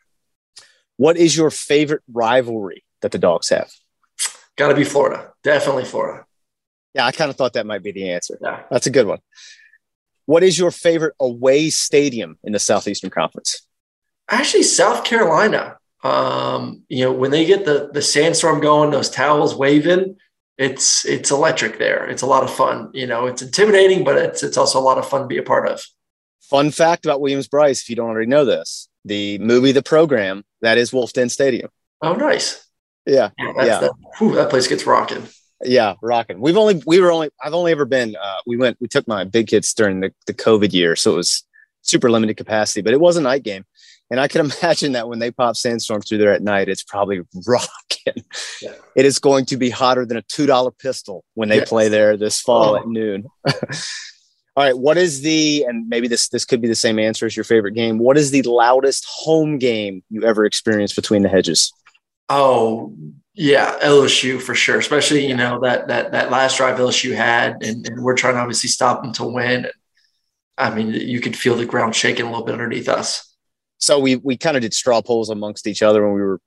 What 0.95 1.17
is 1.17 1.37
your 1.37 1.51
favorite 1.51 2.01
rivalry 2.11 2.83
that 3.01 3.11
the 3.11 3.19
dogs 3.19 3.49
have? 3.49 3.71
Got 4.55 4.69
to 4.69 4.75
be 4.75 4.83
Florida, 4.83 5.33
definitely 5.43 5.85
Florida. 5.85 6.25
Yeah, 6.93 7.05
I 7.05 7.11
kind 7.11 7.29
of 7.29 7.35
thought 7.35 7.53
that 7.53 7.65
might 7.65 7.83
be 7.83 7.91
the 7.91 8.11
answer. 8.11 8.37
Yeah. 8.41 8.63
That's 8.71 8.87
a 8.87 8.91
good 8.91 9.07
one. 9.07 9.19
What 10.25 10.43
is 10.43 10.57
your 10.57 10.71
favorite 10.71 11.15
away 11.19 11.69
stadium 11.69 12.37
in 12.43 12.53
the 12.53 12.59
Southeastern 12.59 13.09
Conference? 13.09 13.65
Actually, 14.29 14.63
South 14.63 15.03
Carolina. 15.03 15.77
Um, 16.03 16.83
you 16.89 17.05
know, 17.05 17.11
when 17.11 17.31
they 17.31 17.45
get 17.45 17.65
the 17.65 17.89
the 17.93 18.01
sandstorm 18.01 18.59
going, 18.59 18.91
those 18.91 19.09
towels 19.09 19.55
waving, 19.55 20.17
it's 20.57 21.05
it's 21.05 21.31
electric 21.31 21.79
there. 21.79 22.05
It's 22.07 22.21
a 22.21 22.27
lot 22.27 22.43
of 22.43 22.53
fun. 22.53 22.89
You 22.93 23.07
know, 23.07 23.27
it's 23.27 23.41
intimidating, 23.41 24.03
but 24.03 24.17
it's 24.17 24.43
it's 24.43 24.57
also 24.57 24.79
a 24.79 24.81
lot 24.81 24.97
of 24.97 25.07
fun 25.07 25.21
to 25.21 25.27
be 25.27 25.37
a 25.37 25.43
part 25.43 25.67
of. 25.67 25.81
Fun 26.41 26.71
fact 26.71 27.05
about 27.05 27.19
Williams 27.21 27.47
Brice, 27.47 27.81
if 27.81 27.89
you 27.89 27.95
don't 27.95 28.09
already 28.09 28.27
know 28.27 28.45
this, 28.45 28.89
the 29.05 29.37
movie, 29.39 29.71
the 29.71 29.83
program, 29.83 30.43
that 30.61 30.77
is 30.77 30.93
Wolf 30.93 31.13
Den 31.13 31.29
Stadium. 31.29 31.69
Oh, 32.01 32.13
nice. 32.13 32.65
Yeah. 33.05 33.29
Yeah, 33.37 33.53
that's, 33.55 33.67
Yeah. 33.67 33.79
That, 33.79 33.91
whew, 34.17 34.35
that 34.35 34.49
place 34.49 34.67
gets 34.67 34.85
rocking. 34.85 35.27
Yeah, 35.63 35.95
rocking. 36.01 36.39
We've 36.39 36.57
only 36.57 36.81
we 36.85 36.99
were 36.99 37.11
only 37.11 37.29
I've 37.43 37.53
only 37.53 37.71
ever 37.71 37.85
been 37.85 38.15
uh 38.15 38.37
we 38.45 38.57
went 38.57 38.77
we 38.79 38.87
took 38.87 39.07
my 39.07 39.23
big 39.23 39.47
kids 39.47 39.73
during 39.73 40.01
the, 40.01 40.13
the 40.27 40.33
COVID 40.33 40.71
year, 40.73 40.95
so 40.95 41.13
it 41.13 41.15
was 41.15 41.43
super 41.81 42.11
limited 42.11 42.37
capacity, 42.37 42.81
but 42.81 42.93
it 42.93 42.99
was 42.99 43.17
a 43.17 43.21
night 43.21 43.43
game. 43.43 43.65
And 44.11 44.19
I 44.19 44.27
can 44.27 44.51
imagine 44.61 44.91
that 44.93 45.09
when 45.09 45.19
they 45.19 45.31
pop 45.31 45.55
sandstorm 45.55 46.01
through 46.01 46.19
there 46.19 46.31
at 46.33 46.43
night, 46.43 46.69
it's 46.69 46.83
probably 46.83 47.21
rocking. 47.47 48.23
Yeah. 48.61 48.73
It 48.95 49.05
is 49.05 49.19
going 49.19 49.45
to 49.47 49.57
be 49.57 49.69
hotter 49.69 50.05
than 50.05 50.17
a 50.17 50.21
two 50.21 50.45
dollar 50.45 50.71
pistol 50.71 51.23
when 51.33 51.49
they 51.49 51.57
Yes. 51.57 51.69
play 51.69 51.87
there 51.89 52.17
this 52.17 52.39
fall 52.39 52.75
Oh. 52.75 52.77
at 52.77 52.87
noon. 52.87 53.25
All 54.55 54.63
right, 54.63 54.77
what 54.77 54.97
is 54.97 55.21
the 55.21 55.65
and 55.67 55.87
maybe 55.87 56.07
this 56.07 56.29
this 56.29 56.43
could 56.45 56.61
be 56.61 56.67
the 56.67 56.75
same 56.75 56.97
answer 56.99 57.25
as 57.27 57.35
your 57.37 57.43
favorite 57.43 57.73
game. 57.73 57.99
What 57.99 58.17
is 58.17 58.31
the 58.31 58.41
loudest 58.43 59.05
home 59.07 59.57
game 59.59 60.03
you 60.09 60.23
ever 60.23 60.45
experienced 60.45 60.95
between 60.95 61.21
the 61.23 61.29
hedges? 61.29 61.71
Oh 62.29 62.95
yeah, 63.37 63.77
LSU 63.83 64.41
for 64.41 64.55
sure. 64.55 64.79
Especially 64.79 65.25
you 65.27 65.35
know 65.35 65.59
that 65.61 65.87
that 65.87 66.11
that 66.11 66.31
last 66.31 66.57
drive 66.57 66.77
LSU 66.79 67.15
had, 67.15 67.63
and, 67.63 67.87
and 67.87 68.03
we're 68.03 68.15
trying 68.17 68.33
to 68.35 68.39
obviously 68.41 68.69
stop 68.69 69.03
them 69.03 69.13
to 69.13 69.25
win. 69.25 69.67
I 70.57 70.73
mean, 70.73 70.91
you 70.93 71.21
could 71.21 71.37
feel 71.37 71.55
the 71.55 71.65
ground 71.65 71.95
shaking 71.95 72.25
a 72.25 72.29
little 72.29 72.45
bit 72.45 72.53
underneath 72.53 72.89
us. 72.89 73.35
so 73.77 73.99
we 73.99 74.15
we 74.17 74.35
kind 74.37 74.57
of 74.57 74.61
did 74.61 74.73
straw 74.73 75.01
polls 75.03 75.29
amongst 75.29 75.67
each 75.67 75.83
other 75.83 76.03
when 76.03 76.13
we 76.15 76.21
were 76.21 76.41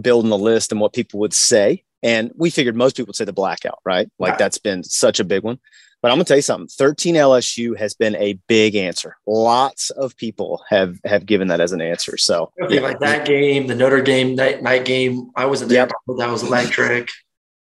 building 0.00 0.30
the 0.30 0.38
list 0.38 0.72
and 0.72 0.80
what 0.80 0.92
people 0.92 1.20
would 1.20 1.32
say 1.32 1.84
and 2.02 2.32
we 2.36 2.50
figured 2.50 2.74
most 2.74 2.96
people 2.96 3.08
would 3.10 3.16
say 3.16 3.24
the 3.24 3.32
blackout 3.32 3.78
right 3.84 4.08
like 4.18 4.30
Right. 4.30 4.38
that's 4.38 4.58
been 4.58 4.82
such 4.82 5.20
a 5.20 5.24
big 5.24 5.44
one 5.44 5.60
but 6.02 6.10
i'm 6.10 6.16
gonna 6.16 6.24
tell 6.24 6.36
you 6.36 6.42
something 6.42 6.68
13 6.68 7.14
lsu 7.14 7.76
has 7.78 7.94
been 7.94 8.14
a 8.16 8.34
big 8.48 8.74
answer 8.74 9.16
lots 9.26 9.90
of 9.90 10.16
people 10.16 10.62
have 10.68 10.98
have 11.04 11.24
given 11.24 11.48
that 11.48 11.60
as 11.60 11.72
an 11.72 11.80
answer 11.80 12.16
so 12.16 12.52
I 12.62 12.66
think 12.68 12.82
like 12.82 12.98
that 13.00 13.24
game, 13.26 13.66
the 13.68 13.74
Notre 13.74 14.02
Dame 14.02 14.34
night 14.34 14.62
night 14.62 14.84
game. 14.84 15.30
I 15.36 15.46
wasn't 15.46 15.70
there, 15.70 15.82
Yep. 15.82 16.18
that 16.18 16.30
was 16.30 16.42
electric. 16.42 17.08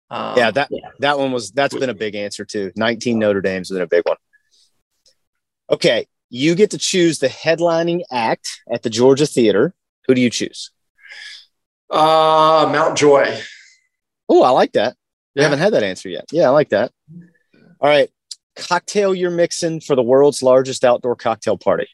Um, 0.10 0.36
yeah 0.38 0.49
that 0.52 0.69
that 0.99 1.19
one 1.19 1.32
was 1.32 1.52
that's 1.52 1.75
been 1.78 1.89
a 1.91 1.93
big 1.93 2.15
answer 2.15 2.43
too 2.45 2.71
19 2.75 3.19
notre 3.19 3.41
dame's 3.41 3.69
been 3.69 3.82
a 3.82 3.88
big 3.88 4.04
one 4.08 4.17
okay 5.69 6.08
you 6.32 6.56
get 6.56 6.71
to 6.71 6.78
choose 6.80 7.19
the 7.19 7.28
headlining 7.28 8.02
act 8.12 8.62
at 8.71 8.82
the 8.84 8.89
georgia 8.89 9.25
theater 9.28 9.73
who 10.08 10.15
do 10.15 10.21
you 10.21 10.30
choose 10.32 10.71
Uh, 11.91 12.69
Mount 12.71 12.95
Joy. 12.97 13.39
Oh, 14.28 14.43
I 14.43 14.52
like 14.52 14.73
that. 14.73 14.95
We 15.36 15.39
Yeah. 15.41 15.45
haven't 15.47 15.60
had 15.60 15.73
that 15.73 15.82
answer 15.84 16.08
yet. 16.10 16.25
Yeah, 16.32 16.45
I 16.45 16.49
like 16.49 16.69
that. 16.69 16.91
All 17.82 17.89
right. 17.89 18.10
Cocktail 18.67 19.15
you're 19.15 19.31
mixing 19.31 19.81
for 19.81 19.95
the 19.95 20.03
world's 20.03 20.43
largest 20.43 20.83
outdoor 20.83 21.15
cocktail 21.15 21.57
party. 21.57 21.87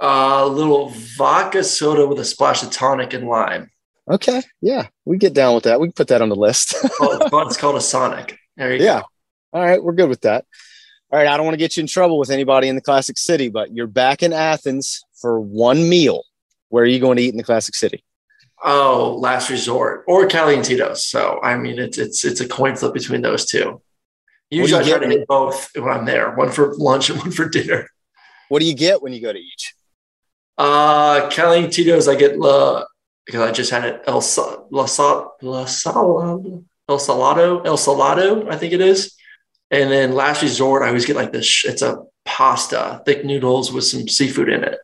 A 0.00 0.46
little 0.46 0.88
vodka 1.16 1.62
soda 1.62 2.06
with 2.06 2.18
a 2.18 2.24
splash 2.24 2.62
of 2.62 2.70
tonic 2.70 3.12
and 3.12 3.28
lime. 3.28 3.70
Okay. 4.10 4.42
Yeah, 4.60 4.88
we 5.04 5.16
get 5.18 5.32
down 5.34 5.54
with 5.54 5.64
that. 5.64 5.80
We 5.80 5.86
can 5.88 5.92
put 5.92 6.08
that 6.08 6.20
on 6.20 6.28
the 6.28 6.36
list. 6.36 6.74
Oh, 7.00 7.16
it's 7.16 7.30
called- 7.30 7.46
it's 7.48 7.56
called 7.56 7.76
a 7.76 7.80
Sonic. 7.80 8.38
There 8.56 8.74
you 8.74 8.84
yeah. 8.84 9.00
go. 9.00 9.06
All 9.54 9.64
right. 9.64 9.82
We're 9.82 9.92
good 9.92 10.08
with 10.08 10.22
that. 10.22 10.44
All 11.10 11.18
right. 11.18 11.28
I 11.28 11.36
don't 11.36 11.46
want 11.46 11.54
to 11.54 11.58
get 11.58 11.76
you 11.76 11.80
in 11.80 11.86
trouble 11.86 12.18
with 12.18 12.30
anybody 12.30 12.68
in 12.68 12.74
the 12.74 12.80
Classic 12.80 13.16
City, 13.16 13.48
but 13.48 13.74
you're 13.74 13.86
back 13.86 14.22
in 14.22 14.32
Athens 14.32 15.04
for 15.20 15.40
one 15.40 15.88
meal. 15.88 16.24
Where 16.68 16.84
are 16.84 16.88
you 16.88 16.98
going 16.98 17.16
to 17.16 17.22
eat 17.22 17.30
in 17.30 17.36
the 17.36 17.44
Classic 17.44 17.74
City? 17.74 18.04
Oh, 18.62 19.16
last 19.20 19.50
resort 19.50 20.04
or 20.08 20.26
Cali 20.26 20.54
and 20.54 20.64
Tito's. 20.64 21.04
So 21.04 21.38
I 21.42 21.56
mean, 21.56 21.78
it's 21.78 21.98
it's 21.98 22.24
it's 22.24 22.40
a 22.40 22.48
coin 22.48 22.76
flip 22.76 22.94
between 22.94 23.22
those 23.22 23.46
two. 23.46 23.80
Usually, 24.54 24.84
I 24.84 24.88
try 24.88 24.98
to 24.98 25.08
hit 25.08 25.26
both 25.26 25.70
when 25.74 25.88
I'm 25.88 26.04
there. 26.04 26.34
One 26.34 26.50
for 26.50 26.74
lunch 26.76 27.10
and 27.10 27.18
one 27.20 27.30
for 27.30 27.48
dinner. 27.48 27.88
What 28.48 28.60
do 28.60 28.66
you 28.66 28.74
get 28.74 29.02
when 29.02 29.12
you 29.12 29.20
go 29.20 29.32
to 29.32 29.38
each? 29.38 29.74
Uh, 30.56 31.28
Cali 31.30 31.64
and 31.64 31.72
Tito's, 31.72 32.06
I 32.06 32.14
get 32.14 32.38
la, 32.38 32.84
because 33.26 33.40
I 33.40 33.52
just 33.52 33.70
had 33.70 33.84
it 33.84 34.02
El 34.06 34.22
La 34.70 34.86
La 35.42 35.64
Salado, 35.66 36.64
El 36.88 36.98
Salado, 36.98 37.62
El 37.62 37.76
Salado, 37.76 38.48
I 38.48 38.56
think 38.56 38.72
it 38.72 38.80
is. 38.80 39.16
And 39.70 39.90
then 39.90 40.12
last 40.12 40.42
resort, 40.42 40.82
I 40.82 40.88
always 40.88 41.06
get 41.06 41.16
like 41.16 41.32
this. 41.32 41.64
It's 41.64 41.82
a 41.82 42.04
pasta, 42.24 43.02
thick 43.04 43.24
noodles 43.24 43.72
with 43.72 43.84
some 43.84 44.08
seafood 44.08 44.48
in 44.48 44.62
it. 44.62 44.78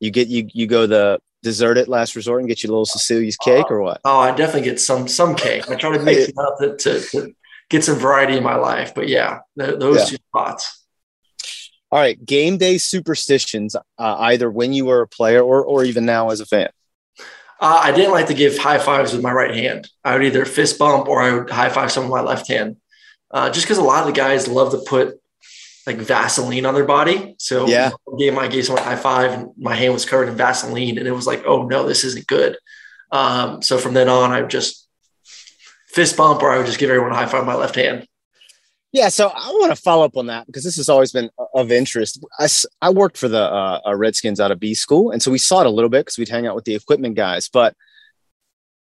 You 0.00 0.10
get 0.10 0.28
you 0.28 0.48
you 0.52 0.66
go 0.66 0.86
the 0.86 1.18
dessert 1.42 1.78
at 1.78 1.88
last 1.88 2.16
resort 2.16 2.40
and 2.40 2.48
get 2.48 2.62
you 2.62 2.68
a 2.68 2.72
little 2.72 2.84
Cecilia's 2.84 3.36
cake 3.36 3.70
or 3.70 3.80
what? 3.80 4.00
Oh, 4.04 4.18
I 4.18 4.32
definitely 4.32 4.68
get 4.68 4.80
some 4.80 5.08
some 5.08 5.34
cake. 5.34 5.70
I 5.70 5.76
try 5.76 5.96
to 5.96 6.02
mix 6.02 6.28
it 6.28 6.34
up 6.36 6.58
to, 6.58 6.76
to, 6.76 7.00
to 7.00 7.34
get 7.70 7.84
some 7.84 7.96
variety 7.98 8.36
in 8.36 8.42
my 8.44 8.56
life. 8.56 8.94
But 8.94 9.08
yeah, 9.08 9.40
th- 9.58 9.78
those 9.78 9.98
Yeah. 9.98 10.04
two 10.04 10.16
spots. 10.28 10.82
All 11.92 12.00
right, 12.00 12.22
game 12.24 12.58
day 12.58 12.78
superstitions, 12.78 13.76
uh, 13.76 13.80
either 14.18 14.50
when 14.50 14.72
you 14.72 14.84
were 14.86 15.02
a 15.02 15.08
player 15.08 15.40
or 15.42 15.64
or 15.64 15.84
even 15.84 16.04
now 16.04 16.30
as 16.30 16.40
a 16.40 16.46
fan. 16.46 16.68
Uh, 17.58 17.80
I 17.82 17.92
didn't 17.92 18.10
like 18.12 18.26
to 18.26 18.34
give 18.34 18.58
high 18.58 18.78
fives 18.78 19.12
with 19.12 19.22
my 19.22 19.32
right 19.32 19.54
hand. 19.54 19.88
I 20.04 20.12
would 20.14 20.24
either 20.24 20.44
fist 20.44 20.78
bump 20.78 21.08
or 21.08 21.22
I 21.22 21.32
would 21.32 21.48
high 21.50 21.70
five 21.70 21.90
someone 21.92 22.10
with 22.12 22.22
my 22.24 22.28
left 22.28 22.48
hand. 22.48 22.76
Uh, 23.30 23.48
just 23.50 23.64
because 23.66 23.78
a 23.78 23.82
lot 23.82 24.00
of 24.00 24.06
the 24.06 24.12
guys 24.12 24.46
love 24.46 24.72
to 24.72 24.78
put 24.86 25.18
like 25.86 25.96
Vaseline 25.98 26.66
on 26.66 26.74
their 26.74 26.84
body. 26.84 27.34
So 27.38 27.66
Yeah. 27.66 27.92
game 28.18 28.38
I 28.38 28.48
gave 28.48 28.66
someone 28.66 28.82
a 28.82 28.86
high 28.86 28.96
five 28.96 29.32
and 29.32 29.48
my 29.56 29.74
hand 29.74 29.94
was 29.94 30.04
covered 30.04 30.28
in 30.28 30.36
Vaseline 30.36 30.98
and 30.98 31.06
it 31.06 31.12
was 31.12 31.26
like, 31.26 31.44
oh 31.46 31.62
no, 31.66 31.86
this 31.86 32.02
isn't 32.04 32.26
good. 32.26 32.58
Um, 33.12 33.62
so 33.62 33.78
from 33.78 33.94
then 33.94 34.08
on, 34.08 34.32
I 34.32 34.42
just 34.42 34.85
fist 35.96 36.14
bump 36.14 36.42
or 36.42 36.52
I 36.52 36.58
would 36.58 36.66
just 36.66 36.78
give 36.78 36.90
everyone 36.90 37.12
a 37.12 37.14
high 37.14 37.24
five 37.24 37.40
with 37.40 37.46
my 37.46 37.54
left 37.54 37.74
hand. 37.74 38.06
Yeah, 38.92 39.08
so 39.08 39.28
I 39.28 39.48
want 39.48 39.74
to 39.74 39.80
follow 39.80 40.04
up 40.04 40.16
on 40.16 40.26
that 40.26 40.46
because 40.46 40.62
this 40.62 40.76
has 40.76 40.90
always 40.90 41.10
been 41.10 41.30
of 41.54 41.72
interest. 41.72 42.22
I 42.82 42.90
worked 42.90 43.16
for 43.16 43.28
the 43.28 43.40
uh, 43.40 43.80
uh, 43.86 43.96
Redskins 43.96 44.38
out 44.38 44.50
of 44.50 44.60
B 44.60 44.74
school, 44.74 45.10
and 45.10 45.22
so 45.22 45.30
we 45.30 45.38
saw 45.38 45.60
it 45.60 45.66
a 45.66 45.70
little 45.70 45.90
bit 45.90 46.04
because 46.04 46.18
we'd 46.18 46.28
hang 46.28 46.46
out 46.46 46.54
with 46.54 46.64
the 46.64 46.74
equipment 46.74 47.14
guys. 47.14 47.48
But 47.48 47.74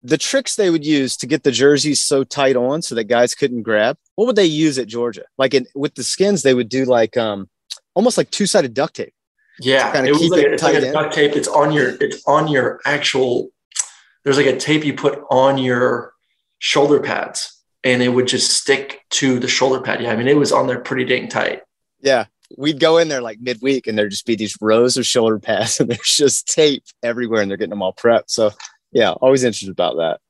the 0.02 0.18
tricks 0.18 0.56
they 0.56 0.70
would 0.70 0.84
use 0.84 1.16
to 1.18 1.26
get 1.26 1.42
the 1.44 1.50
jerseys 1.50 2.02
so 2.02 2.22
tight 2.22 2.56
on 2.56 2.82
so 2.82 2.94
that 2.96 3.04
guys 3.04 3.34
couldn't 3.34 3.62
grab, 3.62 3.96
what 4.16 4.26
would 4.26 4.36
they 4.36 4.44
use 4.44 4.78
at 4.78 4.88
Georgia? 4.88 5.24
Like 5.36 5.54
in, 5.54 5.66
with 5.74 5.94
the 5.94 6.04
skins, 6.04 6.42
they 6.42 6.54
would 6.54 6.68
do 6.68 6.84
like 6.84 7.16
um, 7.16 7.48
almost 7.94 8.18
like 8.18 8.30
two 8.30 8.46
sided 8.46 8.74
duct 8.74 8.94
tape. 8.94 9.14
Yeah, 9.60 9.90
kinda 9.92 10.10
it 10.10 10.12
was 10.12 10.28
like, 10.28 10.44
it 10.44 10.52
it's 10.52 10.62
like 10.62 10.74
a 10.74 10.86
in. 10.86 10.92
duct 10.92 11.14
tape. 11.14 11.34
It's 11.34 11.48
on 11.48 11.72
your 11.72 11.96
it's 12.00 12.24
on 12.26 12.48
your 12.48 12.80
actual. 12.84 13.50
There's 14.24 14.36
like 14.36 14.46
a 14.46 14.56
tape 14.56 14.84
you 14.84 14.94
put 14.94 15.22
on 15.30 15.58
your 15.58 16.12
shoulder 16.58 17.00
pads, 17.00 17.62
and 17.84 18.02
it 18.02 18.08
would 18.08 18.26
just 18.26 18.52
stick 18.52 19.04
to 19.10 19.38
the 19.38 19.48
shoulder 19.48 19.80
pad. 19.80 20.02
Yeah, 20.02 20.12
I 20.12 20.16
mean 20.16 20.28
it 20.28 20.36
was 20.36 20.52
on 20.52 20.66
there 20.66 20.80
pretty 20.80 21.04
dang 21.04 21.28
tight. 21.28 21.62
Yeah, 22.00 22.26
we'd 22.56 22.80
go 22.80 22.98
in 22.98 23.08
there 23.08 23.20
like 23.20 23.40
midweek, 23.40 23.86
and 23.86 23.98
there'd 23.98 24.10
just 24.10 24.26
be 24.26 24.36
these 24.36 24.56
rows 24.60 24.96
of 24.96 25.06
shoulder 25.06 25.38
pads, 25.38 25.80
and 25.80 25.90
there's 25.90 26.16
just 26.16 26.48
tape 26.48 26.84
everywhere, 27.02 27.42
and 27.42 27.50
they're 27.50 27.58
getting 27.58 27.70
them 27.70 27.82
all 27.82 27.94
prepped. 27.94 28.30
So, 28.30 28.50
yeah, 28.92 29.12
always 29.12 29.44
interested 29.44 29.70
about 29.70 29.96
that. 29.96 30.20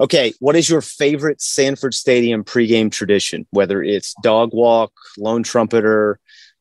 Okay, 0.00 0.32
what 0.40 0.56
is 0.56 0.68
your 0.68 0.80
favorite 0.80 1.40
Sanford 1.40 1.94
Stadium 1.94 2.42
pregame 2.42 2.90
tradition? 2.90 3.46
Whether 3.50 3.82
it's 3.82 4.14
dog 4.22 4.50
walk, 4.52 4.92
lone 5.16 5.44
trumpeter, 5.44 6.18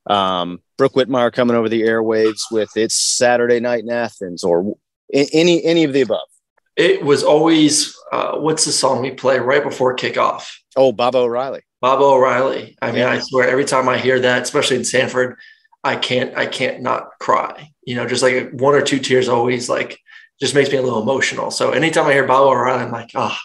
um, 0.07 0.61
Brooke 0.77 0.93
Whitmire 0.93 1.33
coming 1.33 1.55
over 1.55 1.67
the 1.67 1.81
airwaves 1.81 2.41
with 2.51 2.69
it's 2.75 2.95
Saturday 2.95 3.59
night 3.59 3.83
in 3.83 3.89
Athens, 3.89 4.43
or 4.43 4.75
any 5.11 5.63
any 5.63 5.83
of 5.83 5.93
the 5.93 6.01
above. 6.01 6.27
It 6.75 7.03
was 7.03 7.23
always 7.23 7.95
uh, 8.11 8.37
what's 8.37 8.65
the 8.65 8.71
song 8.71 9.01
we 9.01 9.11
play 9.11 9.39
right 9.39 9.63
before 9.63 9.95
kickoff? 9.95 10.47
Oh, 10.75 10.91
Baba 10.91 11.19
O'Riley. 11.19 11.61
Baba 11.81 12.03
O'Riley. 12.03 12.77
I 12.81 12.87
mean, 12.87 13.01
yeah. 13.01 13.11
I 13.11 13.19
swear 13.19 13.49
every 13.49 13.65
time 13.65 13.89
I 13.89 13.97
hear 13.97 14.19
that, 14.19 14.43
especially 14.43 14.77
in 14.77 14.85
Sanford, 14.85 15.37
I 15.83 15.95
can't 15.95 16.35
I 16.37 16.45
can't 16.45 16.81
not 16.81 17.09
cry. 17.19 17.71
You 17.85 17.95
know, 17.95 18.07
just 18.07 18.23
like 18.23 18.51
one 18.51 18.73
or 18.75 18.81
two 18.81 18.99
tears 18.99 19.27
always 19.27 19.69
like 19.69 19.99
just 20.39 20.55
makes 20.55 20.71
me 20.71 20.77
a 20.77 20.81
little 20.81 21.01
emotional. 21.01 21.51
So 21.51 21.71
anytime 21.71 22.05
I 22.05 22.13
hear 22.13 22.25
Baba 22.25 22.45
O'Riley, 22.45 22.83
I'm 22.83 22.91
like, 22.91 23.11
oh, 23.15 23.37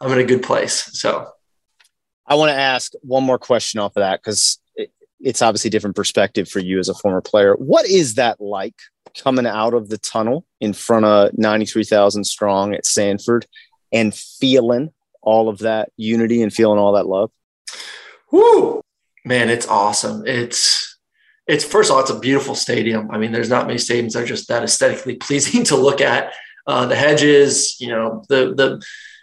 I'm 0.00 0.12
in 0.12 0.18
a 0.18 0.24
good 0.24 0.42
place. 0.42 0.90
So 0.98 1.30
I 2.26 2.34
want 2.34 2.50
to 2.50 2.58
ask 2.58 2.92
one 3.02 3.24
more 3.24 3.38
question 3.38 3.80
off 3.80 3.96
of 3.96 4.00
that 4.00 4.20
because 4.20 4.58
it, 4.74 4.90
it's 5.20 5.42
obviously 5.42 5.70
different 5.70 5.96
perspective 5.96 6.48
for 6.48 6.60
you 6.60 6.78
as 6.78 6.88
a 6.88 6.94
former 6.94 7.20
player. 7.20 7.54
What 7.54 7.86
is 7.86 8.14
that 8.14 8.40
like 8.40 8.76
coming 9.14 9.46
out 9.46 9.74
of 9.74 9.88
the 9.88 9.98
tunnel 9.98 10.46
in 10.60 10.72
front 10.72 11.06
of 11.06 11.36
93,000 11.36 12.24
strong 12.24 12.74
at 12.74 12.86
Sanford 12.86 13.46
and 13.92 14.14
feeling 14.14 14.92
all 15.22 15.48
of 15.48 15.58
that 15.58 15.90
unity 15.96 16.42
and 16.42 16.52
feeling 16.52 16.78
all 16.78 16.92
that 16.94 17.06
love? 17.06 17.30
Whoo, 18.30 18.82
man, 19.24 19.50
it's 19.50 19.66
awesome. 19.66 20.26
It's, 20.26 20.98
it's 21.46 21.64
first 21.64 21.90
of 21.90 21.96
all, 21.96 22.02
it's 22.02 22.10
a 22.10 22.18
beautiful 22.18 22.54
stadium. 22.54 23.10
I 23.10 23.18
mean, 23.18 23.32
there's 23.32 23.50
not 23.50 23.66
many 23.66 23.78
stadiums 23.78 24.12
that 24.12 24.22
are 24.22 24.26
just 24.26 24.48
that 24.48 24.62
aesthetically 24.62 25.16
pleasing 25.16 25.64
to 25.64 25.76
look 25.76 26.00
at. 26.00 26.32
Uh, 26.66 26.86
the 26.86 26.96
hedges, 26.96 27.80
you 27.80 27.88
know, 27.88 28.24
the, 28.28 28.54
the, 28.54 28.82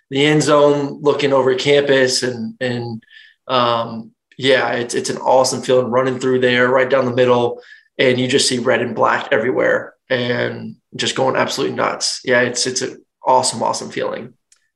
the 0.10 0.26
end 0.26 0.44
zone 0.44 1.00
looking 1.02 1.34
over 1.34 1.54
campus 1.56 2.24
and, 2.24 2.56
and, 2.60 3.04
um, 3.48 4.12
yeah, 4.38 4.74
it's, 4.74 4.94
it's 4.94 5.10
an 5.10 5.18
awesome 5.18 5.62
feeling 5.62 5.90
running 5.90 6.20
through 6.20 6.40
there 6.40 6.70
right 6.70 6.90
down 6.90 7.06
the 7.06 7.16
middle 7.16 7.62
and 7.98 8.20
you 8.20 8.28
just 8.28 8.48
see 8.48 8.60
red 8.60 8.82
and 8.82 8.96
black 8.96 9.30
everywhere 9.32 9.96
and 10.10 10.76
just 10.96 11.16
going 11.16 11.36
absolutely 11.36 11.76
nuts. 11.76 12.22
Yeah, 12.24 12.42
it's 12.42 12.68
it's 12.68 12.82
an 12.82 13.04
awesome, 13.26 13.62
awesome 13.64 13.92
feeling. 13.92 14.34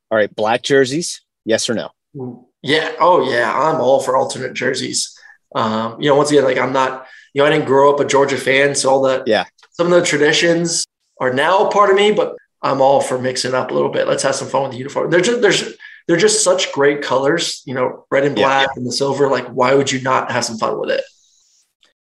All 0.09 0.17
right, 0.17 0.34
black 0.34 0.63
jerseys, 0.63 1.22
yes 1.45 1.69
or 1.69 1.74
no? 1.74 1.91
Yeah. 2.61 2.91
Oh 2.99 3.30
yeah, 3.30 3.51
I'm 3.53 3.80
all 3.80 4.01
for 4.01 4.17
alternate 4.17 4.53
jerseys. 4.53 5.17
Um, 5.55 6.01
you 6.01 6.09
know, 6.09 6.15
once 6.15 6.32
again, 6.32 6.43
like 6.43 6.57
I'm 6.57 6.74
not, 6.74 7.07
you 7.34 7.41
know, 7.41 7.47
I 7.47 7.51
didn't 7.51 7.65
grow 7.65 7.93
up 7.93 7.99
a 7.99 8.05
Georgia 8.05 8.38
fan, 8.38 8.76
so 8.76 8.89
all 8.89 9.01
the 9.01 9.24
yeah, 9.26 9.45
some 9.72 9.88
of 9.88 9.93
the 9.93 10.05
traditions 10.05 10.86
are 11.19 11.34
now 11.34 11.69
part 11.69 11.89
of 11.89 11.95
me, 11.95 12.11
but 12.11 12.36
I'm 12.61 12.82
all 12.82 13.01
for 13.01 13.17
mixing 13.17 13.53
up 13.53 13.72
a 13.72 13.74
little 13.74 13.91
bit. 13.91 14.07
Let's 14.07 14.24
have 14.24 14.36
some 14.36 14.47
fun 14.47 14.63
with 14.63 14.72
the 14.72 14.78
uniform. 14.78 15.09
They're 15.09 15.22
just 15.22 15.41
there's 15.41 15.74
they're 16.07 16.17
just 16.17 16.43
such 16.43 16.72
great 16.72 17.01
colors, 17.01 17.61
you 17.65 17.74
know, 17.74 18.05
red 18.11 18.26
and 18.26 18.36
black 18.36 18.67
yeah, 18.67 18.74
yeah. 18.74 18.78
and 18.78 18.86
the 18.86 18.91
silver. 18.91 19.30
Like, 19.30 19.47
why 19.47 19.74
would 19.76 19.91
you 19.91 20.01
not 20.01 20.32
have 20.32 20.45
some 20.45 20.57
fun 20.57 20.80
with 20.80 20.91
it? 20.91 21.03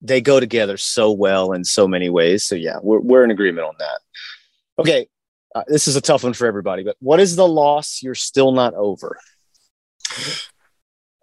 They 0.03 0.21
go 0.21 0.41
together 0.41 0.77
so 0.77 1.13
well 1.13 1.53
in 1.53 1.65
so 1.65 1.87
many 1.87 2.09
ways. 2.09 2.45
So 2.45 2.55
yeah, 2.55 2.79
we're 2.83 3.01
we're 3.01 3.25
in 3.25 3.31
agreement 3.31 3.67
on 3.67 3.75
that. 3.79 4.01
Okay, 4.79 5.09
uh, 5.55 5.65
this 5.67 5.89
is 5.89 5.97
a 5.97 6.01
tough 6.01 6.25
one 6.25 6.33
for 6.33 6.47
everybody, 6.47 6.83
but 6.83 6.97
what 7.01 7.21
is 7.21 7.37
the 7.37 7.47
loss 7.47 8.03
you're 8.03 8.15
still 8.15 8.53
not 8.53 8.75
over? 8.75 9.19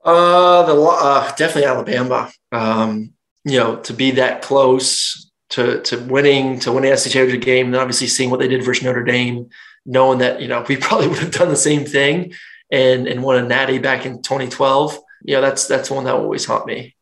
Uh, 0.03 0.63
the 0.63 0.79
uh, 0.81 1.35
definitely 1.35 1.65
Alabama. 1.65 2.31
Um, 2.51 3.13
you 3.43 3.59
know, 3.59 3.77
to 3.77 3.93
be 3.93 4.11
that 4.11 4.41
close 4.41 5.31
to 5.49 5.81
to 5.81 5.97
winning 5.97 6.59
to 6.59 6.71
winning 6.71 6.91
the 6.91 6.97
SEC 6.97 7.13
championship 7.13 7.43
game, 7.43 7.67
and 7.67 7.75
obviously 7.75 8.07
seeing 8.07 8.29
what 8.29 8.39
they 8.39 8.47
did 8.47 8.63
versus 8.63 8.83
Notre 8.83 9.03
Dame, 9.03 9.49
knowing 9.85 10.19
that 10.19 10.41
you 10.41 10.47
know 10.47 10.65
we 10.67 10.77
probably 10.77 11.07
would 11.07 11.19
have 11.19 11.31
done 11.31 11.49
the 11.49 11.55
same 11.55 11.85
thing 11.85 12.33
and 12.71 13.07
and 13.07 13.23
won 13.23 13.43
a 13.43 13.47
Natty 13.47 13.79
back 13.79 14.05
in 14.05 14.21
2012. 14.21 14.99
You 15.23 15.35
know, 15.35 15.41
that's 15.41 15.67
that's 15.67 15.89
one 15.89 16.03
that 16.05 16.15
always 16.15 16.45
haunt 16.45 16.67
me. 16.67 16.95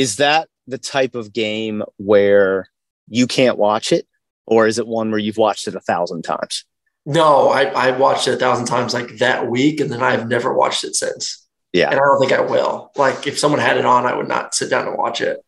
Is 0.00 0.16
that 0.16 0.48
the 0.66 0.78
type 0.78 1.14
of 1.14 1.30
game 1.30 1.82
where 1.98 2.70
you 3.06 3.26
can't 3.26 3.58
watch 3.58 3.92
it, 3.92 4.06
or 4.46 4.66
is 4.66 4.78
it 4.78 4.86
one 4.86 5.10
where 5.10 5.18
you've 5.18 5.36
watched 5.36 5.68
it 5.68 5.74
a 5.74 5.80
thousand 5.80 6.22
times? 6.22 6.64
No, 7.04 7.50
I, 7.50 7.64
I 7.64 7.90
watched 7.90 8.26
it 8.26 8.32
a 8.32 8.36
thousand 8.38 8.64
times 8.64 8.94
like 8.94 9.18
that 9.18 9.50
week, 9.50 9.78
and 9.78 9.92
then 9.92 10.02
I've 10.02 10.26
never 10.26 10.54
watched 10.54 10.84
it 10.84 10.96
since. 10.96 11.46
Yeah. 11.74 11.90
And 11.90 12.00
I 12.00 12.02
don't 12.02 12.18
think 12.18 12.32
I 12.32 12.40
will. 12.40 12.92
Like 12.96 13.26
if 13.26 13.38
someone 13.38 13.60
had 13.60 13.76
it 13.76 13.84
on, 13.84 14.06
I 14.06 14.14
would 14.14 14.26
not 14.26 14.54
sit 14.54 14.70
down 14.70 14.88
and 14.88 14.96
watch 14.96 15.20
it. 15.20 15.44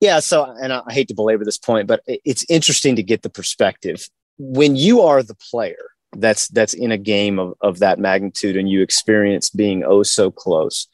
Yeah. 0.00 0.18
So, 0.18 0.42
and 0.60 0.72
I 0.72 0.82
hate 0.88 1.06
to 1.06 1.14
belabor 1.14 1.44
this 1.44 1.58
point, 1.58 1.86
but 1.86 2.02
it's 2.08 2.44
interesting 2.48 2.96
to 2.96 3.04
get 3.04 3.22
the 3.22 3.30
perspective. 3.30 4.08
When 4.38 4.74
you 4.74 5.02
are 5.02 5.22
the 5.22 5.36
player 5.36 5.92
that's 6.16 6.48
that's 6.48 6.74
in 6.74 6.90
a 6.90 6.98
game 6.98 7.38
of, 7.38 7.54
of 7.60 7.78
that 7.78 8.00
magnitude 8.00 8.56
and 8.56 8.68
you 8.68 8.82
experience 8.82 9.48
being 9.48 9.84
oh 9.84 10.02
so 10.02 10.32
close, 10.32 10.88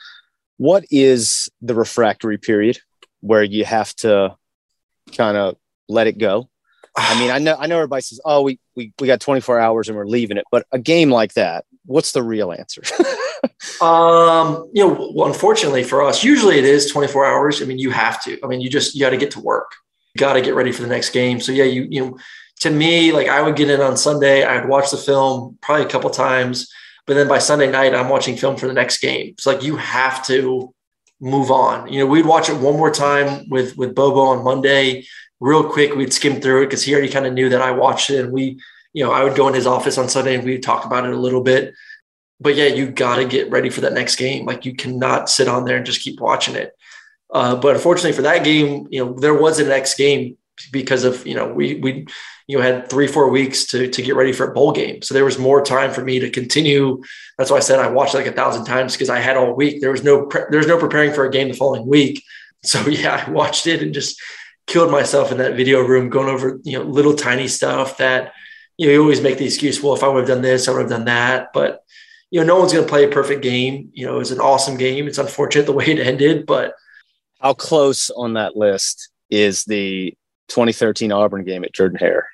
what 0.57 0.85
is 0.91 1.49
the 1.61 1.75
refractory 1.75 2.39
period 2.39 2.79
where 3.21 3.43
you 3.43 3.65
have 3.65 3.95
to 3.97 4.37
kind 5.17 5.37
of 5.37 5.57
let 5.89 6.07
it 6.07 6.19
go? 6.19 6.49
I 6.97 7.19
mean, 7.19 7.31
I 7.31 7.39
know 7.39 7.57
I 7.59 7.67
know 7.67 7.77
everybody 7.77 8.03
says, 8.03 8.21
"Oh, 8.25 8.43
we 8.43 8.61
we 8.77 8.93
we 9.01 9.07
got 9.09 9.21
24 9.21 9.59
hours 9.59 9.89
and 9.89 9.97
we're 9.97 10.07
leaving 10.07 10.37
it," 10.37 10.45
but 10.53 10.65
a 10.71 10.79
game 10.79 11.11
like 11.11 11.35
that, 11.35 11.65
what's 11.87 12.13
the 12.13 12.23
real 12.23 12.53
answer? 12.53 12.83
um, 13.85 14.71
you 14.73 14.87
know, 14.87 15.11
well, 15.13 15.27
unfortunately 15.27 15.83
for 15.83 16.05
us, 16.05 16.23
usually 16.23 16.59
it 16.59 16.65
is 16.65 16.91
24 16.91 17.27
hours. 17.27 17.61
I 17.61 17.65
mean, 17.65 17.79
you 17.79 17.91
have 17.91 18.23
to. 18.25 18.39
I 18.45 18.47
mean, 18.47 18.61
you 18.61 18.71
just 18.71 18.95
you 18.95 19.01
got 19.01 19.11
to 19.11 19.17
get 19.17 19.33
to 19.33 19.41
work. 19.41 19.73
You 20.15 20.21
got 20.21 20.35
to 20.35 20.41
get 20.41 20.55
ready 20.55 20.71
for 20.71 20.83
the 20.83 20.89
next 20.89 21.11
game. 21.11 21.41
So 21.41 21.51
yeah, 21.51 21.65
you 21.65 21.89
you 21.91 22.01
know, 22.05 22.19
to 22.61 22.71
me, 22.71 23.11
like 23.11 23.29
I 23.29 23.43
would 23.43 23.57
get 23.57 23.71
in 23.71 23.81
on 23.81 23.97
Sunday, 23.97 24.45
I'd 24.45 24.69
watch 24.69 24.93
the 24.93 24.97
film 24.97 25.59
probably 25.61 25.85
a 25.85 25.89
couple 25.89 26.11
times, 26.11 26.73
but 27.07 27.15
then 27.15 27.29
by 27.29 27.39
Sunday 27.39 27.71
night, 27.71 27.95
I'm 27.95 28.09
watching 28.09 28.37
film 28.37 28.57
for 28.57 28.67
the 28.67 28.73
next 28.73 28.99
game. 28.99 29.31
It's 29.31 29.47
like 29.47 29.63
you 29.63 29.77
have 29.77 30.27
to 30.27 30.75
move 31.21 31.51
on. 31.51 31.93
You 31.93 32.01
know, 32.01 32.07
we'd 32.07 32.27
watch 32.27 32.49
it 32.49 32.57
one 32.57 32.77
more 32.77 32.91
time 32.91 33.49
with 33.49 33.77
with 33.77 33.95
Bobo 33.95 34.21
on 34.21 34.45
Monday, 34.45 35.07
real 35.41 35.69
quick. 35.69 35.95
We'd 35.95 36.13
skim 36.13 36.41
through 36.41 36.63
it 36.63 36.67
because 36.67 36.83
he 36.83 36.93
already 36.93 37.11
kind 37.11 37.27
of 37.27 37.35
knew 37.35 37.49
that 37.51 37.63
I 37.63 37.73
watched 37.73 38.11
it, 38.11 38.25
and 38.25 38.33
we, 38.33 38.59
you 38.93 39.05
know, 39.05 39.13
I 39.13 39.25
would 39.25 39.37
go 39.37 39.49
in 39.49 39.55
his 39.55 39.67
office 39.67 39.99
on 39.99 40.09
Sunday 40.09 40.35
and 40.35 40.45
we'd 40.45 40.63
talk 40.63 40.85
about 40.85 41.05
it 41.05 41.13
a 41.13 41.19
little 41.19 41.43
bit. 41.43 41.75
But 42.41 42.57
yeah, 42.57 42.67
you 42.67 42.91
got 42.91 43.17
to 43.17 43.25
get 43.25 43.51
ready 43.51 43.71
for 43.71 43.83
that 43.83 43.93
next 43.93 44.17
game. 44.17 44.45
Like 44.45 44.65
you 44.65 44.75
cannot 44.75 45.31
sit 45.31 45.49
on 45.49 45.65
there 45.65 45.77
and 45.77 45.87
just 45.87 46.01
keep 46.01 46.21
watching 46.21 46.57
it. 46.57 46.73
Uh, 47.33 47.57
but 47.57 47.75
unfortunately 47.75 48.13
for 48.13 48.23
that 48.23 48.45
game, 48.45 48.87
you 48.91 49.05
know, 49.05 49.13
there 49.15 49.35
was 49.35 49.59
a 49.59 49.65
next 49.65 49.97
game 49.97 50.37
because 50.73 51.05
of 51.05 51.27
you 51.27 51.35
know 51.35 51.53
we 51.53 51.75
we 51.77 52.07
you 52.47 52.57
know 52.57 52.63
had 52.63 52.89
three 52.89 53.07
four 53.07 53.29
weeks 53.29 53.67
to 53.67 53.89
to 53.89 54.03
get 54.03 54.17
ready 54.17 54.33
for 54.33 54.51
a 54.51 54.55
bowl 54.55 54.73
game. 54.73 55.03
So 55.03 55.15
there 55.15 55.25
was 55.25 55.39
more 55.39 55.65
time 55.65 55.91
for 55.91 56.03
me 56.05 56.19
to 56.21 56.31
continue. 56.31 57.03
That's 57.39 57.51
why 57.51 57.59
i 57.59 57.61
said 57.61 57.81
i 57.81 57.89
watched 57.89 58.15
like 58.15 58.27
a 58.27 58.33
thousand 58.33 58.65
times 58.65 58.93
because 58.93 59.11
i 59.11 59.19
had 59.19 59.37
all 59.37 59.55
week. 59.55 59.81
There 59.81 59.91
was 59.91 60.05
no 60.05 60.27
pre- 60.27 60.45
there 60.51 60.59
was 60.59 60.67
no 60.67 60.79
preparing 60.79 61.13
for 61.13 61.25
a 61.25 61.31
game 61.31 61.49
the 61.49 61.55
following 61.55 61.87
week. 61.87 62.23
So 62.65 62.81
yeah 62.89 63.25
i 63.27 63.31
watched 63.31 63.67
it 63.67 63.83
and 63.83 63.95
just 63.95 64.21
killed 64.67 64.91
myself 64.91 65.31
in 65.31 65.39
that 65.39 65.57
video 65.57 65.81
room 65.81 66.09
going 66.09 66.29
over 66.29 66.59
you 66.65 66.79
know 66.79 66.85
little 66.85 67.15
tiny 67.15 67.49
stuff 67.49 67.99
that 67.99 68.33
you 68.79 68.87
know 68.87 68.93
you 68.93 69.03
always 69.03 69.21
make 69.21 69.37
the 69.37 69.45
excuse 69.45 69.83
well 69.83 69.95
if 69.95 70.03
i 70.03 70.09
would 70.09 70.21
have 70.21 70.29
done 70.29 70.41
this 70.41 70.69
i 70.69 70.73
would 70.73 70.83
have 70.83 70.91
done 70.91 71.07
that. 71.07 71.49
But 71.53 71.81
you 72.31 72.41
know 72.41 72.47
no 72.47 72.59
one's 72.59 72.73
going 72.73 72.85
to 72.85 72.91
play 72.91 73.05
a 73.05 73.09
perfect 73.09 73.43
game. 73.43 73.91
You 73.93 74.07
know 74.07 74.17
it 74.17 74.19
was 74.19 74.33
an 74.33 74.41
awesome 74.41 74.77
game. 74.77 75.07
It's 75.07 75.19
unfortunate 75.19 75.67
the 75.67 75.73
way 75.73 75.87
it 75.87 75.99
ended 75.99 76.47
but 76.47 76.75
how 77.45 77.53
close 77.53 78.09
on 78.09 78.33
that 78.35 78.57
list 78.57 79.11
is 79.29 79.65
the 79.67 80.15
2013 80.49 81.13
Auburn 81.13 81.45
game 81.45 81.65
at 81.65 81.73
Jordan 81.73 81.99
Hare? 81.99 82.29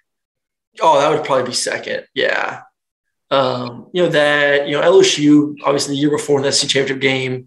Oh, 0.81 1.01
that 1.01 1.11
would 1.11 1.25
probably 1.25 1.47
be 1.47 1.55
second. 1.55 2.07
Yeah. 2.15 2.63
Um, 3.31 3.89
you 3.93 4.03
know, 4.03 4.09
that, 4.11 4.69
you 4.69 4.73
know, 4.73 4.83
LSU, 4.83 5.57
obviously 5.65 5.95
the 5.95 6.01
year 6.01 6.11
before 6.11 6.39
in 6.39 6.45
the 6.45 6.53
SEC 6.53 6.69
championship 6.69 7.01
game, 7.01 7.47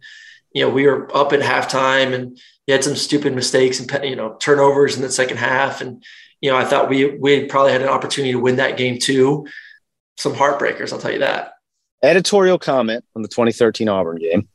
you 0.54 0.64
know, 0.64 0.70
we 0.70 0.86
were 0.86 1.16
up 1.16 1.34
at 1.34 1.42
halftime 1.42 2.14
and 2.14 2.40
you 2.68 2.74
had 2.74 2.84
some 2.84 2.96
stupid 2.96 3.36
mistakes 3.36 3.80
and, 3.80 4.04
you 4.04 4.16
know, 4.16 4.36
turnovers 4.40 4.96
in 4.96 5.02
the 5.02 5.12
second 5.12 5.38
half. 5.38 5.82
And, 5.82 6.04
you 6.42 6.52
know, 6.52 6.58
I 6.58 6.64
thought 6.64 6.90
we, 6.90 7.18
we 7.18 7.46
probably 7.46 7.72
had 7.72 7.82
an 7.82 7.90
opportunity 7.90 8.32
to 8.32 8.40
win 8.40 8.58
that 8.58 8.78
game 8.78 9.00
too. 9.00 9.48
Some 10.18 10.34
heartbreakers, 10.34 10.94
I'll 10.94 11.00
tell 11.00 11.12
you 11.12 11.20
that. 11.20 11.54
Editorial 12.02 12.60
comment 12.60 13.04
on 13.16 13.22
the 13.22 13.28
2013 13.28 13.90
Auburn 13.90 14.18
game. 14.18 14.48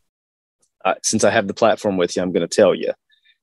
Uh, 0.84 0.94
since 1.02 1.24
I 1.24 1.30
have 1.30 1.48
the 1.48 1.54
platform 1.54 1.96
with 1.96 2.16
you, 2.16 2.22
I'm 2.22 2.32
going 2.32 2.46
to 2.46 2.54
tell 2.54 2.74
you. 2.74 2.92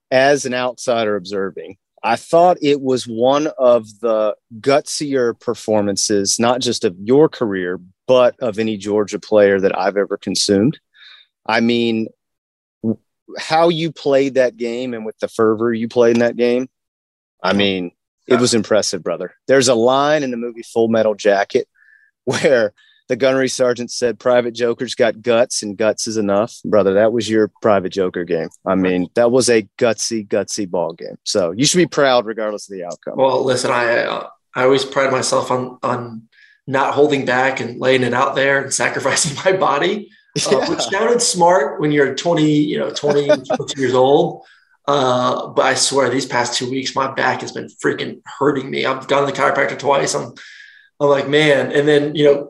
As 0.09 0.45
an 0.45 0.53
outsider 0.53 1.15
observing, 1.15 1.77
I 2.05 2.17
thought 2.17 2.59
it 2.61 2.81
was 2.81 3.07
one 3.07 3.47
of 3.57 3.87
the 3.99 4.35
gutsier 4.59 5.37
performances, 5.39 6.39
not 6.39 6.61
just 6.61 6.83
of 6.83 6.95
your 6.99 7.27
career, 7.27 7.81
but 8.05 8.39
of 8.39 8.59
any 8.59 8.77
Georgia 8.77 9.17
player 9.17 9.59
that 9.59 9.75
I've 9.75 9.97
ever 9.97 10.15
consumed. 10.15 10.79
I 11.47 11.61
mean, 11.61 12.09
how 13.39 13.69
you 13.69 13.91
played 13.91 14.35
that 14.35 14.55
game 14.55 14.93
and 14.93 15.03
with 15.03 15.17
the 15.17 15.27
fervor 15.27 15.73
you 15.73 15.87
played 15.87 16.17
in 16.17 16.19
that 16.19 16.37
game, 16.37 16.69
I 17.41 17.53
mean, 17.53 17.91
it 18.27 18.39
was 18.39 18.53
impressive, 18.53 19.01
brother. 19.01 19.33
There's 19.47 19.67
a 19.67 19.75
line 19.75 20.21
in 20.21 20.29
the 20.29 20.37
movie 20.37 20.61
Full 20.61 20.89
Metal 20.89 21.15
Jacket 21.15 21.67
where 22.25 22.71
the 23.07 23.15
gunnery 23.15 23.49
sergeant 23.49 23.91
said 23.91 24.19
private 24.19 24.53
joker's 24.53 24.95
got 24.95 25.21
guts 25.21 25.63
and 25.63 25.77
guts 25.77 26.07
is 26.07 26.17
enough 26.17 26.59
brother 26.65 26.93
that 26.93 27.11
was 27.11 27.29
your 27.29 27.51
private 27.61 27.91
joker 27.91 28.23
game 28.23 28.49
i 28.65 28.75
mean 28.75 29.07
that 29.15 29.31
was 29.31 29.49
a 29.49 29.63
gutsy 29.77 30.27
gutsy 30.27 30.69
ball 30.69 30.93
game 30.93 31.17
so 31.23 31.51
you 31.51 31.65
should 31.65 31.77
be 31.77 31.87
proud 31.87 32.25
regardless 32.25 32.69
of 32.69 32.77
the 32.77 32.83
outcome 32.83 33.15
well 33.17 33.43
listen 33.43 33.71
i 33.71 33.99
uh, 33.99 34.27
i 34.55 34.63
always 34.63 34.85
pride 34.85 35.11
myself 35.11 35.51
on 35.51 35.77
on 35.83 36.23
not 36.67 36.93
holding 36.93 37.25
back 37.25 37.59
and 37.59 37.79
laying 37.79 38.03
it 38.03 38.13
out 38.13 38.35
there 38.35 38.61
and 38.61 38.73
sacrificing 38.83 39.35
my 39.45 39.57
body 39.57 40.09
uh, 40.47 40.49
yeah. 40.51 40.69
which 40.69 40.81
sounded 40.81 41.21
smart 41.21 41.79
when 41.79 41.91
you're 41.91 42.15
20 42.15 42.43
you 42.43 42.77
know 42.77 42.89
20 42.89 43.27
22 43.55 43.81
years 43.81 43.93
old 43.93 44.43
uh, 44.87 45.47
but 45.47 45.65
I 45.65 45.73
swear 45.73 46.11
these 46.11 46.27
past 46.27 46.59
two 46.59 46.69
weeks, 46.69 46.95
my 46.95 47.11
back 47.11 47.41
has 47.41 47.51
been 47.51 47.69
freaking 47.83 48.21
hurting 48.23 48.69
me. 48.69 48.85
I've 48.85 49.07
gone 49.07 49.25
to 49.25 49.33
the 49.33 49.35
chiropractor 49.35 49.79
twice. 49.79 50.13
I'm 50.13 50.35
I'm 50.99 51.09
like, 51.09 51.27
man. 51.27 51.71
And 51.71 51.87
then, 51.87 52.15
you 52.15 52.25
know, 52.25 52.49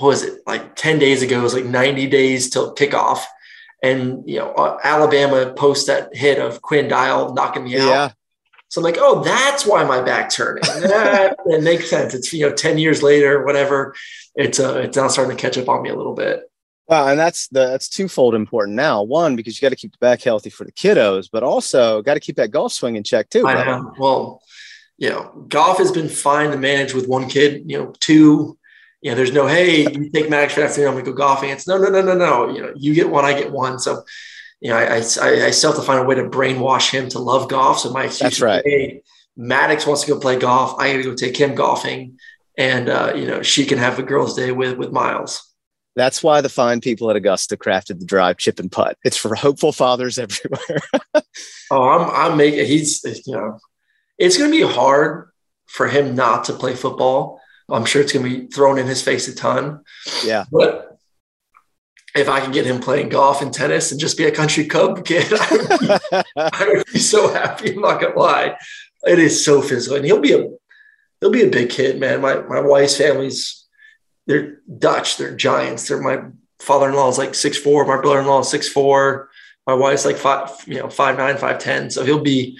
what 0.00 0.08
was 0.08 0.22
it 0.22 0.40
like 0.46 0.76
10 0.76 0.98
days 0.98 1.22
ago? 1.22 1.40
It 1.40 1.42
was 1.42 1.54
like 1.54 1.66
90 1.66 2.06
days 2.06 2.48
till 2.48 2.74
kickoff. 2.74 3.20
And, 3.82 4.28
you 4.28 4.38
know, 4.38 4.52
uh, 4.52 4.78
Alabama 4.82 5.52
posts 5.52 5.86
that 5.86 6.14
hit 6.14 6.38
of 6.38 6.62
Quinn 6.62 6.88
Dial 6.88 7.34
knocking 7.34 7.64
me 7.64 7.78
out. 7.78 7.88
Yeah. 7.88 8.10
So 8.68 8.80
I'm 8.80 8.84
like, 8.84 8.96
oh, 8.98 9.22
that's 9.22 9.66
why 9.66 9.84
my 9.84 10.00
back 10.00 10.30
turning. 10.30 10.62
that, 10.80 11.36
that 11.44 11.62
makes 11.62 11.90
sense. 11.90 12.14
It's, 12.14 12.32
you 12.32 12.48
know, 12.48 12.54
10 12.54 12.78
years 12.78 13.02
later, 13.02 13.44
whatever. 13.44 13.94
It's, 14.34 14.58
uh, 14.58 14.78
it's 14.84 14.96
now 14.96 15.08
starting 15.08 15.36
to 15.36 15.40
catch 15.40 15.58
up 15.58 15.68
on 15.68 15.82
me 15.82 15.90
a 15.90 15.96
little 15.96 16.14
bit. 16.14 16.44
Well, 16.90 17.06
and 17.06 17.18
that's 17.18 17.46
the 17.48 17.66
that's 17.68 17.88
twofold 17.88 18.34
important 18.34 18.74
now. 18.74 19.04
One, 19.04 19.36
because 19.36 19.56
you 19.56 19.64
got 19.64 19.70
to 19.70 19.76
keep 19.76 19.92
the 19.92 19.98
back 19.98 20.22
healthy 20.22 20.50
for 20.50 20.64
the 20.64 20.72
kiddos, 20.72 21.28
but 21.30 21.44
also 21.44 22.02
got 22.02 22.14
to 22.14 22.20
keep 22.20 22.34
that 22.34 22.50
golf 22.50 22.72
swing 22.72 22.96
in 22.96 23.04
check 23.04 23.30
too. 23.30 23.46
I 23.46 23.64
know. 23.64 23.92
Well, 23.96 24.42
you 24.98 25.10
know, 25.10 25.46
golf 25.48 25.78
has 25.78 25.92
been 25.92 26.08
fine 26.08 26.50
to 26.50 26.58
manage 26.58 26.92
with 26.92 27.06
one 27.06 27.28
kid. 27.28 27.62
You 27.70 27.78
know, 27.78 27.94
two. 28.00 28.58
Know, 29.02 29.14
there's 29.14 29.32
no 29.32 29.46
hey, 29.46 29.90
you 29.90 30.10
take 30.10 30.28
Max 30.28 30.54
for 30.54 30.62
afternoon. 30.62 30.88
I'm 30.88 30.94
gonna 30.94 31.06
go 31.06 31.12
golfing. 31.12 31.50
It's 31.50 31.66
no, 31.66 31.78
no, 31.78 31.88
no, 31.88 32.02
no, 32.02 32.14
no. 32.14 32.50
You 32.50 32.62
know, 32.62 32.72
you 32.76 32.94
get 32.94 33.08
one, 33.08 33.24
I 33.24 33.32
get 33.32 33.50
one. 33.50 33.78
So, 33.78 34.04
you 34.60 34.70
know, 34.70 34.76
I 34.76 34.96
I, 34.96 35.46
I 35.46 35.50
still 35.50 35.72
have 35.72 35.80
to 35.80 35.86
find 35.86 36.00
a 36.00 36.04
way 36.04 36.16
to 36.16 36.24
brainwash 36.24 36.90
him 36.90 37.08
to 37.10 37.18
love 37.18 37.48
golf. 37.48 37.78
So 37.78 37.90
my 37.90 38.04
excuse 38.04 38.20
that's 38.20 38.40
right. 38.42 38.62
Hey, 38.64 39.02
Maddox 39.36 39.86
wants 39.86 40.02
to 40.02 40.12
go 40.12 40.20
play 40.20 40.38
golf. 40.38 40.78
I 40.78 40.92
got 40.92 40.98
to 40.98 41.02
go 41.02 41.14
take 41.14 41.36
him 41.36 41.54
golfing, 41.54 42.18
and 42.58 42.90
uh, 42.90 43.14
you 43.16 43.26
know, 43.26 43.42
she 43.42 43.64
can 43.64 43.78
have 43.78 43.98
a 43.98 44.02
girls' 44.02 44.36
day 44.36 44.52
with 44.52 44.76
with 44.76 44.92
Miles. 44.92 45.46
That's 45.96 46.22
why 46.22 46.40
the 46.40 46.48
fine 46.48 46.80
people 46.80 47.10
at 47.10 47.16
Augusta 47.16 47.56
crafted 47.56 47.98
the 47.98 48.06
drive, 48.06 48.36
chip, 48.36 48.60
and 48.60 48.70
putt. 48.70 48.96
It's 49.02 49.16
for 49.16 49.34
hopeful 49.34 49.72
fathers 49.72 50.18
everywhere. 50.18 50.80
oh, 51.70 51.88
I'm 51.88 52.10
I'm 52.10 52.36
making 52.36 52.66
he's 52.66 53.02
you 53.26 53.34
know, 53.34 53.58
it's 54.18 54.36
going 54.36 54.50
to 54.50 54.56
be 54.56 54.70
hard 54.70 55.30
for 55.66 55.88
him 55.88 56.14
not 56.14 56.44
to 56.44 56.52
play 56.52 56.74
football. 56.74 57.39
I'm 57.70 57.84
sure 57.84 58.02
it's 58.02 58.12
going 58.12 58.24
to 58.24 58.40
be 58.40 58.46
thrown 58.46 58.78
in 58.78 58.86
his 58.86 59.02
face 59.02 59.28
a 59.28 59.34
ton. 59.34 59.84
Yeah, 60.24 60.44
but 60.50 60.98
if 62.14 62.28
I 62.28 62.40
can 62.40 62.52
get 62.52 62.66
him 62.66 62.80
playing 62.80 63.08
golf 63.08 63.40
and 63.40 63.52
tennis 63.52 63.92
and 63.92 64.00
just 64.00 64.18
be 64.18 64.24
a 64.24 64.32
country 64.32 64.66
cub 64.66 65.04
kid, 65.04 65.32
I 65.32 65.48
would 65.50 65.80
be, 65.80 66.22
I 66.36 66.68
would 66.68 66.86
be 66.92 66.98
so 66.98 67.32
happy. 67.32 67.74
I'm 67.74 67.80
not 67.80 68.00
gonna 68.00 68.18
lie, 68.18 68.56
it 69.06 69.18
is 69.18 69.44
so 69.44 69.62
physical, 69.62 69.96
and 69.96 70.04
he'll 70.04 70.20
be 70.20 70.32
a 70.32 70.48
he'll 71.20 71.30
be 71.30 71.44
a 71.44 71.50
big 71.50 71.70
kid, 71.70 72.00
man. 72.00 72.20
My 72.20 72.42
my 72.42 72.60
wife's 72.60 72.96
family's 72.96 73.66
they're 74.26 74.60
Dutch, 74.78 75.16
they're 75.16 75.34
giants. 75.34 75.88
They're 75.88 76.00
my 76.00 76.22
father-in-law 76.60 77.08
is 77.08 77.18
like 77.18 77.34
six 77.34 77.56
four, 77.56 77.86
my 77.86 78.00
brother-in-law 78.00 78.40
is 78.40 78.50
six 78.50 78.68
four, 78.68 79.30
my 79.66 79.74
wife's 79.74 80.04
like 80.04 80.16
five, 80.16 80.50
you 80.66 80.78
know, 80.78 80.88
five 80.88 81.16
nine, 81.16 81.36
five 81.36 81.58
ten. 81.58 81.90
So 81.90 82.04
he'll 82.04 82.22
be 82.22 82.58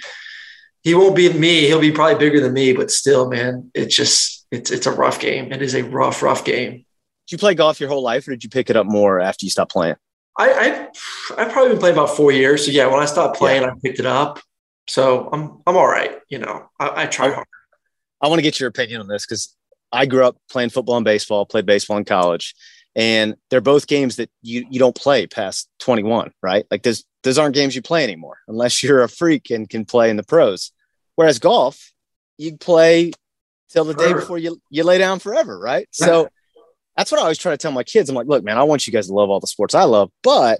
he 0.83 0.95
won't 0.95 1.15
be 1.15 1.31
me, 1.31 1.67
he'll 1.67 1.79
be 1.79 1.91
probably 1.91 2.17
bigger 2.17 2.41
than 2.41 2.53
me, 2.53 2.73
but 2.73 2.89
still, 2.91 3.29
man, 3.29 3.71
it's 3.73 3.95
just 3.95 4.40
it's 4.51 4.69
it's 4.71 4.85
a 4.85 4.91
rough 4.91 5.19
game. 5.19 5.51
It 5.51 5.61
is 5.61 5.75
a 5.75 5.83
rough, 5.83 6.21
rough 6.21 6.43
game. 6.43 6.85
Did 7.27 7.33
you 7.33 7.37
play 7.37 7.55
golf 7.55 7.79
your 7.79 7.89
whole 7.89 8.03
life 8.03 8.27
or 8.27 8.31
did 8.31 8.43
you 8.43 8.49
pick 8.49 8.69
it 8.69 8.75
up 8.75 8.85
more 8.85 9.19
after 9.19 9.45
you 9.45 9.49
stopped 9.49 9.71
playing? 9.71 9.95
I 10.37 10.51
I 10.51 11.41
I've 11.41 11.51
probably 11.51 11.71
been 11.71 11.79
playing 11.79 11.95
about 11.95 12.15
four 12.15 12.31
years. 12.31 12.65
So 12.65 12.71
yeah, 12.71 12.87
when 12.87 12.99
I 12.99 13.05
stopped 13.05 13.37
playing, 13.37 13.63
yeah. 13.63 13.69
I 13.69 13.73
picked 13.81 13.99
it 13.99 14.05
up. 14.05 14.39
So 14.87 15.29
I'm 15.31 15.61
I'm 15.65 15.77
all 15.77 15.87
right. 15.87 16.19
You 16.29 16.39
know, 16.39 16.69
I, 16.79 17.03
I 17.03 17.05
try 17.05 17.31
hard. 17.31 17.47
I 18.21 18.27
want 18.27 18.39
to 18.39 18.43
get 18.43 18.59
your 18.59 18.69
opinion 18.69 19.01
on 19.01 19.07
this 19.07 19.25
because 19.25 19.55
I 19.91 20.05
grew 20.05 20.25
up 20.25 20.37
playing 20.49 20.69
football 20.69 20.97
and 20.97 21.05
baseball, 21.05 21.45
played 21.45 21.65
baseball 21.65 21.97
in 21.97 22.05
college, 22.05 22.53
and 22.95 23.35
they're 23.49 23.61
both 23.61 23.87
games 23.87 24.17
that 24.17 24.29
you 24.41 24.65
you 24.69 24.79
don't 24.79 24.95
play 24.95 25.27
past 25.27 25.69
21, 25.79 26.31
right? 26.41 26.65
Like 26.69 26.83
those 26.83 27.03
those 27.23 27.37
aren't 27.37 27.55
games 27.55 27.75
you 27.75 27.81
play 27.81 28.03
anymore 28.03 28.37
unless 28.47 28.83
you're 28.83 29.03
a 29.03 29.09
freak 29.09 29.49
and 29.49 29.69
can 29.69 29.85
play 29.85 30.09
in 30.09 30.17
the 30.17 30.23
pros. 30.23 30.71
Whereas 31.15 31.39
golf, 31.39 31.91
you 32.37 32.57
play 32.57 33.11
till 33.71 33.85
the 33.85 33.93
day 33.93 34.13
before 34.13 34.37
you 34.37 34.61
you 34.69 34.83
lay 34.83 34.97
down 34.97 35.19
forever, 35.19 35.59
right? 35.59 35.87
So 35.91 36.29
that's 36.97 37.11
what 37.11 37.19
I 37.19 37.23
always 37.23 37.37
try 37.37 37.51
to 37.51 37.57
tell 37.57 37.71
my 37.71 37.83
kids. 37.83 38.09
I'm 38.09 38.15
like, 38.15 38.27
look, 38.27 38.43
man, 38.43 38.57
I 38.57 38.63
want 38.63 38.85
you 38.85 38.93
guys 38.93 39.07
to 39.07 39.13
love 39.13 39.29
all 39.29 39.39
the 39.39 39.47
sports 39.47 39.73
I 39.73 39.83
love, 39.83 40.11
but 40.23 40.59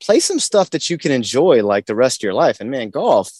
play 0.00 0.20
some 0.20 0.38
stuff 0.38 0.70
that 0.70 0.90
you 0.90 0.98
can 0.98 1.12
enjoy 1.12 1.62
like 1.62 1.86
the 1.86 1.94
rest 1.94 2.20
of 2.20 2.24
your 2.24 2.34
life. 2.34 2.60
And 2.60 2.70
man, 2.70 2.90
golf, 2.90 3.30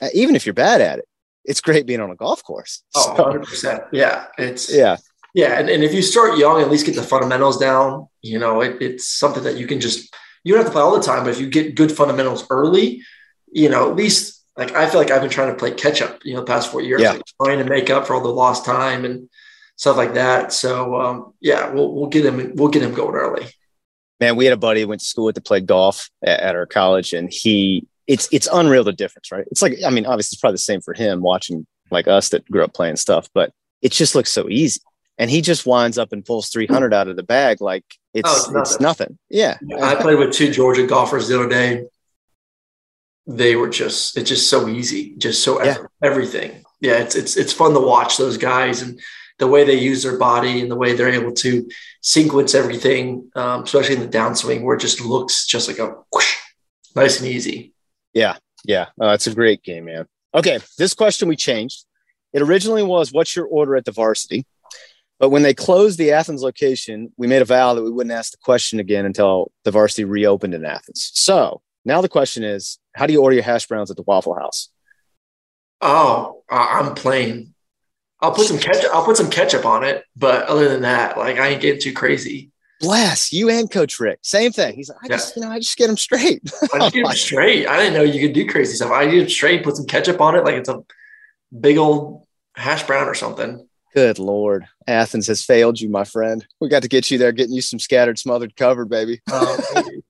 uh, 0.00 0.08
even 0.14 0.36
if 0.36 0.46
you're 0.46 0.54
bad 0.54 0.80
at 0.80 0.98
it, 1.00 1.08
it's 1.44 1.60
great 1.60 1.86
being 1.86 2.00
on 2.00 2.10
a 2.10 2.16
golf 2.16 2.44
course. 2.44 2.84
Oh, 2.94 3.14
100%. 3.18 3.88
Yeah. 3.92 4.26
It's, 4.38 4.72
yeah. 4.72 4.96
Yeah. 5.34 5.58
And, 5.58 5.68
and 5.68 5.82
if 5.82 5.92
you 5.92 6.02
start 6.02 6.38
young, 6.38 6.60
at 6.60 6.70
least 6.70 6.86
get 6.86 6.94
the 6.94 7.02
fundamentals 7.02 7.58
down, 7.58 8.06
you 8.20 8.38
know, 8.38 8.60
it, 8.60 8.80
it's 8.80 9.08
something 9.08 9.42
that 9.42 9.56
you 9.56 9.66
can 9.66 9.80
just, 9.80 10.14
you 10.44 10.52
don't 10.52 10.62
have 10.62 10.70
to 10.70 10.72
play 10.72 10.82
all 10.82 10.96
the 10.96 11.04
time, 11.04 11.24
but 11.24 11.30
if 11.30 11.40
you 11.40 11.48
get 11.48 11.74
good 11.74 11.90
fundamentals 11.90 12.46
early, 12.50 13.02
you 13.50 13.68
know, 13.68 13.90
at 13.90 13.96
least 13.96 14.41
like 14.56 14.72
I 14.74 14.88
feel 14.88 15.00
like 15.00 15.10
I've 15.10 15.22
been 15.22 15.30
trying 15.30 15.50
to 15.50 15.58
play 15.58 15.72
catch 15.72 16.02
up, 16.02 16.20
you 16.24 16.34
know, 16.34 16.40
the 16.40 16.46
past 16.46 16.70
four 16.70 16.80
years, 16.80 17.00
yeah. 17.00 17.12
like 17.12 17.22
trying 17.42 17.58
to 17.58 17.64
make 17.64 17.90
up 17.90 18.06
for 18.06 18.14
all 18.14 18.22
the 18.22 18.28
lost 18.28 18.64
time 18.64 19.04
and 19.04 19.28
stuff 19.76 19.96
like 19.96 20.14
that. 20.14 20.52
So, 20.52 21.00
um, 21.00 21.34
yeah, 21.40 21.70
we'll, 21.70 21.92
we'll 21.92 22.08
get 22.08 22.26
him, 22.26 22.52
we'll 22.54 22.68
get 22.68 22.82
him 22.82 22.94
going 22.94 23.14
early. 23.14 23.46
Man, 24.20 24.36
we 24.36 24.44
had 24.44 24.52
a 24.52 24.58
buddy 24.58 24.82
who 24.82 24.88
went 24.88 25.00
to 25.00 25.06
school 25.06 25.24
with 25.24 25.34
to 25.36 25.40
play 25.40 25.60
golf 25.60 26.10
at, 26.22 26.40
at 26.40 26.54
our 26.54 26.66
college 26.66 27.12
and 27.12 27.32
he, 27.32 27.86
it's 28.08 28.28
it's 28.32 28.48
unreal 28.52 28.84
the 28.84 28.92
difference, 28.92 29.30
right? 29.30 29.46
It's 29.50 29.62
like 29.62 29.74
I 29.86 29.90
mean, 29.90 30.06
obviously 30.06 30.34
it's 30.34 30.40
probably 30.40 30.54
the 30.54 30.58
same 30.58 30.80
for 30.80 30.92
him 30.92 31.22
watching 31.22 31.66
like 31.90 32.08
us 32.08 32.30
that 32.30 32.48
grew 32.50 32.64
up 32.64 32.74
playing 32.74 32.96
stuff, 32.96 33.28
but 33.32 33.52
it 33.80 33.92
just 33.92 34.14
looks 34.14 34.32
so 34.32 34.48
easy. 34.48 34.80
And 35.18 35.30
he 35.30 35.40
just 35.40 35.66
winds 35.66 35.98
up 35.98 36.12
and 36.12 36.24
pulls 36.24 36.48
300 36.48 36.92
out 36.92 37.06
of 37.08 37.16
the 37.16 37.22
bag 37.22 37.60
like 37.60 37.84
it's 38.12 38.28
oh, 38.28 38.36
it's, 38.36 38.46
nothing. 38.48 38.60
it's 38.60 38.80
nothing. 38.80 39.18
Yeah. 39.30 39.58
I 39.82 39.94
played 39.94 40.18
with 40.18 40.32
two 40.32 40.50
Georgia 40.50 40.86
golfers 40.86 41.28
the 41.28 41.38
other 41.38 41.48
day. 41.48 41.84
They 43.26 43.56
were 43.56 43.68
just 43.68 44.16
it's 44.16 44.28
just 44.28 44.50
so 44.50 44.68
easy, 44.68 45.14
just 45.16 45.42
so 45.42 45.62
yeah. 45.62 45.76
everything. 46.02 46.64
Yeah, 46.80 46.98
it's 46.98 47.14
it's 47.14 47.36
it's 47.36 47.52
fun 47.52 47.72
to 47.74 47.80
watch 47.80 48.16
those 48.16 48.36
guys 48.36 48.82
and 48.82 49.00
the 49.38 49.46
way 49.46 49.64
they 49.64 49.78
use 49.78 50.02
their 50.02 50.18
body 50.18 50.60
and 50.60 50.70
the 50.70 50.76
way 50.76 50.94
they're 50.94 51.08
able 51.08 51.32
to 51.32 51.68
sequence 52.00 52.54
everything, 52.54 53.30
um, 53.34 53.62
especially 53.62 53.96
in 53.96 54.00
the 54.00 54.18
downswing, 54.18 54.62
where 54.62 54.76
it 54.76 54.80
just 54.80 55.00
looks 55.00 55.46
just 55.46 55.68
like 55.68 55.78
a 55.78 55.94
whoosh, 56.12 56.36
nice 56.94 57.20
and 57.20 57.28
easy. 57.28 57.72
Yeah, 58.12 58.36
yeah, 58.64 58.86
uh, 59.00 59.10
it's 59.10 59.26
a 59.26 59.34
great 59.34 59.62
game, 59.62 59.86
man. 59.86 60.06
Okay, 60.34 60.58
this 60.78 60.94
question 60.94 61.28
we 61.28 61.36
changed. 61.36 61.84
It 62.32 62.42
originally 62.42 62.82
was, 62.82 63.12
"What's 63.12 63.36
your 63.36 63.46
order 63.46 63.76
at 63.76 63.84
the 63.84 63.92
varsity?" 63.92 64.46
But 65.22 65.30
when 65.30 65.42
they 65.42 65.54
closed 65.54 65.98
the 65.98 66.10
Athens 66.10 66.42
location, 66.42 67.12
we 67.16 67.28
made 67.28 67.42
a 67.42 67.44
vow 67.44 67.74
that 67.74 67.82
we 67.84 67.92
wouldn't 67.92 68.12
ask 68.12 68.32
the 68.32 68.38
question 68.42 68.80
again 68.80 69.06
until 69.06 69.52
the 69.62 69.70
varsity 69.70 70.04
reopened 70.04 70.52
in 70.52 70.64
Athens. 70.64 71.12
So 71.14 71.62
now 71.84 72.00
the 72.00 72.08
question 72.08 72.42
is, 72.42 72.80
how 72.94 73.06
do 73.06 73.12
you 73.12 73.22
order 73.22 73.34
your 73.34 73.44
hash 73.44 73.66
browns 73.66 73.90
at 73.90 73.96
the 73.96 74.02
Waffle 74.02 74.34
House? 74.34 74.68
Oh, 75.80 76.42
I'm 76.48 76.94
plain. 76.94 77.54
I'll 78.20 78.32
put 78.32 78.46
some 78.46 78.58
ketchup. 78.58 78.94
I'll 78.94 79.04
put 79.04 79.16
some 79.16 79.30
ketchup 79.30 79.64
on 79.64 79.82
it, 79.82 80.04
but 80.14 80.46
other 80.46 80.68
than 80.68 80.82
that, 80.82 81.18
like 81.18 81.38
I 81.38 81.48
ain't 81.48 81.62
getting 81.62 81.80
too 81.80 81.92
crazy 81.92 82.52
bless 82.82 83.32
you 83.32 83.48
and 83.48 83.70
Coach 83.70 83.98
Richt. 83.98 84.26
Same 84.26 84.52
thing. 84.52 84.74
He's 84.74 84.90
like, 84.90 84.98
I 85.04 85.06
yeah. 85.08 85.16
just, 85.16 85.36
you 85.36 85.42
know, 85.42 85.50
I 85.50 85.58
just 85.58 85.78
get 85.78 85.86
them 85.86 85.96
straight. 85.96 86.42
I 86.74 86.78
just 86.78 86.94
get 86.94 87.06
him 87.06 87.12
straight. 87.12 87.66
I 87.66 87.78
didn't 87.78 87.94
know 87.94 88.02
you 88.02 88.20
could 88.20 88.34
do 88.34 88.46
crazy 88.46 88.74
stuff. 88.74 88.90
I 88.90 89.04
him 89.04 89.28
straight, 89.28 89.64
put 89.64 89.76
some 89.76 89.86
ketchup 89.86 90.20
on 90.20 90.34
it, 90.34 90.44
like 90.44 90.56
it's 90.56 90.68
a 90.68 90.82
big 91.58 91.78
old 91.78 92.26
hash 92.54 92.82
brown 92.82 93.08
or 93.08 93.14
something. 93.14 93.66
Good 93.94 94.18
Lord. 94.18 94.66
Athens 94.86 95.28
has 95.28 95.44
failed 95.44 95.80
you, 95.80 95.88
my 95.88 96.04
friend. 96.04 96.44
We 96.60 96.68
got 96.68 96.82
to 96.82 96.88
get 96.88 97.10
you 97.10 97.18
there, 97.18 97.32
getting 97.32 97.54
you 97.54 97.62
some 97.62 97.78
scattered, 97.78 98.18
smothered, 98.18 98.56
covered, 98.56 98.88
baby. 98.88 99.20
Oh, 99.30 99.58
baby. 99.74 100.02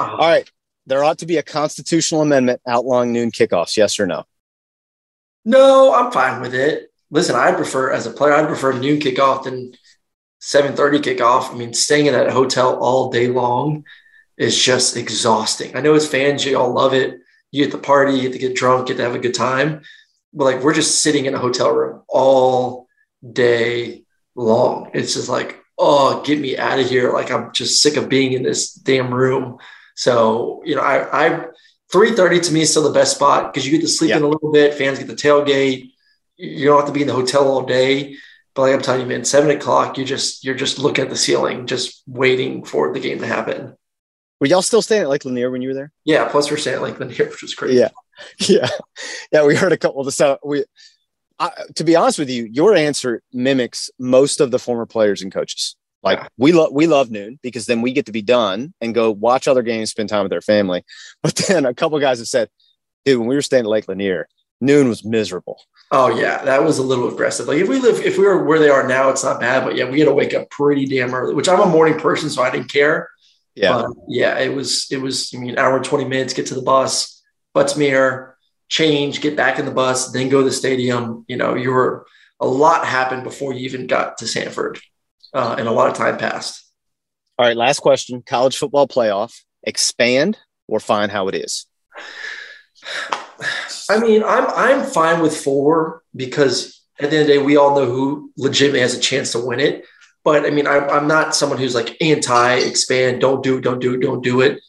All 0.00 0.18
right. 0.18 0.50
There 0.90 1.04
ought 1.04 1.18
to 1.18 1.26
be 1.26 1.36
a 1.36 1.42
constitutional 1.44 2.22
amendment 2.22 2.60
outlawing 2.66 3.12
noon 3.12 3.30
kickoffs. 3.30 3.76
Yes 3.76 4.00
or 4.00 4.08
no? 4.08 4.24
No, 5.44 5.94
I'm 5.94 6.10
fine 6.10 6.40
with 6.40 6.52
it. 6.52 6.92
Listen, 7.12 7.36
I 7.36 7.52
prefer, 7.52 7.92
as 7.92 8.06
a 8.06 8.10
player, 8.10 8.34
I 8.34 8.44
prefer 8.44 8.72
noon 8.72 8.98
kickoff 8.98 9.44
than 9.44 9.72
7:30 10.40 10.98
kickoff. 10.98 11.52
I 11.52 11.56
mean, 11.56 11.72
staying 11.74 12.06
in 12.06 12.14
that 12.14 12.30
hotel 12.30 12.76
all 12.76 13.08
day 13.08 13.28
long 13.28 13.84
is 14.36 14.60
just 14.60 14.96
exhausting. 14.96 15.76
I 15.76 15.80
know 15.80 15.94
as 15.94 16.08
fans, 16.08 16.44
you 16.44 16.58
all 16.58 16.72
love 16.72 16.92
it. 16.92 17.20
You 17.52 17.64
get 17.64 17.70
the 17.70 17.78
party, 17.78 18.14
you 18.14 18.22
get 18.22 18.32
to 18.32 18.38
get 18.38 18.56
drunk, 18.56 18.88
get 18.88 18.96
to 18.96 19.04
have 19.04 19.14
a 19.14 19.20
good 19.20 19.34
time. 19.34 19.82
But 20.32 20.46
like 20.46 20.60
we're 20.60 20.74
just 20.74 21.02
sitting 21.02 21.26
in 21.26 21.34
a 21.34 21.38
hotel 21.38 21.70
room 21.70 22.02
all 22.08 22.88
day 23.32 24.06
long. 24.34 24.90
It's 24.92 25.14
just 25.14 25.28
like, 25.28 25.62
oh, 25.78 26.20
get 26.24 26.40
me 26.40 26.58
out 26.58 26.80
of 26.80 26.88
here. 26.88 27.12
Like 27.12 27.30
I'm 27.30 27.52
just 27.52 27.80
sick 27.80 27.96
of 27.96 28.08
being 28.08 28.32
in 28.32 28.42
this 28.42 28.72
damn 28.72 29.14
room. 29.14 29.58
So, 30.00 30.62
you 30.64 30.76
know, 30.76 30.80
I 30.80 31.26
I 31.26 31.44
3:30 31.92 32.40
to 32.44 32.52
me 32.54 32.62
is 32.62 32.70
still 32.70 32.84
the 32.84 32.98
best 32.98 33.16
spot 33.16 33.52
because 33.52 33.66
you 33.66 33.72
get 33.72 33.82
to 33.82 33.88
sleep 33.88 34.16
in 34.16 34.22
a 34.22 34.26
little 34.26 34.50
bit, 34.50 34.72
fans 34.72 34.98
get 34.98 35.08
the 35.08 35.14
tailgate. 35.14 35.92
You 36.38 36.68
don't 36.68 36.78
have 36.78 36.86
to 36.86 36.92
be 36.92 37.02
in 37.02 37.06
the 37.06 37.12
hotel 37.12 37.46
all 37.46 37.66
day. 37.66 38.16
But 38.54 38.62
like 38.62 38.74
I'm 38.74 38.80
telling 38.80 39.02
you, 39.02 39.06
man, 39.06 39.26
seven 39.26 39.50
o'clock, 39.50 39.98
you 39.98 40.06
just 40.06 40.42
you're 40.42 40.54
just 40.54 40.78
looking 40.78 41.04
at 41.04 41.10
the 41.10 41.18
ceiling, 41.18 41.66
just 41.66 42.02
waiting 42.06 42.64
for 42.64 42.94
the 42.94 43.00
game 43.00 43.18
to 43.18 43.26
happen. 43.26 43.76
Were 44.40 44.46
y'all 44.46 44.62
still 44.62 44.80
staying 44.80 45.02
at 45.02 45.10
Lake 45.10 45.26
Lanier 45.26 45.50
when 45.50 45.60
you 45.60 45.68
were 45.68 45.74
there? 45.74 45.92
Yeah. 46.06 46.26
Plus, 46.30 46.50
we're 46.50 46.56
staying 46.56 46.76
at 46.76 46.82
Lake 46.82 46.98
Lanier, 46.98 47.26
which 47.30 47.42
was 47.42 47.54
crazy. 47.54 47.80
Yeah, 47.80 47.90
yeah, 48.48 48.68
yeah. 49.30 49.44
We 49.44 49.54
heard 49.54 49.72
a 49.72 49.78
couple 49.78 50.00
of 50.00 50.06
the 50.06 50.12
stuff. 50.12 50.38
We, 50.42 50.64
I, 51.38 51.50
to 51.74 51.84
be 51.84 51.94
honest 51.94 52.18
with 52.18 52.30
you, 52.30 52.44
your 52.44 52.74
answer 52.74 53.22
mimics 53.34 53.90
most 53.98 54.40
of 54.40 54.50
the 54.50 54.58
former 54.58 54.86
players 54.86 55.20
and 55.20 55.30
coaches. 55.30 55.76
Like 56.02 56.18
yeah. 56.18 56.28
we 56.38 56.52
love 56.52 56.72
we 56.72 56.86
love 56.86 57.10
noon 57.10 57.38
because 57.42 57.66
then 57.66 57.82
we 57.82 57.92
get 57.92 58.06
to 58.06 58.12
be 58.12 58.22
done 58.22 58.72
and 58.80 58.94
go 58.94 59.10
watch 59.10 59.46
other 59.46 59.62
games, 59.62 59.90
spend 59.90 60.08
time 60.08 60.22
with 60.22 60.30
their 60.30 60.40
family. 60.40 60.84
But 61.22 61.36
then 61.36 61.66
a 61.66 61.74
couple 61.74 61.98
guys 62.00 62.18
have 62.18 62.28
said, 62.28 62.48
"Dude, 63.04 63.18
when 63.18 63.28
we 63.28 63.34
were 63.34 63.42
staying 63.42 63.64
at 63.64 63.70
Lake 63.70 63.88
Lanier, 63.88 64.26
noon 64.60 64.88
was 64.88 65.04
miserable. 65.04 65.60
Oh 65.90 66.08
yeah, 66.08 66.44
that 66.44 66.62
was 66.62 66.78
a 66.78 66.82
little 66.82 67.08
aggressive. 67.08 67.48
Like 67.48 67.58
if 67.58 67.68
we 67.68 67.78
live, 67.78 68.00
if 68.00 68.16
we 68.16 68.24
were 68.24 68.44
where 68.44 68.58
they 68.58 68.68
are 68.68 68.86
now, 68.86 69.08
it's 69.10 69.24
not 69.24 69.40
bad. 69.40 69.64
But 69.64 69.76
yeah, 69.76 69.88
we 69.88 69.98
had 69.98 70.06
to 70.06 70.14
wake 70.14 70.34
up 70.34 70.48
pretty 70.50 70.86
damn 70.86 71.14
early. 71.14 71.34
Which 71.34 71.48
I'm 71.48 71.60
a 71.60 71.66
morning 71.66 71.98
person, 71.98 72.30
so 72.30 72.42
I 72.42 72.50
didn't 72.50 72.72
care. 72.72 73.08
Yeah, 73.54 73.72
but 73.72 73.90
yeah, 74.08 74.38
it 74.38 74.54
was 74.54 74.86
it 74.90 74.98
was. 74.98 75.32
I 75.34 75.38
mean, 75.38 75.58
hour 75.58 75.76
and 75.76 75.84
twenty 75.84 76.04
minutes 76.04 76.34
get 76.34 76.46
to 76.46 76.54
the 76.54 76.62
bus, 76.62 77.22
Butts-Mehre, 77.54 78.34
change, 78.68 79.20
get 79.20 79.36
back 79.36 79.58
in 79.58 79.64
the 79.64 79.72
bus, 79.72 80.12
then 80.12 80.28
go 80.28 80.38
to 80.38 80.44
the 80.44 80.52
stadium. 80.52 81.24
You 81.26 81.36
know, 81.36 81.54
you 81.54 81.72
were 81.72 82.06
a 82.38 82.46
lot 82.46 82.86
happened 82.86 83.24
before 83.24 83.52
you 83.52 83.60
even 83.60 83.86
got 83.86 84.18
to 84.18 84.28
Sanford, 84.28 84.78
uh, 85.34 85.56
and 85.58 85.68
a 85.68 85.72
lot 85.72 85.88
of 85.88 85.94
time 85.94 86.18
passed. 86.18 86.64
All 87.38 87.46
right, 87.46 87.56
last 87.56 87.80
question: 87.80 88.22
college 88.26 88.56
football 88.56 88.86
playoff 88.86 89.32
expand 89.62 90.38
or 90.68 90.80
find 90.80 91.10
how 91.10 91.28
it 91.28 91.34
is. 91.34 91.66
I 93.88 93.98
mean, 93.98 94.22
I'm 94.22 94.46
I'm 94.48 94.86
fine 94.86 95.20
with 95.20 95.36
four 95.36 96.02
because 96.14 96.80
at 97.00 97.10
the 97.10 97.16
end 97.16 97.22
of 97.22 97.28
the 97.28 97.34
day, 97.34 97.42
we 97.42 97.56
all 97.56 97.74
know 97.74 97.86
who 97.86 98.32
legitimately 98.36 98.80
has 98.80 98.94
a 98.94 99.00
chance 99.00 99.32
to 99.32 99.44
win 99.44 99.60
it. 99.60 99.84
But 100.22 100.44
I 100.44 100.50
mean, 100.50 100.66
I'm, 100.66 100.88
I'm 100.90 101.08
not 101.08 101.34
someone 101.34 101.58
who's 101.58 101.74
like 101.74 101.96
anti 102.02 102.54
expand, 102.56 103.20
don't 103.20 103.42
do 103.42 103.58
it, 103.58 103.64
don't 103.64 103.80
do 103.80 103.94
it, 103.94 104.00
don't 104.00 104.22
do 104.22 104.42
it. 104.42 104.60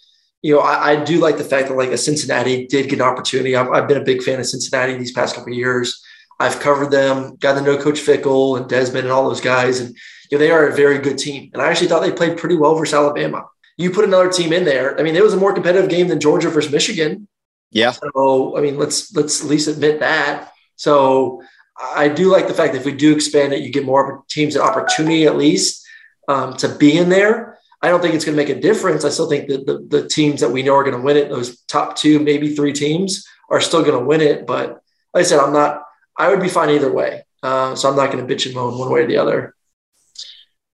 You 0.42 0.56
know, 0.56 0.62
I, 0.62 0.92
I 0.92 1.04
do 1.04 1.20
like 1.20 1.38
the 1.38 1.44
fact 1.44 1.68
that 1.68 1.76
like 1.76 1.90
a 1.90 1.98
Cincinnati 1.98 2.66
did 2.68 2.90
get 2.90 3.00
an 3.00 3.02
opportunity. 3.02 3.56
I've, 3.56 3.70
I've 3.70 3.88
been 3.88 4.02
a 4.02 4.04
big 4.04 4.24
fan 4.24 4.40
of 4.40 4.46
Cincinnati 4.46 4.98
these 4.98 5.12
past 5.12 5.36
couple 5.36 5.54
years. 5.54 6.02
I've 6.42 6.60
covered 6.60 6.92
them, 6.92 7.36
got 7.38 7.54
to 7.54 7.62
know 7.62 7.78
Coach 7.78 8.00
Fickell 8.00 8.58
and 8.58 8.70
Desmond 8.70 9.06
and 9.06 9.12
all 9.12 9.28
those 9.28 9.42
guys, 9.42 9.80
and 9.80 9.96
you 10.30 10.38
know, 10.38 10.40
they 10.40 10.52
are 10.52 10.68
a 10.68 10.76
very 10.76 11.00
good 11.00 11.18
team. 11.18 11.50
And 11.54 11.62
I 11.62 11.70
actually 11.70 11.88
thought 11.88 12.02
they 12.02 12.12
played 12.12 12.38
pretty 12.38 12.56
well 12.58 12.76
versus 12.76 12.94
Alabama. 12.94 13.46
You 13.78 13.92
put 13.92 14.06
another 14.06 14.30
team 14.30 14.54
in 14.54 14.66
there. 14.66 15.00
I 15.00 15.04
mean, 15.04 15.16
it 15.16 15.24
was 15.24 15.34
a 15.34 15.38
more 15.38 15.54
competitive 15.54 15.90
game 15.90 16.08
than 16.08 16.20
Georgia 16.20 16.50
versus 16.50 16.72
Michigan. 16.72 17.28
Yeah. 17.72 17.92
So 17.92 18.58
I 18.58 18.62
mean, 18.62 18.78
let's 18.78 19.14
let's 19.16 19.42
at 19.42 19.50
least 19.50 19.68
admit 19.68 20.00
that. 20.00 20.52
So 20.76 21.42
I 21.82 22.10
do 22.10 22.32
like 22.32 22.48
the 22.48 22.54
fact 22.54 22.74
that 22.74 22.80
if 22.80 22.86
we 22.86 22.94
do 22.94 23.14
expand 23.14 23.54
it, 23.54 23.62
you 23.62 23.72
get 23.72 23.86
more 23.86 24.24
teams 24.30 24.56
an 24.56 24.62
opportunity 24.62 25.26
at 25.26 25.38
least 25.38 25.86
um, 26.28 26.56
to 26.58 26.68
be 26.70 26.98
in 26.98 27.10
there. 27.10 27.58
I 27.82 27.90
don't 27.90 28.02
think 28.02 28.14
it's 28.14 28.26
going 28.26 28.38
to 28.38 28.44
make 28.44 28.56
a 28.56 28.62
difference. 28.62 29.04
I 29.04 29.10
still 29.10 29.30
think 29.30 29.48
that 29.50 29.66
the, 29.66 29.80
the 29.80 30.08
teams 30.08 30.42
that 30.42 30.52
we 30.52 30.62
know 30.62 30.76
are 30.76 30.84
going 30.84 30.96
to 30.96 31.02
win 31.02 31.18
it, 31.18 31.30
those 31.30 31.62
top 31.64 31.96
two, 31.96 32.20
maybe 32.20 32.56
three 32.56 32.74
teams, 32.74 33.26
are 33.50 33.60
still 33.60 33.82
going 33.82 34.00
to 34.00 34.06
win 34.06 34.22
it. 34.22 34.46
But 34.46 34.82
like 35.14 35.22
I 35.22 35.24
said, 35.24 35.40
I'm 35.40 35.54
not. 35.54 35.84
I 36.22 36.30
would 36.30 36.40
be 36.40 36.50
fine 36.50 36.70
either 36.70 36.92
way. 36.92 37.24
Uh, 37.42 37.74
so 37.74 37.90
I'm 37.90 37.96
not 37.96 38.12
going 38.12 38.26
to 38.26 38.32
bitch 38.32 38.46
and 38.46 38.54
moan 38.54 38.78
one 38.78 38.92
way 38.92 39.02
or 39.02 39.08
the 39.08 39.18
other. 39.18 39.56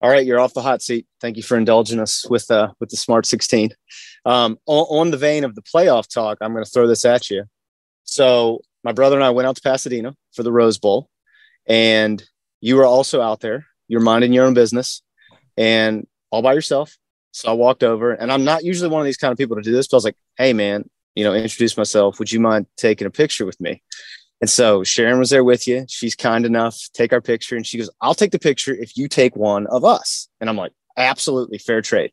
All 0.01 0.09
right, 0.09 0.25
you're 0.25 0.39
off 0.39 0.55
the 0.55 0.61
hot 0.63 0.81
seat. 0.81 1.05
Thank 1.21 1.37
you 1.37 1.43
for 1.43 1.55
indulging 1.55 1.99
us 1.99 2.27
with 2.27 2.49
uh, 2.49 2.69
with 2.79 2.89
the 2.89 2.97
Smart 2.97 3.27
16. 3.27 3.69
Um, 4.25 4.57
on, 4.65 4.85
on 4.89 5.11
the 5.11 5.17
vein 5.17 5.43
of 5.43 5.53
the 5.53 5.61
playoff 5.61 6.07
talk, 6.07 6.39
I'm 6.41 6.51
going 6.51 6.65
to 6.65 6.69
throw 6.69 6.87
this 6.87 7.05
at 7.05 7.29
you. 7.29 7.43
So 8.05 8.61
my 8.83 8.91
brother 8.91 9.17
and 9.17 9.23
I 9.23 9.29
went 9.29 9.47
out 9.47 9.55
to 9.55 9.61
Pasadena 9.61 10.15
for 10.33 10.41
the 10.41 10.51
Rose 10.51 10.79
Bowl, 10.79 11.09
and 11.67 12.23
you 12.59 12.75
were 12.75 12.85
also 12.85 13.21
out 13.21 13.39
there. 13.39 13.67
You're 13.87 14.01
minding 14.01 14.33
your 14.33 14.45
own 14.45 14.55
business, 14.55 15.03
and 15.57 16.07
all 16.31 16.41
by 16.41 16.53
yourself. 16.53 16.97
So 17.33 17.49
I 17.49 17.53
walked 17.53 17.83
over, 17.83 18.13
and 18.13 18.31
I'm 18.31 18.45
not 18.45 18.63
usually 18.63 18.89
one 18.89 19.01
of 19.01 19.05
these 19.05 19.17
kind 19.17 19.31
of 19.31 19.37
people 19.37 19.57
to 19.57 19.61
do 19.61 19.71
this, 19.71 19.87
but 19.87 19.97
I 19.97 19.99
was 19.99 20.05
like, 20.05 20.17
"Hey, 20.39 20.53
man, 20.53 20.89
you 21.13 21.23
know, 21.23 21.35
introduce 21.35 21.77
myself. 21.77 22.17
Would 22.17 22.31
you 22.31 22.39
mind 22.39 22.65
taking 22.77 23.05
a 23.05 23.11
picture 23.11 23.45
with 23.45 23.61
me?" 23.61 23.83
And 24.41 24.49
so 24.49 24.83
Sharon 24.83 25.19
was 25.19 25.29
there 25.29 25.43
with 25.43 25.67
you. 25.67 25.85
She's 25.87 26.15
kind 26.15 26.45
enough 26.45 26.77
to 26.77 26.91
take 26.93 27.13
our 27.13 27.21
picture, 27.21 27.55
and 27.55 27.65
she 27.65 27.77
goes, 27.77 27.89
"I'll 28.01 28.13
take 28.13 28.31
the 28.31 28.39
picture 28.39 28.73
if 28.73 28.97
you 28.97 29.07
take 29.07 29.35
one 29.35 29.65
of 29.67 29.85
us." 29.85 30.27
And 30.39 30.49
I'm 30.49 30.57
like, 30.57 30.73
"Absolutely, 30.97 31.57
fair 31.57 31.81
trade." 31.81 32.11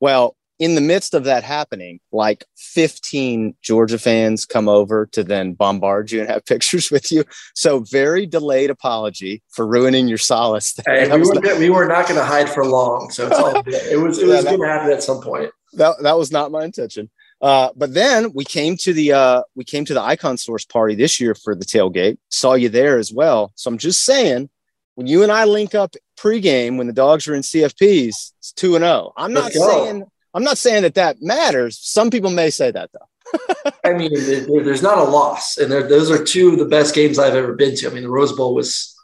Well, 0.00 0.36
in 0.58 0.74
the 0.74 0.80
midst 0.80 1.14
of 1.14 1.24
that 1.24 1.44
happening, 1.44 2.00
like 2.10 2.44
15 2.56 3.54
Georgia 3.62 3.98
fans 3.98 4.44
come 4.44 4.68
over 4.68 5.06
to 5.06 5.22
then 5.22 5.52
bombard 5.52 6.10
you 6.10 6.20
and 6.20 6.28
have 6.28 6.44
pictures 6.46 6.90
with 6.90 7.12
you. 7.12 7.24
So 7.54 7.80
very 7.80 8.26
delayed 8.26 8.70
apology 8.70 9.42
for 9.50 9.66
ruining 9.66 10.08
your 10.08 10.18
solace. 10.18 10.74
Hey, 10.86 11.08
we, 11.10 11.18
were, 11.18 11.34
not, 11.34 11.58
we, 11.58 11.70
were, 11.70 11.86
not 11.86 12.08
going 12.08 12.18
to 12.18 12.24
hide 12.24 12.48
for 12.48 12.64
long. 12.64 13.10
So 13.10 13.28
it's 13.28 13.38
all. 13.38 13.48
It 13.68 14.00
was, 14.00 14.18
it 14.18 14.26
was 14.26 14.44
yeah, 14.44 14.50
going 14.50 14.60
to 14.60 14.66
happen 14.66 14.92
at 14.92 15.02
some 15.02 15.20
point. 15.20 15.50
That, 15.74 15.96
that 16.02 16.16
was 16.16 16.32
not 16.32 16.50
my 16.50 16.64
intention. 16.64 17.10
Uh, 17.40 17.70
but 17.76 17.94
then 17.94 18.32
we 18.32 18.44
came 18.44 18.76
to 18.76 18.92
the 18.92 19.12
uh, 19.12 19.42
we 19.54 19.64
came 19.64 19.84
to 19.84 19.94
the 19.94 20.02
Icon 20.02 20.36
Source 20.36 20.64
party 20.64 20.94
this 20.94 21.20
year 21.20 21.34
for 21.34 21.54
the 21.54 21.64
tailgate. 21.64 22.18
Saw 22.30 22.54
you 22.54 22.68
there 22.68 22.98
as 22.98 23.12
well. 23.12 23.52
So 23.54 23.70
I'm 23.70 23.78
just 23.78 24.04
saying, 24.04 24.50
when 24.96 25.06
you 25.06 25.22
and 25.22 25.30
I 25.30 25.44
link 25.44 25.74
up 25.74 25.94
pregame 26.18 26.78
when 26.78 26.88
the 26.88 26.92
dogs 26.92 27.28
are 27.28 27.34
in 27.34 27.42
CFPs, 27.42 28.32
it's 28.38 28.52
two 28.52 28.74
and 28.74 28.82
zero. 28.82 28.92
Oh. 28.92 29.12
I'm 29.16 29.32
not 29.32 29.52
saying 29.52 30.04
I'm 30.34 30.42
not 30.42 30.58
saying 30.58 30.82
that 30.82 30.94
that 30.94 31.22
matters. 31.22 31.78
Some 31.80 32.10
people 32.10 32.30
may 32.30 32.50
say 32.50 32.70
that 32.70 32.90
though. 32.92 33.70
I 33.84 33.92
mean, 33.92 34.12
there's 34.12 34.82
not 34.82 34.98
a 34.98 35.04
loss, 35.04 35.58
and 35.58 35.70
those 35.70 36.10
are 36.10 36.22
two 36.22 36.50
of 36.50 36.58
the 36.58 36.64
best 36.64 36.94
games 36.94 37.18
I've 37.18 37.34
ever 37.34 37.54
been 37.54 37.76
to. 37.76 37.90
I 37.90 37.92
mean, 37.92 38.02
the 38.02 38.10
Rose 38.10 38.32
Bowl 38.32 38.54
was, 38.54 38.96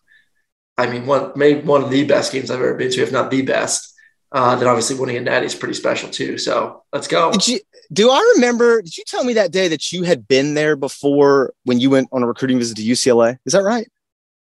I 0.79 0.89
mean, 0.89 1.07
one 1.07 1.33
maybe 1.37 1.61
one 1.61 1.83
of 1.83 1.91
the 1.91 2.05
best 2.05 2.33
games 2.33 2.51
I've 2.51 2.61
ever 2.61 2.75
been 2.75 2.91
to, 2.93 3.03
if 3.03 3.13
not 3.13 3.31
the 3.31 3.43
best. 3.43 3.94
Uh, 4.35 4.57
then 4.57 4.67
obviously 4.67 4.97
winning 4.97 5.17
a 5.17 5.21
Natty 5.21 5.47
is 5.47 5.55
pretty 5.55 5.75
special 5.75 6.11
too. 6.11 6.39
So 6.39 6.83
let's 6.93 7.07
go. 7.07 7.31
Did 7.31 7.47
you, 7.47 7.61
do 7.93 8.11
I 8.11 8.35
remember? 8.35 8.83
Did 8.83 8.99
you 8.99 9.05
tell 9.07 9.23
me 9.23 9.35
that 9.35 9.53
day 9.53 9.69
that 9.69 9.93
you 9.93 10.03
had 10.03 10.27
been 10.27 10.55
there 10.55 10.75
before 10.75 11.55
when 11.63 11.79
you 11.79 11.89
went 11.89 12.09
on 12.11 12.25
a 12.25 12.27
recruiting 12.27 12.59
visit 12.59 12.77
to 12.79 12.83
UCLA? 12.83 13.39
Is 13.47 13.53
that 13.53 13.63
right? 13.63 13.89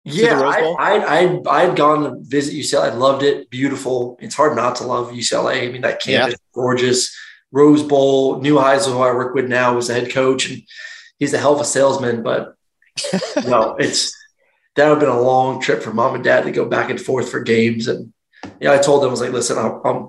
Yeah, 0.05 0.41
I, 0.41 0.75
I, 0.79 1.21
I, 1.21 1.63
I'd 1.65 1.77
gone 1.77 2.05
to 2.05 2.17
visit 2.21 2.55
UCLA. 2.55 2.93
I 2.93 2.95
loved 2.95 3.25
it. 3.25 3.51
Beautiful. 3.51 4.19
It's 4.21 4.37
hard 4.37 4.55
not 4.55 4.77
to 4.77 4.85
love 4.85 5.11
UCLA. 5.11 5.69
I 5.69 5.73
mean, 5.73 5.83
that 5.83 6.01
campus, 6.01 6.35
yeah. 6.35 6.53
gorgeous. 6.55 7.17
Rose 7.51 7.83
Bowl. 7.83 8.41
Neuheisel, 8.41 8.93
who 8.93 9.01
I 9.01 9.13
work 9.13 9.35
with 9.35 9.49
now, 9.49 9.75
was 9.75 9.89
the 9.89 9.95
head 9.95 10.13
coach, 10.13 10.49
and 10.49 10.63
he's 11.19 11.35
a 11.35 11.39
hell 11.39 11.55
of 11.55 11.61
a 11.61 11.65
salesman. 11.65 12.23
But 12.23 12.55
no, 13.47 13.75
it's 13.81 14.17
that 14.77 14.89
would 14.89 14.95
have 14.95 15.01
been 15.01 15.09
a 15.09 15.21
long 15.21 15.61
trip 15.61 15.83
for 15.83 15.93
mom 15.93 16.15
and 16.15 16.23
dad 16.25 16.45
to 16.45 16.53
go 16.53 16.67
back 16.67 16.89
and 16.89 17.01
forth 17.01 17.31
for 17.31 17.41
games. 17.41 17.89
And 17.89 18.13
yeah, 18.61 18.73
I 18.73 18.79
told 18.79 19.03
them 19.03 19.09
I 19.09 19.11
was 19.11 19.21
like, 19.21 19.33
listen, 19.33 19.59
I'm, 19.59 19.81
I'm 19.85 20.09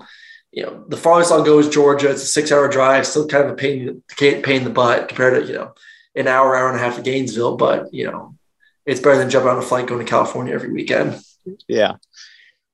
you 0.52 0.64
know, 0.64 0.86
the 0.88 0.98
farthest 0.98 1.32
I'll 1.32 1.44
go 1.44 1.60
is 1.60 1.68
Georgia. 1.68 2.12
It's 2.12 2.24
a 2.24 2.28
six-hour 2.28 2.70
drive, 2.70 3.08
still 3.08 3.28
kind 3.28 3.46
of 3.46 3.52
a 3.52 3.56
pain, 3.56 4.04
pain 4.16 4.44
in 4.46 4.64
the 4.64 4.70
butt 4.70 5.08
compared 5.08 5.42
to 5.42 5.52
you 5.52 5.58
know 5.58 5.74
an 6.16 6.28
hour, 6.28 6.56
hour 6.56 6.70
and 6.70 6.78
a 6.78 6.80
half 6.80 6.96
to 6.96 7.02
Gainesville. 7.02 7.58
But 7.58 7.94
you 7.94 8.06
know, 8.06 8.36
it's 8.86 9.00
better 9.00 9.18
than 9.18 9.32
jumping 9.32 9.50
on 9.50 9.58
a 9.58 9.64
flight 9.64 9.88
going 9.88 10.06
to 10.06 10.10
California 10.10 10.54
every 10.54 10.72
weekend. 10.72 11.20
Yeah. 11.68 11.94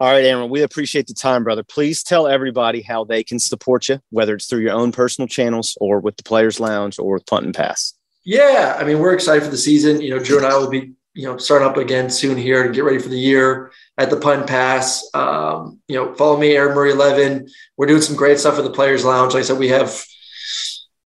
All 0.02 0.10
right, 0.10 0.24
Aaron, 0.24 0.50
we 0.50 0.62
appreciate 0.62 1.08
the 1.08 1.14
time, 1.14 1.44
brother. 1.44 1.64
Please 1.64 2.04
tell 2.04 2.28
everybody 2.28 2.82
how 2.82 3.04
they 3.04 3.22
can 3.22 3.38
support 3.38 3.90
you, 3.90 4.00
whether 4.12 4.36
it's 4.36 4.46
through 4.46 4.60
your 4.60 4.72
own 4.72 4.94
personal 4.94 5.28
channels 5.28 5.78
or 5.82 6.00
with 6.00 6.16
the 6.16 6.24
Players 6.24 6.58
Lounge 6.58 7.00
or 7.00 7.16
with 7.16 7.26
Punt 7.26 7.46
and 7.46 7.54
Pass. 7.54 7.96
Yeah, 8.24 8.78
I 8.80 8.86
mean, 8.86 9.00
we're 9.00 9.14
excited 9.14 9.44
for 9.44 9.50
the 9.50 9.58
season. 9.58 10.02
You 10.02 10.12
know, 10.12 10.20
Drew 10.24 10.38
and 10.38 10.46
I 10.46 10.58
will 10.58 10.70
be, 10.70 10.94
you 11.14 11.26
know, 11.26 11.38
starting 11.38 11.68
up 11.68 11.76
again 11.76 12.10
soon 12.10 12.38
here 12.38 12.64
and 12.64 12.74
get 12.74 12.86
ready 12.86 13.00
for 13.00 13.10
the 13.10 13.20
year 13.20 13.72
at 14.00 14.10
the 14.10 14.30
and 14.30 14.48
Pass. 14.48 15.08
Um, 15.14 15.82
you 15.90 15.96
know, 15.96 16.16
follow 16.16 16.40
me, 16.40 16.56
Aaron 16.56 16.74
Murray 16.74 16.92
11. 16.92 17.50
We're 17.76 17.86
doing 17.86 18.02
some 18.02 18.16
great 18.16 18.40
stuff 18.40 18.56
for 18.56 18.62
the 18.62 18.72
Players 18.72 19.04
Lounge. 19.04 19.34
Like 19.34 19.42
I 19.42 19.46
said, 19.46 19.60
we 19.60 19.68
have, 19.68 20.04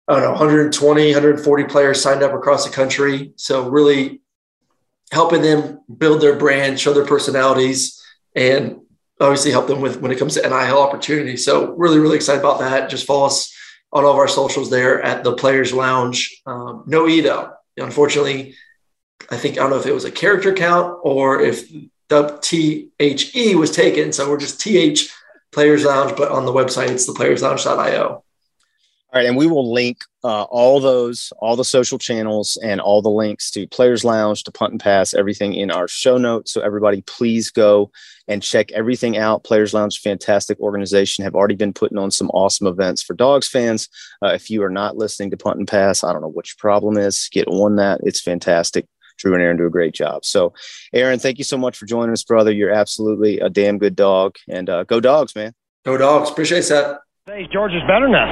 I 0.10 0.16
don't 0.16 0.24
know, 0.24 0.32
120, 0.32 1.08
140 1.14 1.64
players 1.64 2.02
signed 2.02 2.24
up 2.24 2.34
across 2.34 2.66
the 2.66 2.76
country. 2.76 3.32
So 3.38 3.70
really 3.70 4.22
helping 5.14 5.42
them 5.42 5.80
build 5.98 6.22
their 6.22 6.36
brand, 6.36 6.78
show 6.78 6.94
their 6.94 7.06
personalities, 7.06 8.04
and 8.36 8.82
obviously 9.22 9.52
help 9.52 9.68
them 9.68 9.80
with 9.80 10.02
when 10.02 10.12
it 10.12 10.20
comes 10.20 10.34
to 10.34 10.42
NIL 10.42 10.82
opportunities. 10.82 11.46
So 11.46 11.72
really, 11.76 12.00
really 12.00 12.18
excited 12.18 12.42
about 12.42 12.60
that. 12.60 12.90
Just 12.90 13.08
follow 13.08 13.28
us 13.28 13.56
on 13.94 14.04
all 14.04 14.12
of 14.12 14.18
our 14.18 14.28
socials 14.28 14.70
there 14.70 15.02
at 15.02 15.24
the 15.24 15.34
Players 15.34 15.72
Lounge. 15.72 16.42
Um, 16.46 16.84
no 16.86 17.08
E 17.08 17.22
though. 17.22 17.54
Unfortunately, 17.78 18.56
I 19.32 19.38
think 19.38 19.58
I 19.58 19.62
don't 19.62 19.70
know 19.70 19.80
if 19.80 19.86
it 19.86 19.94
was 19.94 20.04
a 20.04 20.12
character 20.12 20.52
count 20.52 21.00
or 21.02 21.40
if 21.40 21.72
the 22.22 23.56
was 23.58 23.72
taken. 23.72 24.14
So 24.14 24.30
we're 24.30 24.40
just 24.40 24.62
TH 24.62 25.10
Players 25.52 25.86
Lounge, 25.86 26.16
but 26.18 26.32
on 26.32 26.46
the 26.46 26.54
website 26.54 26.90
it's 26.90 27.06
the 27.06 27.14
playerslounge.io. 27.14 28.24
All 29.14 29.20
right, 29.20 29.28
and 29.28 29.38
we 29.38 29.46
will 29.46 29.72
link 29.72 30.00
uh, 30.24 30.44
all 30.44 30.80
those, 30.80 31.32
all 31.38 31.56
the 31.56 31.64
social 31.64 32.00
channels, 32.00 32.58
and 32.64 32.82
all 32.82 33.04
the 33.04 33.12
links 33.12 33.52
to 33.52 33.68
Players 33.68 34.04
Lounge, 34.04 34.44
to 34.46 34.52
Punt 34.52 34.72
and 34.72 34.82
Pass, 34.82 35.14
everything 35.14 35.54
in 35.54 35.70
our 35.70 35.88
show 35.88 36.18
notes. 36.18 36.52
So 36.52 36.62
everybody, 36.62 37.02
please 37.02 37.52
go 37.52 37.92
and 38.28 38.42
check 38.42 38.72
everything 38.72 39.16
out. 39.16 39.44
Players 39.44 39.72
Lounge, 39.72 40.00
fantastic 40.00 40.60
organization, 40.60 41.24
have 41.26 41.36
already 41.36 41.54
been 41.54 41.74
putting 41.74 42.00
on 42.00 42.10
some 42.10 42.32
awesome 42.32 42.66
events 42.66 43.04
for 43.04 43.14
Dogs 43.14 43.48
fans. 43.48 43.88
Uh, 44.24 44.30
if 44.30 44.50
you 44.50 44.64
are 44.64 44.72
not 44.72 44.98
listening 44.98 45.30
to 45.30 45.38
Punt 45.38 45.60
and 45.60 45.68
Pass, 45.68 46.04
I 46.04 46.12
don't 46.12 46.24
know 46.24 46.28
what 46.30 46.48
your 46.48 46.58
problem 46.58 46.98
is. 46.98 47.30
Get 47.32 47.48
on 47.48 47.76
that; 47.76 48.00
it's 48.02 48.22
fantastic. 48.22 48.88
Drew 49.18 49.34
and 49.34 49.42
Aaron 49.42 49.58
do 49.58 49.66
a 49.66 49.70
great 49.70 49.94
job. 49.94 50.26
So, 50.26 50.54
Aaron, 50.94 51.20
thank 51.20 51.38
you 51.38 51.44
so 51.44 51.58
much 51.58 51.78
for 51.78 51.86
joining 51.86 52.14
us, 52.14 52.24
brother. 52.24 52.52
You're 52.52 52.72
absolutely 52.72 53.40
a 53.40 53.50
damn 53.50 53.78
good 53.78 53.96
dog, 53.96 54.36
and 54.50 54.70
uh, 54.70 54.84
go 54.84 55.00
Dogs, 55.00 55.36
man. 55.36 55.54
Go 55.86 55.98
Dogs. 55.98 56.30
Appreciate 56.30 56.66
that. 56.70 57.00
Hey, 57.26 57.48
George 57.52 57.74
is 57.74 57.82
better 57.88 58.08
now. 58.08 58.32